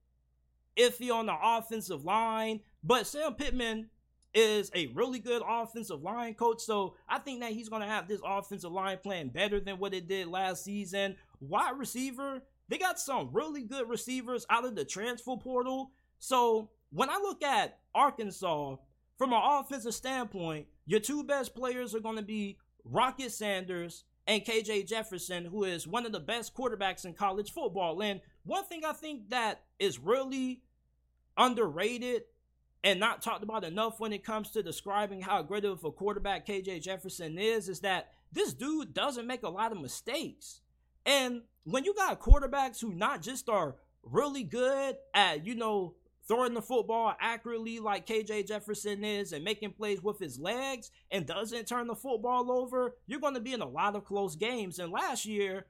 iffy 0.78 1.12
on 1.12 1.26
the 1.26 1.36
offensive 1.40 2.06
line, 2.06 2.60
but 2.82 3.06
Sam 3.06 3.34
Pittman 3.34 3.90
is 4.32 4.70
a 4.74 4.86
really 4.88 5.18
good 5.18 5.42
offensive 5.46 6.02
line 6.02 6.32
coach. 6.32 6.62
So 6.62 6.96
I 7.06 7.18
think 7.18 7.40
that 7.40 7.52
he's 7.52 7.68
going 7.68 7.82
to 7.82 7.88
have 7.88 8.08
this 8.08 8.22
offensive 8.24 8.72
line 8.72 8.98
playing 9.02 9.28
better 9.28 9.60
than 9.60 9.78
what 9.78 9.92
it 9.92 10.08
did 10.08 10.28
last 10.28 10.64
season. 10.64 11.16
Wide 11.40 11.76
receiver, 11.76 12.42
they 12.68 12.78
got 12.78 12.98
some 12.98 13.28
really 13.32 13.64
good 13.64 13.86
receivers 13.86 14.46
out 14.48 14.64
of 14.64 14.74
the 14.74 14.84
transfer 14.86 15.36
portal. 15.36 15.90
So 16.18 16.70
when 16.94 17.10
I 17.10 17.16
look 17.16 17.42
at 17.42 17.80
Arkansas 17.92 18.76
from 19.18 19.32
an 19.32 19.40
offensive 19.42 19.94
standpoint, 19.94 20.66
your 20.86 21.00
two 21.00 21.24
best 21.24 21.54
players 21.54 21.92
are 21.94 22.00
going 22.00 22.16
to 22.16 22.22
be 22.22 22.56
Rocket 22.84 23.32
Sanders 23.32 24.04
and 24.28 24.44
KJ 24.44 24.86
Jefferson, 24.86 25.44
who 25.44 25.64
is 25.64 25.88
one 25.88 26.06
of 26.06 26.12
the 26.12 26.20
best 26.20 26.54
quarterbacks 26.54 27.04
in 27.04 27.12
college 27.12 27.52
football. 27.52 28.00
And 28.00 28.20
one 28.44 28.64
thing 28.66 28.84
I 28.84 28.92
think 28.92 29.30
that 29.30 29.62
is 29.80 29.98
really 29.98 30.62
underrated 31.36 32.22
and 32.84 33.00
not 33.00 33.22
talked 33.22 33.42
about 33.42 33.64
enough 33.64 33.98
when 33.98 34.12
it 34.12 34.24
comes 34.24 34.52
to 34.52 34.62
describing 34.62 35.20
how 35.20 35.42
great 35.42 35.64
of 35.64 35.84
a 35.84 35.90
quarterback 35.90 36.46
KJ 36.46 36.82
Jefferson 36.82 37.38
is 37.38 37.68
is 37.68 37.80
that 37.80 38.10
this 38.30 38.54
dude 38.54 38.94
doesn't 38.94 39.26
make 39.26 39.42
a 39.42 39.48
lot 39.48 39.72
of 39.72 39.80
mistakes. 39.80 40.60
And 41.04 41.42
when 41.64 41.84
you 41.84 41.92
got 41.92 42.20
quarterbacks 42.20 42.80
who 42.80 42.92
not 42.94 43.20
just 43.20 43.48
are 43.48 43.74
really 44.04 44.44
good 44.44 44.96
at, 45.12 45.44
you 45.44 45.56
know, 45.56 45.96
throwing 46.26 46.54
the 46.54 46.62
football 46.62 47.14
accurately 47.20 47.78
like 47.78 48.06
KJ 48.06 48.48
Jefferson 48.48 49.04
is 49.04 49.32
and 49.32 49.44
making 49.44 49.72
plays 49.72 50.02
with 50.02 50.18
his 50.18 50.38
legs 50.38 50.90
and 51.10 51.26
doesn't 51.26 51.68
turn 51.68 51.86
the 51.86 51.94
football 51.94 52.50
over, 52.50 52.96
you're 53.06 53.20
going 53.20 53.34
to 53.34 53.40
be 53.40 53.52
in 53.52 53.60
a 53.60 53.68
lot 53.68 53.96
of 53.96 54.04
close 54.04 54.36
games. 54.36 54.78
And 54.78 54.92
last 54.92 55.26
year, 55.26 55.66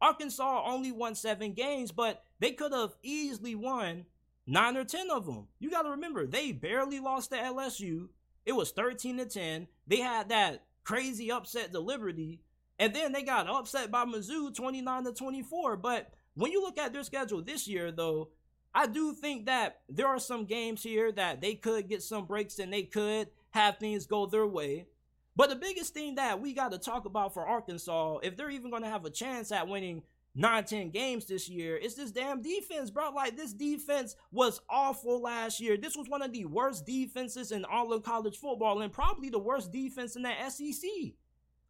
Arkansas 0.00 0.64
only 0.66 0.90
won 0.90 1.14
seven 1.14 1.52
games, 1.52 1.92
but 1.92 2.24
they 2.40 2.52
could 2.52 2.72
have 2.72 2.96
easily 3.02 3.54
won 3.54 4.04
nine 4.46 4.76
or 4.76 4.84
10 4.84 5.10
of 5.10 5.26
them. 5.26 5.46
You 5.60 5.70
got 5.70 5.82
to 5.82 5.90
remember, 5.90 6.26
they 6.26 6.52
barely 6.52 6.98
lost 6.98 7.30
to 7.30 7.36
LSU. 7.36 8.08
It 8.44 8.52
was 8.52 8.72
13 8.72 9.18
to 9.18 9.26
10. 9.26 9.68
They 9.86 9.98
had 9.98 10.30
that 10.30 10.64
crazy 10.82 11.30
upset 11.30 11.72
to 11.72 11.78
Liberty, 11.78 12.40
and 12.78 12.92
then 12.92 13.12
they 13.12 13.22
got 13.22 13.48
upset 13.48 13.92
by 13.92 14.04
Mizzou 14.04 14.52
29 14.52 15.04
to 15.04 15.12
24. 15.12 15.76
But 15.76 16.12
when 16.34 16.50
you 16.50 16.60
look 16.60 16.78
at 16.78 16.92
their 16.92 17.04
schedule 17.04 17.42
this 17.42 17.68
year, 17.68 17.92
though, 17.92 18.30
I 18.74 18.86
do 18.86 19.12
think 19.12 19.46
that 19.46 19.80
there 19.88 20.06
are 20.06 20.18
some 20.18 20.46
games 20.46 20.82
here 20.82 21.12
that 21.12 21.40
they 21.40 21.54
could 21.54 21.88
get 21.88 22.02
some 22.02 22.24
breaks 22.24 22.58
and 22.58 22.72
they 22.72 22.84
could 22.84 23.28
have 23.50 23.78
things 23.78 24.06
go 24.06 24.26
their 24.26 24.46
way. 24.46 24.86
But 25.36 25.50
the 25.50 25.56
biggest 25.56 25.94
thing 25.94 26.16
that 26.16 26.40
we 26.40 26.52
got 26.52 26.72
to 26.72 26.78
talk 26.78 27.04
about 27.04 27.34
for 27.34 27.46
Arkansas, 27.46 28.18
if 28.22 28.36
they're 28.36 28.50
even 28.50 28.70
going 28.70 28.82
to 28.82 28.88
have 28.88 29.04
a 29.04 29.10
chance 29.10 29.52
at 29.52 29.68
winning 29.68 30.02
9 30.34 30.64
10 30.64 30.90
games 30.90 31.26
this 31.26 31.48
year, 31.48 31.76
is 31.76 31.94
this 31.94 32.10
damn 32.10 32.42
defense, 32.42 32.90
bro. 32.90 33.10
Like, 33.10 33.36
this 33.36 33.52
defense 33.52 34.16
was 34.30 34.60
awful 34.68 35.20
last 35.20 35.60
year. 35.60 35.76
This 35.76 35.96
was 35.96 36.08
one 36.08 36.22
of 36.22 36.32
the 36.32 36.44
worst 36.46 36.86
defenses 36.86 37.52
in 37.52 37.64
all 37.64 37.92
of 37.92 38.02
college 38.02 38.38
football 38.38 38.80
and 38.80 38.92
probably 38.92 39.30
the 39.30 39.38
worst 39.38 39.72
defense 39.72 40.16
in 40.16 40.22
the 40.22 40.32
SEC. 40.48 40.90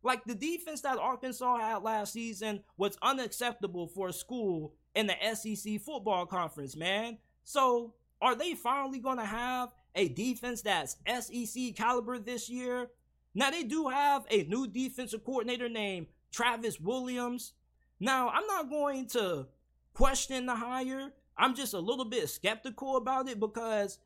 Like, 0.04 0.24
the 0.24 0.34
defense 0.34 0.80
that 0.82 0.98
Arkansas 0.98 1.58
had 1.58 1.82
last 1.82 2.12
season 2.12 2.62
was 2.76 2.98
unacceptable 3.02 3.86
for 3.86 4.08
a 4.08 4.12
school 4.12 4.74
in 4.94 5.06
the 5.06 5.34
SEC 5.34 5.80
football 5.80 6.26
conference, 6.26 6.76
man. 6.76 7.18
So, 7.44 7.94
are 8.20 8.34
they 8.34 8.54
finally 8.54 9.00
going 9.00 9.18
to 9.18 9.24
have 9.24 9.70
a 9.94 10.08
defense 10.08 10.62
that's 10.62 10.96
SEC 11.06 11.74
caliber 11.76 12.18
this 12.18 12.48
year? 12.48 12.88
Now, 13.34 13.50
they 13.50 13.64
do 13.64 13.88
have 13.88 14.26
a 14.30 14.44
new 14.44 14.66
defensive 14.66 15.24
coordinator 15.24 15.68
named 15.68 16.06
Travis 16.30 16.78
Williams. 16.78 17.54
Now, 17.98 18.28
I'm 18.28 18.46
not 18.46 18.70
going 18.70 19.06
to 19.08 19.46
question 19.94 20.46
the 20.46 20.54
hire. 20.54 21.12
I'm 21.36 21.54
just 21.54 21.74
a 21.74 21.78
little 21.80 22.04
bit 22.04 22.28
skeptical 22.28 22.96
about 22.96 23.28
it 23.28 23.40
because 23.40 23.98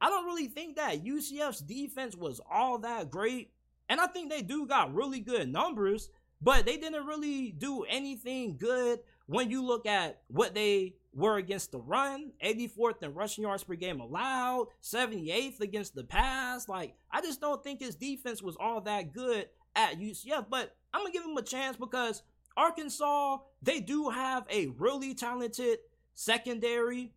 I 0.00 0.08
don't 0.08 0.26
really 0.26 0.48
think 0.48 0.76
that 0.76 1.04
UCF's 1.04 1.60
defense 1.60 2.16
was 2.16 2.40
all 2.50 2.78
that 2.78 3.10
great. 3.10 3.52
And 3.88 4.00
I 4.00 4.06
think 4.06 4.30
they 4.30 4.42
do 4.42 4.66
got 4.66 4.94
really 4.94 5.20
good 5.20 5.52
numbers, 5.52 6.08
but 6.40 6.64
they 6.66 6.76
didn't 6.76 7.06
really 7.06 7.52
do 7.52 7.84
anything 7.84 8.56
good 8.56 9.00
when 9.26 9.50
you 9.50 9.64
look 9.64 9.86
at 9.86 10.20
what 10.28 10.54
they 10.54 10.94
were 11.14 11.36
against 11.36 11.72
the 11.72 11.78
run, 11.78 12.32
84th 12.44 13.02
in 13.02 13.14
rushing 13.14 13.42
yards 13.42 13.64
per 13.64 13.74
game 13.74 14.00
allowed, 14.00 14.68
78th 14.82 15.60
against 15.60 15.94
the 15.94 16.04
pass. 16.04 16.68
Like, 16.68 16.94
I 17.10 17.20
just 17.20 17.40
don't 17.40 17.62
think 17.62 17.80
his 17.80 17.94
defense 17.94 18.42
was 18.42 18.56
all 18.58 18.80
that 18.82 19.12
good 19.12 19.48
at 19.76 19.98
UCF, 19.98 20.46
but 20.50 20.74
I'm 20.92 21.02
gonna 21.02 21.12
give 21.12 21.24
him 21.24 21.36
a 21.36 21.42
chance 21.42 21.76
because 21.76 22.22
Arkansas, 22.56 23.38
they 23.62 23.80
do 23.80 24.10
have 24.10 24.46
a 24.50 24.68
really 24.78 25.14
talented 25.14 25.78
secondary. 26.14 27.12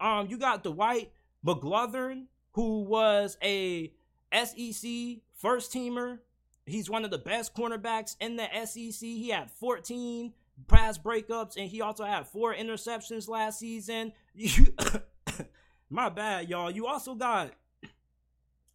Um, 0.00 0.26
you 0.28 0.36
got 0.36 0.64
Dwight 0.64 1.12
McGlothern, 1.46 2.26
who 2.52 2.82
was 2.82 3.36
a 3.42 3.92
SEC 4.32 5.20
first 5.34 5.72
teamer. 5.72 6.18
He's 6.66 6.88
one 6.88 7.04
of 7.04 7.10
the 7.10 7.18
best 7.18 7.54
cornerbacks 7.54 8.16
in 8.20 8.36
the 8.36 8.48
SEC. 8.64 9.00
He 9.00 9.30
had 9.30 9.50
14 9.50 10.32
pass 10.68 10.98
breakups, 10.98 11.56
and 11.56 11.68
he 11.68 11.80
also 11.80 12.04
had 12.04 12.26
four 12.26 12.54
interceptions 12.54 13.28
last 13.28 13.58
season. 13.58 14.12
My 15.90 16.08
bad, 16.08 16.48
y'all. 16.48 16.70
You 16.70 16.86
also 16.86 17.14
got 17.14 17.52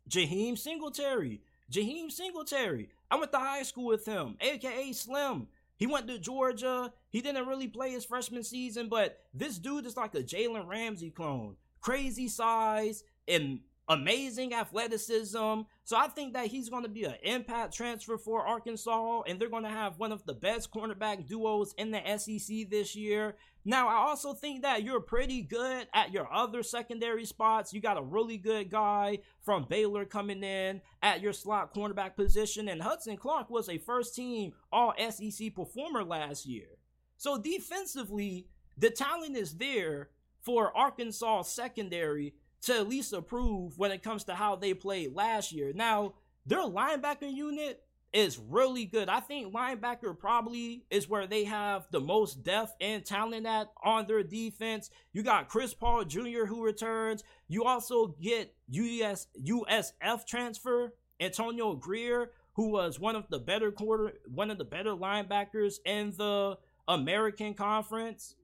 Jaheim 0.09 0.57
Singletary. 0.57 1.41
Jaheim 1.71 2.11
Singletary. 2.11 2.89
I 3.09 3.15
went 3.17 3.31
to 3.31 3.39
high 3.39 3.63
school 3.63 3.85
with 3.85 4.05
him, 4.05 4.37
aka 4.39 4.91
Slim. 4.93 5.47
He 5.77 5.85
went 5.85 6.07
to 6.07 6.17
Georgia. 6.17 6.91
He 7.09 7.21
didn't 7.21 7.47
really 7.47 7.67
play 7.67 7.91
his 7.91 8.03
freshman 8.03 8.43
season, 8.43 8.89
but 8.89 9.19
this 9.33 9.59
dude 9.59 9.85
is 9.85 9.95
like 9.95 10.15
a 10.15 10.23
Jalen 10.23 10.67
Ramsey 10.67 11.11
clone. 11.11 11.55
Crazy 11.81 12.27
size 12.27 13.03
and 13.27 13.59
amazing 13.89 14.53
athleticism. 14.53 15.61
So 15.83 15.95
I 15.95 16.07
think 16.07 16.33
that 16.33 16.47
he's 16.47 16.69
going 16.69 16.83
to 16.83 16.89
be 16.89 17.05
an 17.05 17.15
impact 17.23 17.73
transfer 17.73 18.17
for 18.17 18.45
Arkansas, 18.45 19.21
and 19.27 19.39
they're 19.39 19.49
going 19.49 19.63
to 19.63 19.69
have 19.69 19.97
one 19.97 20.11
of 20.11 20.25
the 20.25 20.33
best 20.33 20.71
cornerback 20.71 21.27
duos 21.27 21.73
in 21.77 21.91
the 21.91 22.01
SEC 22.17 22.69
this 22.69 22.95
year. 22.95 23.35
Now, 23.63 23.87
I 23.87 23.95
also 23.95 24.33
think 24.33 24.61
that 24.61 24.83
you're 24.83 25.01
pretty 25.01 25.41
good 25.41 25.87
at 25.93 26.11
your 26.11 26.31
other 26.31 26.63
secondary 26.63 27.25
spots. 27.25 27.73
You 27.73 27.81
got 27.81 27.97
a 27.97 28.01
really 28.01 28.37
good 28.37 28.69
guy 28.69 29.19
from 29.41 29.65
Baylor 29.69 30.05
coming 30.05 30.43
in 30.43 30.81
at 31.01 31.21
your 31.21 31.33
slot 31.33 31.73
cornerback 31.73 32.15
position, 32.15 32.69
and 32.69 32.81
Hudson 32.81 33.17
Clark 33.17 33.49
was 33.49 33.69
a 33.69 33.77
first 33.77 34.15
team 34.15 34.53
All 34.71 34.93
SEC 34.97 35.53
performer 35.55 36.03
last 36.03 36.45
year. 36.45 36.77
So 37.17 37.37
defensively, 37.37 38.47
the 38.77 38.89
talent 38.89 39.35
is 39.35 39.57
there 39.57 40.09
for 40.41 40.75
Arkansas 40.77 41.41
secondary 41.41 42.35
to 42.67 42.75
at 42.75 42.89
least 42.89 43.13
approve 43.13 43.77
when 43.77 43.91
it 43.91 44.03
comes 44.03 44.25
to 44.25 44.35
how 44.35 44.55
they 44.55 44.73
played 44.73 45.15
last 45.15 45.51
year. 45.51 45.71
Now, 45.73 46.13
their 46.45 46.59
linebacker 46.59 47.33
unit 47.33 47.81
is 48.11 48.37
really 48.37 48.85
good. 48.85 49.07
I 49.07 49.21
think 49.21 49.53
linebacker 49.53 50.17
probably 50.17 50.83
is 50.89 51.07
where 51.07 51.27
they 51.27 51.45
have 51.45 51.87
the 51.91 52.01
most 52.01 52.43
depth 52.43 52.75
and 52.81 53.05
talent 53.05 53.45
at 53.45 53.71
on 53.83 54.05
their 54.05 54.23
defense. 54.23 54.89
You 55.13 55.23
got 55.23 55.47
Chris 55.47 55.73
Paul 55.73 56.03
Jr. 56.03 56.45
who 56.45 56.63
returns. 56.63 57.23
You 57.47 57.63
also 57.63 58.15
get 58.21 58.53
US 58.69 59.27
USF 59.41 60.25
transfer 60.25 60.93
Antonio 61.19 61.73
Grier, 61.75 62.31
who 62.53 62.69
was 62.69 62.99
one 62.99 63.15
of 63.15 63.29
the 63.29 63.39
better 63.39 63.71
quarter, 63.71 64.13
one 64.25 64.51
of 64.51 64.57
the 64.57 64.65
better 64.65 64.91
linebackers 64.91 65.75
in 65.85 66.13
the 66.17 66.57
American 66.87 67.53
Conference. 67.53 68.35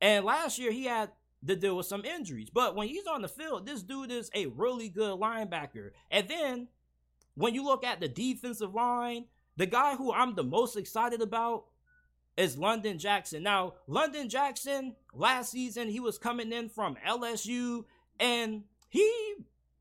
And 0.00 0.24
last 0.24 0.58
year 0.58 0.72
he 0.72 0.84
had 0.84 1.10
to 1.46 1.56
deal 1.56 1.76
with 1.76 1.86
some 1.86 2.04
injuries. 2.04 2.50
But 2.50 2.76
when 2.76 2.88
he's 2.88 3.06
on 3.06 3.22
the 3.22 3.28
field, 3.28 3.66
this 3.66 3.82
dude 3.82 4.10
is 4.10 4.30
a 4.34 4.46
really 4.46 4.88
good 4.88 5.18
linebacker. 5.18 5.90
And 6.10 6.28
then 6.28 6.68
when 7.34 7.54
you 7.54 7.64
look 7.64 7.84
at 7.84 8.00
the 8.00 8.08
defensive 8.08 8.74
line, 8.74 9.26
the 9.56 9.66
guy 9.66 9.96
who 9.96 10.12
I'm 10.12 10.34
the 10.34 10.44
most 10.44 10.76
excited 10.76 11.20
about 11.20 11.64
is 12.36 12.58
Landon 12.58 12.98
Jackson. 12.98 13.42
Now, 13.42 13.74
Landon 13.86 14.28
Jackson, 14.28 14.94
last 15.14 15.50
season, 15.50 15.88
he 15.88 16.00
was 16.00 16.18
coming 16.18 16.52
in 16.52 16.68
from 16.68 16.96
LSU 17.06 17.84
and 18.18 18.64
he 18.88 19.34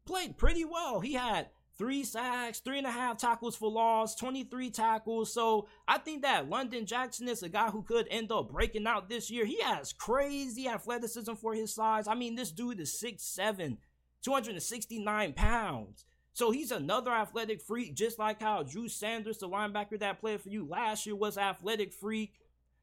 played 0.06 0.38
pretty 0.38 0.66
well. 0.66 1.00
He 1.00 1.14
had 1.14 1.48
three 1.82 2.04
sacks, 2.04 2.60
three 2.60 2.78
and 2.78 2.86
a 2.86 2.92
half 2.92 3.18
tackles 3.18 3.56
for 3.56 3.68
loss, 3.68 4.14
23 4.14 4.70
tackles. 4.70 5.34
So 5.34 5.68
I 5.88 5.98
think 5.98 6.22
that 6.22 6.48
Landon 6.48 6.86
Jackson 6.86 7.28
is 7.28 7.42
a 7.42 7.50
guy 7.50 7.72
who 7.72 7.82
could 7.82 8.08
end 8.12 8.32
up 8.32 8.52
breaking 8.52 8.86
out 8.86 9.10
this 9.10 9.32
year. 9.32 9.46
He 9.46 9.60
has 9.62 9.92
crazy 9.92 10.68
athleticism 10.68 11.34
for 11.34 11.56
his 11.56 11.74
size. 11.74 12.08
I 12.08 12.14
mean, 12.14 12.36
this 12.36 12.52
dude 12.52 12.80
is 12.80 12.92
6'7, 13.04 13.78
269 14.22 15.34
pounds. 15.34 16.06
So 16.34 16.52
he's 16.52 16.70
another 16.70 17.10
athletic 17.10 17.64
freak, 17.64 17.96
just 17.96 18.20
like 18.20 18.40
how 18.40 18.62
Drew 18.62 18.88
Sanders, 18.88 19.40
the 19.40 19.50
linebacker 19.50 19.98
that 20.02 20.22
played 20.22 20.42
for 20.42 20.50
you 20.50 20.68
last 20.70 21.08
year, 21.08 21.16
was 21.16 21.36
athletic 21.36 21.94
freak. 21.94 22.36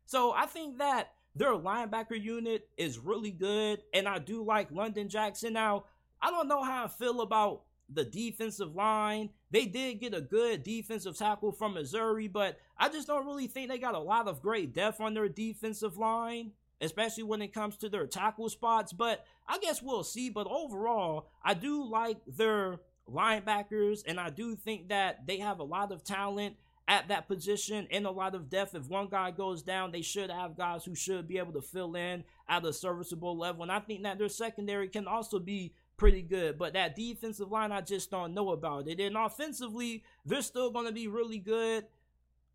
So 0.07 0.33
I 0.33 0.47
think 0.47 0.79
that 0.79 1.13
their 1.37 1.53
linebacker 1.53 2.21
unit 2.21 2.69
is 2.77 2.99
really 2.99 3.31
good, 3.31 3.81
and 3.95 4.09
I 4.09 4.19
do 4.19 4.43
like 4.43 4.73
Landon 4.73 5.09
Jackson. 5.09 5.53
Now, 5.53 5.85
I 6.21 6.31
don't 6.31 6.49
know 6.49 6.65
how 6.65 6.87
I 6.87 6.89
feel 6.89 7.21
about 7.21 7.63
the 7.93 8.05
defensive 8.05 8.75
line. 8.75 9.31
They 9.51 9.67
did 9.67 10.01
get 10.01 10.15
a 10.15 10.21
good 10.21 10.63
defensive 10.63 11.17
tackle 11.17 11.53
from 11.53 11.75
Missouri, 11.75 12.29
but 12.29 12.59
I 12.79 12.89
just 12.89 13.07
don't 13.07 13.27
really 13.27 13.47
think 13.47 13.69
they 13.69 13.79
got 13.79 13.95
a 13.95 14.01
lot 14.01 14.29
of 14.29 14.43
great 14.43 14.75
depth 14.75 15.01
on 15.01 15.15
their 15.15 15.29
defensive 15.29 15.97
line, 15.97 16.53
especially 16.81 17.25
when 17.25 17.43
it 17.43 17.55
comes 17.55 17.77
to 17.79 17.89
their 17.89 18.07
tackle 18.07 18.49
spots. 18.49 18.93
But 18.93 19.25
I 19.47 19.59
guess 19.59 19.83
we'll 19.83 20.05
see. 20.05 20.29
But 20.29 20.47
overall, 20.49 21.31
I 21.43 21.55
do 21.55 21.85
like 21.85 22.19
their 22.27 22.81
linebackers, 23.11 24.03
and 24.07 24.21
I 24.21 24.31
do 24.31 24.55
think 24.55 24.89
that 24.89 25.27
they 25.27 25.39
have 25.39 25.61
a 25.61 25.65
lot 25.65 25.93
of 25.93 26.05
talent 26.05 26.57
at 26.87 27.09
that 27.09 27.29
position 27.29 27.87
and 27.91 28.07
a 28.07 28.11
lot 28.11 28.35
of 28.35 28.49
depth. 28.49 28.75
If 28.75 28.89
one 28.89 29.09
guy 29.09 29.31
goes 29.31 29.63
down, 29.63 29.93
they 29.93 30.03
should 30.03 30.31
have 30.31 30.57
guys 30.57 30.85
who 30.85 30.95
should 30.95 31.29
be 31.29 31.39
able 31.39 31.53
to 31.53 31.63
fill 31.63 31.95
in 31.97 32.25
at 32.49 32.65
a 32.65 32.73
serviceable 32.73 33.37
level. 33.37 33.63
And 33.63 33.71
I 33.71 33.81
think 33.81 34.03
that 34.03 34.19
their 34.19 34.31
secondary 34.31 34.89
can 34.89 35.07
also 35.07 35.39
be 35.39 35.75
pretty 35.99 36.23
good. 36.23 36.57
But 36.57 36.73
that 36.73 36.97
defensive 36.97 37.51
line, 37.51 37.73
I 37.73 37.83
just 37.83 38.11
don't 38.11 38.33
know 38.33 38.51
about 38.51 38.89
it. 38.89 39.01
And 39.01 39.17
offensively, 39.17 40.05
they're 40.25 40.41
still 40.41 40.71
going 40.71 40.87
to 40.87 40.93
be 40.93 41.09
really 41.09 41.39
good. 41.39 41.85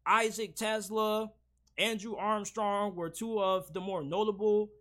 Isaac 0.05 0.55
TeSlaa, 0.55 1.29
Andrew 1.77 2.15
Armstrong 2.15 2.95
were 2.95 3.09
two 3.09 3.39
of 3.39 3.71
the 3.73 3.81
more 3.81 4.03
notable 4.03 4.71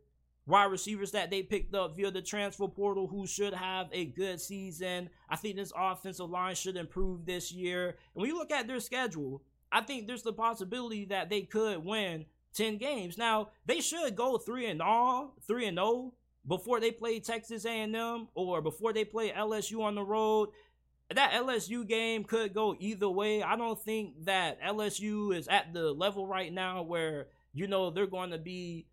wide 0.46 0.70
receivers 0.70 1.12
that 1.12 1.30
they 1.30 1.42
picked 1.42 1.74
up 1.74 1.96
via 1.96 2.10
the 2.10 2.22
transfer 2.22 2.66
portal 2.66 3.06
who 3.06 3.26
should 3.26 3.54
have 3.54 3.88
a 3.92 4.06
good 4.06 4.40
season. 4.40 5.08
I 5.28 5.36
think 5.36 5.56
this 5.56 5.72
offensive 5.76 6.30
line 6.30 6.54
should 6.54 6.76
improve 6.76 7.26
this 7.26 7.52
year. 7.52 7.88
And 8.14 8.22
when 8.22 8.26
you 8.26 8.36
look 8.36 8.50
at 8.50 8.66
their 8.66 8.80
schedule, 8.80 9.42
I 9.70 9.82
think 9.82 10.06
there's 10.06 10.22
the 10.22 10.32
possibility 10.32 11.04
that 11.06 11.30
they 11.30 11.42
could 11.42 11.84
win 11.84 12.26
10 12.54 12.78
games. 12.78 13.16
Now, 13.16 13.50
they 13.64 13.80
should 13.80 14.16
go 14.16 14.36
3 14.36 14.66
and 14.66 14.82
all, 14.82 15.36
3 15.46 15.66
and 15.66 15.78
0 15.78 16.12
before 16.46 16.80
they 16.80 16.90
play 16.90 17.20
Texas 17.20 17.64
A&M 17.64 18.28
or 18.34 18.60
before 18.60 18.92
they 18.92 19.04
play 19.04 19.30
LSU 19.30 19.82
on 19.82 19.94
the 19.94 20.02
road. 20.02 20.50
That 21.14 21.32
LSU 21.32 21.86
game 21.86 22.24
could 22.24 22.54
go 22.54 22.74
either 22.78 23.08
way. 23.08 23.42
I 23.42 23.56
don't 23.56 23.80
think 23.80 24.24
that 24.24 24.62
LSU 24.62 25.36
is 25.36 25.46
at 25.48 25.74
the 25.74 25.92
level 25.92 26.26
right 26.26 26.52
now 26.52 26.82
where 26.82 27.26
you 27.52 27.66
know 27.66 27.90
they're 27.90 28.06
going 28.06 28.30
to 28.30 28.38
be 28.38 28.86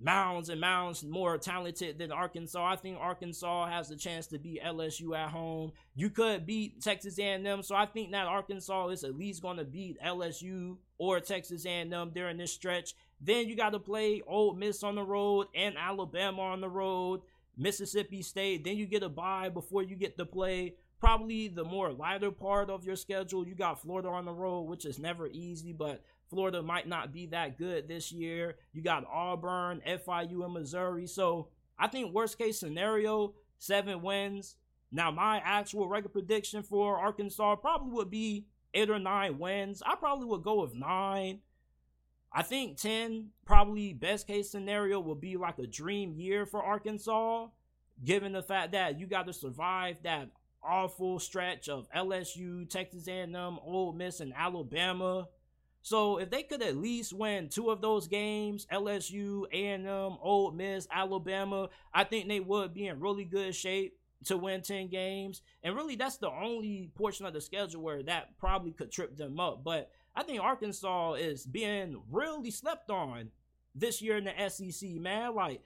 mounds 0.00 0.50
and 0.50 0.60
mounds 0.60 1.02
more 1.04 1.38
talented 1.38 1.98
than 1.98 2.12
Arkansas. 2.12 2.72
I 2.72 2.76
think 2.76 2.98
Arkansas 2.98 3.68
has 3.68 3.88
the 3.88 3.96
chance 3.96 4.26
to 4.28 4.38
beat 4.38 4.62
LSU 4.62 5.16
at 5.16 5.30
home. 5.30 5.72
You 5.94 6.10
could 6.10 6.46
beat 6.46 6.82
Texas 6.82 7.18
A&M, 7.18 7.62
so 7.62 7.74
I 7.74 7.86
think 7.86 8.12
that 8.12 8.26
Arkansas 8.26 8.88
is 8.88 9.04
at 9.04 9.16
least 9.16 9.42
going 9.42 9.56
to 9.56 9.64
beat 9.64 10.00
LSU 10.02 10.76
or 10.98 11.20
Texas 11.20 11.64
A&M 11.64 12.10
during 12.14 12.36
this 12.36 12.52
stretch. 12.52 12.94
Then 13.20 13.48
you 13.48 13.56
got 13.56 13.70
to 13.70 13.78
play 13.78 14.22
Ole 14.26 14.54
Miss 14.54 14.82
on 14.82 14.94
the 14.94 15.02
road 15.02 15.46
and 15.54 15.76
Alabama 15.76 16.42
on 16.42 16.60
the 16.60 16.68
road, 16.68 17.22
Mississippi 17.56 18.22
State. 18.22 18.64
Then 18.64 18.76
you 18.76 18.86
get 18.86 19.02
a 19.02 19.08
bye 19.08 19.48
before 19.48 19.82
you 19.82 19.96
get 19.96 20.16
to 20.18 20.26
play 20.26 20.74
probably 20.98 21.48
the 21.48 21.64
more 21.64 21.92
lighter 21.92 22.30
part 22.30 22.70
of 22.70 22.84
your 22.84 22.96
schedule. 22.96 23.46
You 23.46 23.54
got 23.54 23.80
Florida 23.80 24.08
on 24.08 24.24
the 24.24 24.32
road, 24.32 24.62
which 24.62 24.84
is 24.84 24.98
never 24.98 25.26
easy, 25.26 25.72
but 25.72 26.02
Florida 26.28 26.62
might 26.62 26.88
not 26.88 27.12
be 27.12 27.26
that 27.26 27.58
good 27.58 27.88
this 27.88 28.12
year. 28.12 28.56
You 28.72 28.82
got 28.82 29.06
Auburn, 29.10 29.82
FIU, 29.86 30.44
and 30.44 30.54
Missouri. 30.54 31.06
So 31.06 31.48
I 31.78 31.88
think 31.88 32.12
worst 32.12 32.38
case 32.38 32.58
scenario, 32.58 33.34
seven 33.58 34.02
wins. 34.02 34.56
Now 34.90 35.10
my 35.10 35.40
actual 35.44 35.88
record 35.88 36.12
prediction 36.12 36.62
for 36.62 36.98
Arkansas 36.98 37.56
probably 37.56 37.92
would 37.92 38.10
be 38.10 38.46
eight 38.74 38.90
or 38.90 38.98
nine 38.98 39.38
wins. 39.38 39.82
I 39.84 39.94
probably 39.94 40.26
would 40.26 40.42
go 40.42 40.62
with 40.62 40.74
nine. 40.74 41.40
I 42.32 42.42
think 42.42 42.76
10, 42.76 43.30
probably 43.44 43.92
best 43.92 44.26
case 44.26 44.50
scenario, 44.50 45.00
will 45.00 45.14
be 45.14 45.36
like 45.36 45.58
a 45.58 45.66
dream 45.66 46.14
year 46.14 46.44
for 46.46 46.62
Arkansas, 46.62 47.48
given 48.04 48.32
the 48.32 48.42
fact 48.42 48.72
that 48.72 48.98
you 48.98 49.06
got 49.06 49.26
to 49.26 49.32
survive 49.32 50.02
that 50.02 50.30
awful 50.62 51.18
stretch 51.18 51.68
of 51.68 51.88
LSU, 51.92 52.68
Texas 52.68 53.08
A&M, 53.08 53.58
Ole 53.64 53.92
Miss, 53.92 54.20
and 54.20 54.34
Alabama. 54.36 55.28
So 55.82 56.18
if 56.18 56.30
they 56.30 56.42
could 56.42 56.62
at 56.62 56.76
least 56.76 57.12
win 57.12 57.48
two 57.48 57.70
of 57.70 57.80
those 57.80 58.08
games, 58.08 58.66
LSU, 58.72 59.44
A&M, 59.52 60.18
Ole 60.20 60.50
Miss, 60.50 60.88
Alabama, 60.90 61.68
I 61.94 62.04
think 62.04 62.28
they 62.28 62.40
would 62.40 62.74
be 62.74 62.88
in 62.88 62.98
really 62.98 63.24
good 63.24 63.54
shape 63.54 63.96
to 64.24 64.36
win 64.36 64.62
10 64.62 64.88
games. 64.88 65.42
And 65.62 65.76
really, 65.76 65.94
that's 65.94 66.16
the 66.16 66.30
only 66.30 66.90
portion 66.96 67.24
of 67.24 67.32
the 67.32 67.40
schedule 67.40 67.82
where 67.82 68.02
that 68.02 68.36
probably 68.38 68.72
could 68.72 68.90
trip 68.90 69.16
them 69.16 69.38
up. 69.38 69.62
But 69.62 69.90
I 70.16 70.22
think 70.22 70.40
Arkansas 70.40 71.14
is 71.14 71.44
being 71.44 72.00
really 72.10 72.50
slept 72.50 72.90
on 72.90 73.30
this 73.74 74.00
year 74.00 74.16
in 74.16 74.24
the 74.24 74.48
SEC, 74.48 74.88
man. 74.92 75.34
Like, 75.34 75.60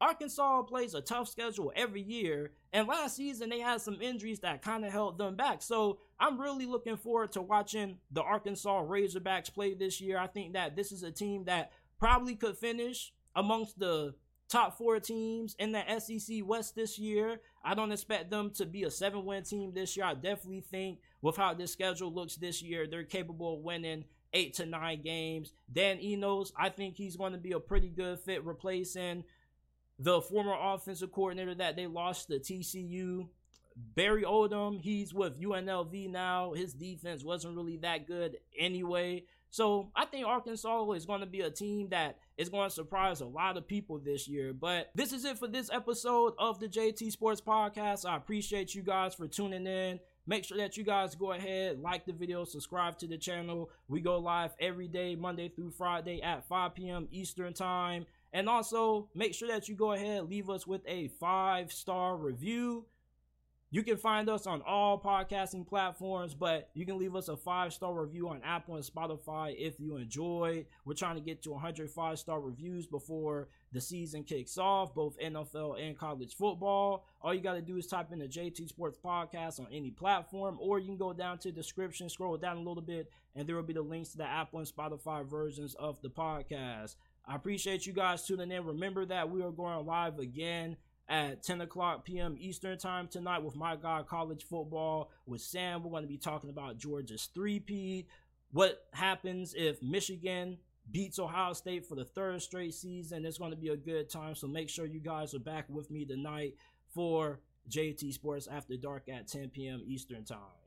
Arkansas 0.00 0.62
plays 0.62 0.94
a 0.94 1.00
tough 1.00 1.28
schedule 1.28 1.72
every 1.74 2.02
year, 2.02 2.52
and 2.72 2.86
last 2.86 3.16
season 3.16 3.50
they 3.50 3.58
had 3.58 3.80
some 3.80 4.00
injuries 4.00 4.38
that 4.40 4.62
kind 4.62 4.84
of 4.84 4.92
held 4.92 5.18
them 5.18 5.34
back. 5.34 5.60
So 5.60 5.98
I'm 6.20 6.40
really 6.40 6.66
looking 6.66 6.96
forward 6.96 7.32
to 7.32 7.42
watching 7.42 7.98
the 8.12 8.22
Arkansas 8.22 8.84
Razorbacks 8.84 9.52
play 9.52 9.74
this 9.74 10.00
year. 10.00 10.16
I 10.18 10.28
think 10.28 10.52
that 10.52 10.76
this 10.76 10.92
is 10.92 11.02
a 11.02 11.10
team 11.10 11.44
that 11.46 11.72
probably 11.98 12.36
could 12.36 12.56
finish 12.56 13.12
amongst 13.34 13.80
the 13.80 14.14
top 14.48 14.76
four 14.78 14.98
teams 14.98 15.54
in 15.58 15.72
the 15.72 15.82
SEC 15.98 16.38
West 16.44 16.74
this 16.74 16.98
year. 16.98 17.40
I 17.64 17.74
don't 17.74 17.92
expect 17.92 18.30
them 18.30 18.50
to 18.52 18.66
be 18.66 18.84
a 18.84 18.90
seven 18.90 19.24
win 19.24 19.42
team 19.42 19.72
this 19.74 19.96
year. 19.96 20.06
I 20.06 20.14
definitely 20.14 20.62
think 20.62 21.00
with 21.22 21.36
how 21.36 21.54
this 21.54 21.72
schedule 21.72 22.12
looks 22.12 22.36
this 22.36 22.62
year, 22.62 22.86
they're 22.86 23.04
capable 23.04 23.54
of 23.54 23.60
winning 23.60 24.04
eight 24.32 24.54
to 24.54 24.66
nine 24.66 25.02
games. 25.02 25.52
Dan 25.72 26.00
Enos, 26.00 26.52
I 26.56 26.68
think 26.70 26.96
he's 26.96 27.16
going 27.16 27.32
to 27.32 27.38
be 27.38 27.52
a 27.52 27.60
pretty 27.60 27.88
good 27.88 28.20
fit 28.20 28.44
replacing 28.44 29.24
the 29.98 30.20
former 30.20 30.54
offensive 30.58 31.12
coordinator 31.12 31.54
that 31.56 31.76
they 31.76 31.86
lost 31.86 32.28
to 32.28 32.38
TCU. 32.38 33.28
Barry 33.94 34.22
Odom, 34.22 34.80
he's 34.80 35.14
with 35.14 35.40
UNLV 35.40 36.10
now. 36.10 36.52
His 36.52 36.74
defense 36.74 37.24
wasn't 37.24 37.56
really 37.56 37.76
that 37.78 38.06
good 38.06 38.38
anyway. 38.58 39.24
So 39.50 39.90
I 39.96 40.04
think 40.04 40.26
Arkansas 40.26 40.90
is 40.92 41.06
going 41.06 41.20
to 41.20 41.26
be 41.26 41.40
a 41.40 41.50
team 41.50 41.88
that 41.90 42.18
is 42.36 42.48
going 42.48 42.68
to 42.68 42.74
surprise 42.74 43.20
a 43.20 43.26
lot 43.26 43.56
of 43.56 43.66
people 43.66 43.98
this 43.98 44.28
year. 44.28 44.52
But 44.52 44.90
this 44.94 45.12
is 45.12 45.24
it 45.24 45.38
for 45.38 45.48
this 45.48 45.70
episode 45.72 46.34
of 46.38 46.60
the 46.60 46.68
JT 46.68 47.10
Sports 47.12 47.40
Podcast. 47.40 48.08
I 48.08 48.16
appreciate 48.16 48.74
you 48.74 48.82
guys 48.82 49.14
for 49.14 49.26
tuning 49.26 49.66
in. 49.66 50.00
Make 50.26 50.44
sure 50.44 50.58
that 50.58 50.76
you 50.76 50.84
guys 50.84 51.14
go 51.14 51.32
ahead, 51.32 51.80
like 51.80 52.04
the 52.04 52.12
video, 52.12 52.44
subscribe 52.44 52.98
to 52.98 53.06
the 53.06 53.16
channel. 53.16 53.70
We 53.88 54.02
go 54.02 54.18
live 54.18 54.54
every 54.60 54.86
day, 54.86 55.14
Monday 55.14 55.48
through 55.48 55.70
Friday 55.70 56.20
at 56.20 56.46
5 56.46 56.74
p.m. 56.74 57.08
Eastern 57.10 57.54
Time. 57.54 58.04
And 58.34 58.46
also, 58.46 59.08
make 59.14 59.32
sure 59.32 59.48
that 59.48 59.70
you 59.70 59.74
go 59.74 59.92
ahead 59.92 60.28
leave 60.28 60.50
us 60.50 60.66
with 60.66 60.82
a 60.86 61.08
five 61.18 61.72
star 61.72 62.14
review. 62.16 62.84
You 63.70 63.82
can 63.82 63.98
find 63.98 64.30
us 64.30 64.46
on 64.46 64.62
all 64.62 64.98
podcasting 64.98 65.66
platforms, 65.66 66.32
but 66.32 66.70
you 66.72 66.86
can 66.86 66.98
leave 66.98 67.14
us 67.14 67.28
a 67.28 67.36
five 67.36 67.74
star 67.74 67.92
review 67.92 68.30
on 68.30 68.40
Apple 68.42 68.76
and 68.76 68.84
Spotify 68.84 69.54
if 69.58 69.78
you 69.78 69.96
enjoyed. 69.96 70.64
We're 70.86 70.94
trying 70.94 71.16
to 71.16 71.20
get 71.20 71.42
to 71.42 71.50
105 71.50 72.18
star 72.18 72.40
reviews 72.40 72.86
before 72.86 73.48
the 73.70 73.80
season 73.82 74.24
kicks 74.24 74.56
off, 74.56 74.94
both 74.94 75.18
NFL 75.18 75.86
and 75.86 75.98
college 75.98 76.34
football. 76.34 77.04
All 77.20 77.34
you 77.34 77.42
got 77.42 77.54
to 77.54 77.60
do 77.60 77.76
is 77.76 77.86
type 77.86 78.10
in 78.10 78.20
the 78.20 78.26
JT 78.26 78.70
Sports 78.70 78.96
Podcast 79.04 79.60
on 79.60 79.66
any 79.70 79.90
platform, 79.90 80.56
or 80.58 80.78
you 80.78 80.86
can 80.86 80.96
go 80.96 81.12
down 81.12 81.36
to 81.40 81.48
the 81.48 81.54
description, 81.54 82.08
scroll 82.08 82.38
down 82.38 82.56
a 82.56 82.60
little 82.60 82.80
bit, 82.80 83.10
and 83.36 83.46
there 83.46 83.56
will 83.56 83.62
be 83.62 83.74
the 83.74 83.82
links 83.82 84.12
to 84.12 84.16
the 84.16 84.24
Apple 84.24 84.60
and 84.60 84.68
Spotify 84.68 85.28
versions 85.28 85.74
of 85.74 86.00
the 86.00 86.08
podcast. 86.08 86.96
I 87.26 87.36
appreciate 87.36 87.84
you 87.84 87.92
guys 87.92 88.26
tuning 88.26 88.50
in. 88.50 88.64
Remember 88.64 89.04
that 89.04 89.28
we 89.28 89.42
are 89.42 89.50
going 89.50 89.84
live 89.84 90.18
again 90.18 90.78
at 91.08 91.42
10 91.42 91.62
o'clock 91.62 92.04
p.m. 92.04 92.36
Eastern 92.38 92.78
time 92.78 93.08
tonight 93.08 93.42
with 93.42 93.56
my 93.56 93.76
guy 93.76 94.02
college 94.02 94.44
football 94.44 95.10
with 95.26 95.40
Sam. 95.40 95.82
We're 95.82 95.90
going 95.90 96.02
to 96.02 96.08
be 96.08 96.18
talking 96.18 96.50
about 96.50 96.78
Georgia's 96.78 97.28
three-peat. 97.34 98.06
What 98.52 98.84
happens 98.92 99.54
if 99.56 99.82
Michigan 99.82 100.58
beats 100.90 101.18
Ohio 101.18 101.52
State 101.52 101.86
for 101.86 101.94
the 101.94 102.04
third 102.04 102.42
straight 102.42 102.74
season? 102.74 103.24
It's 103.24 103.38
going 103.38 103.50
to 103.50 103.56
be 103.56 103.68
a 103.68 103.76
good 103.76 104.10
time. 104.10 104.34
So 104.34 104.46
make 104.46 104.68
sure 104.68 104.86
you 104.86 105.00
guys 105.00 105.34
are 105.34 105.38
back 105.40 105.66
with 105.68 105.90
me 105.90 106.04
tonight 106.04 106.54
for 106.94 107.40
JT 107.70 108.12
Sports 108.12 108.46
After 108.46 108.76
Dark 108.76 109.08
at 109.08 109.28
10 109.28 109.50
p.m. 109.50 109.82
Eastern 109.86 110.24
time. 110.24 110.57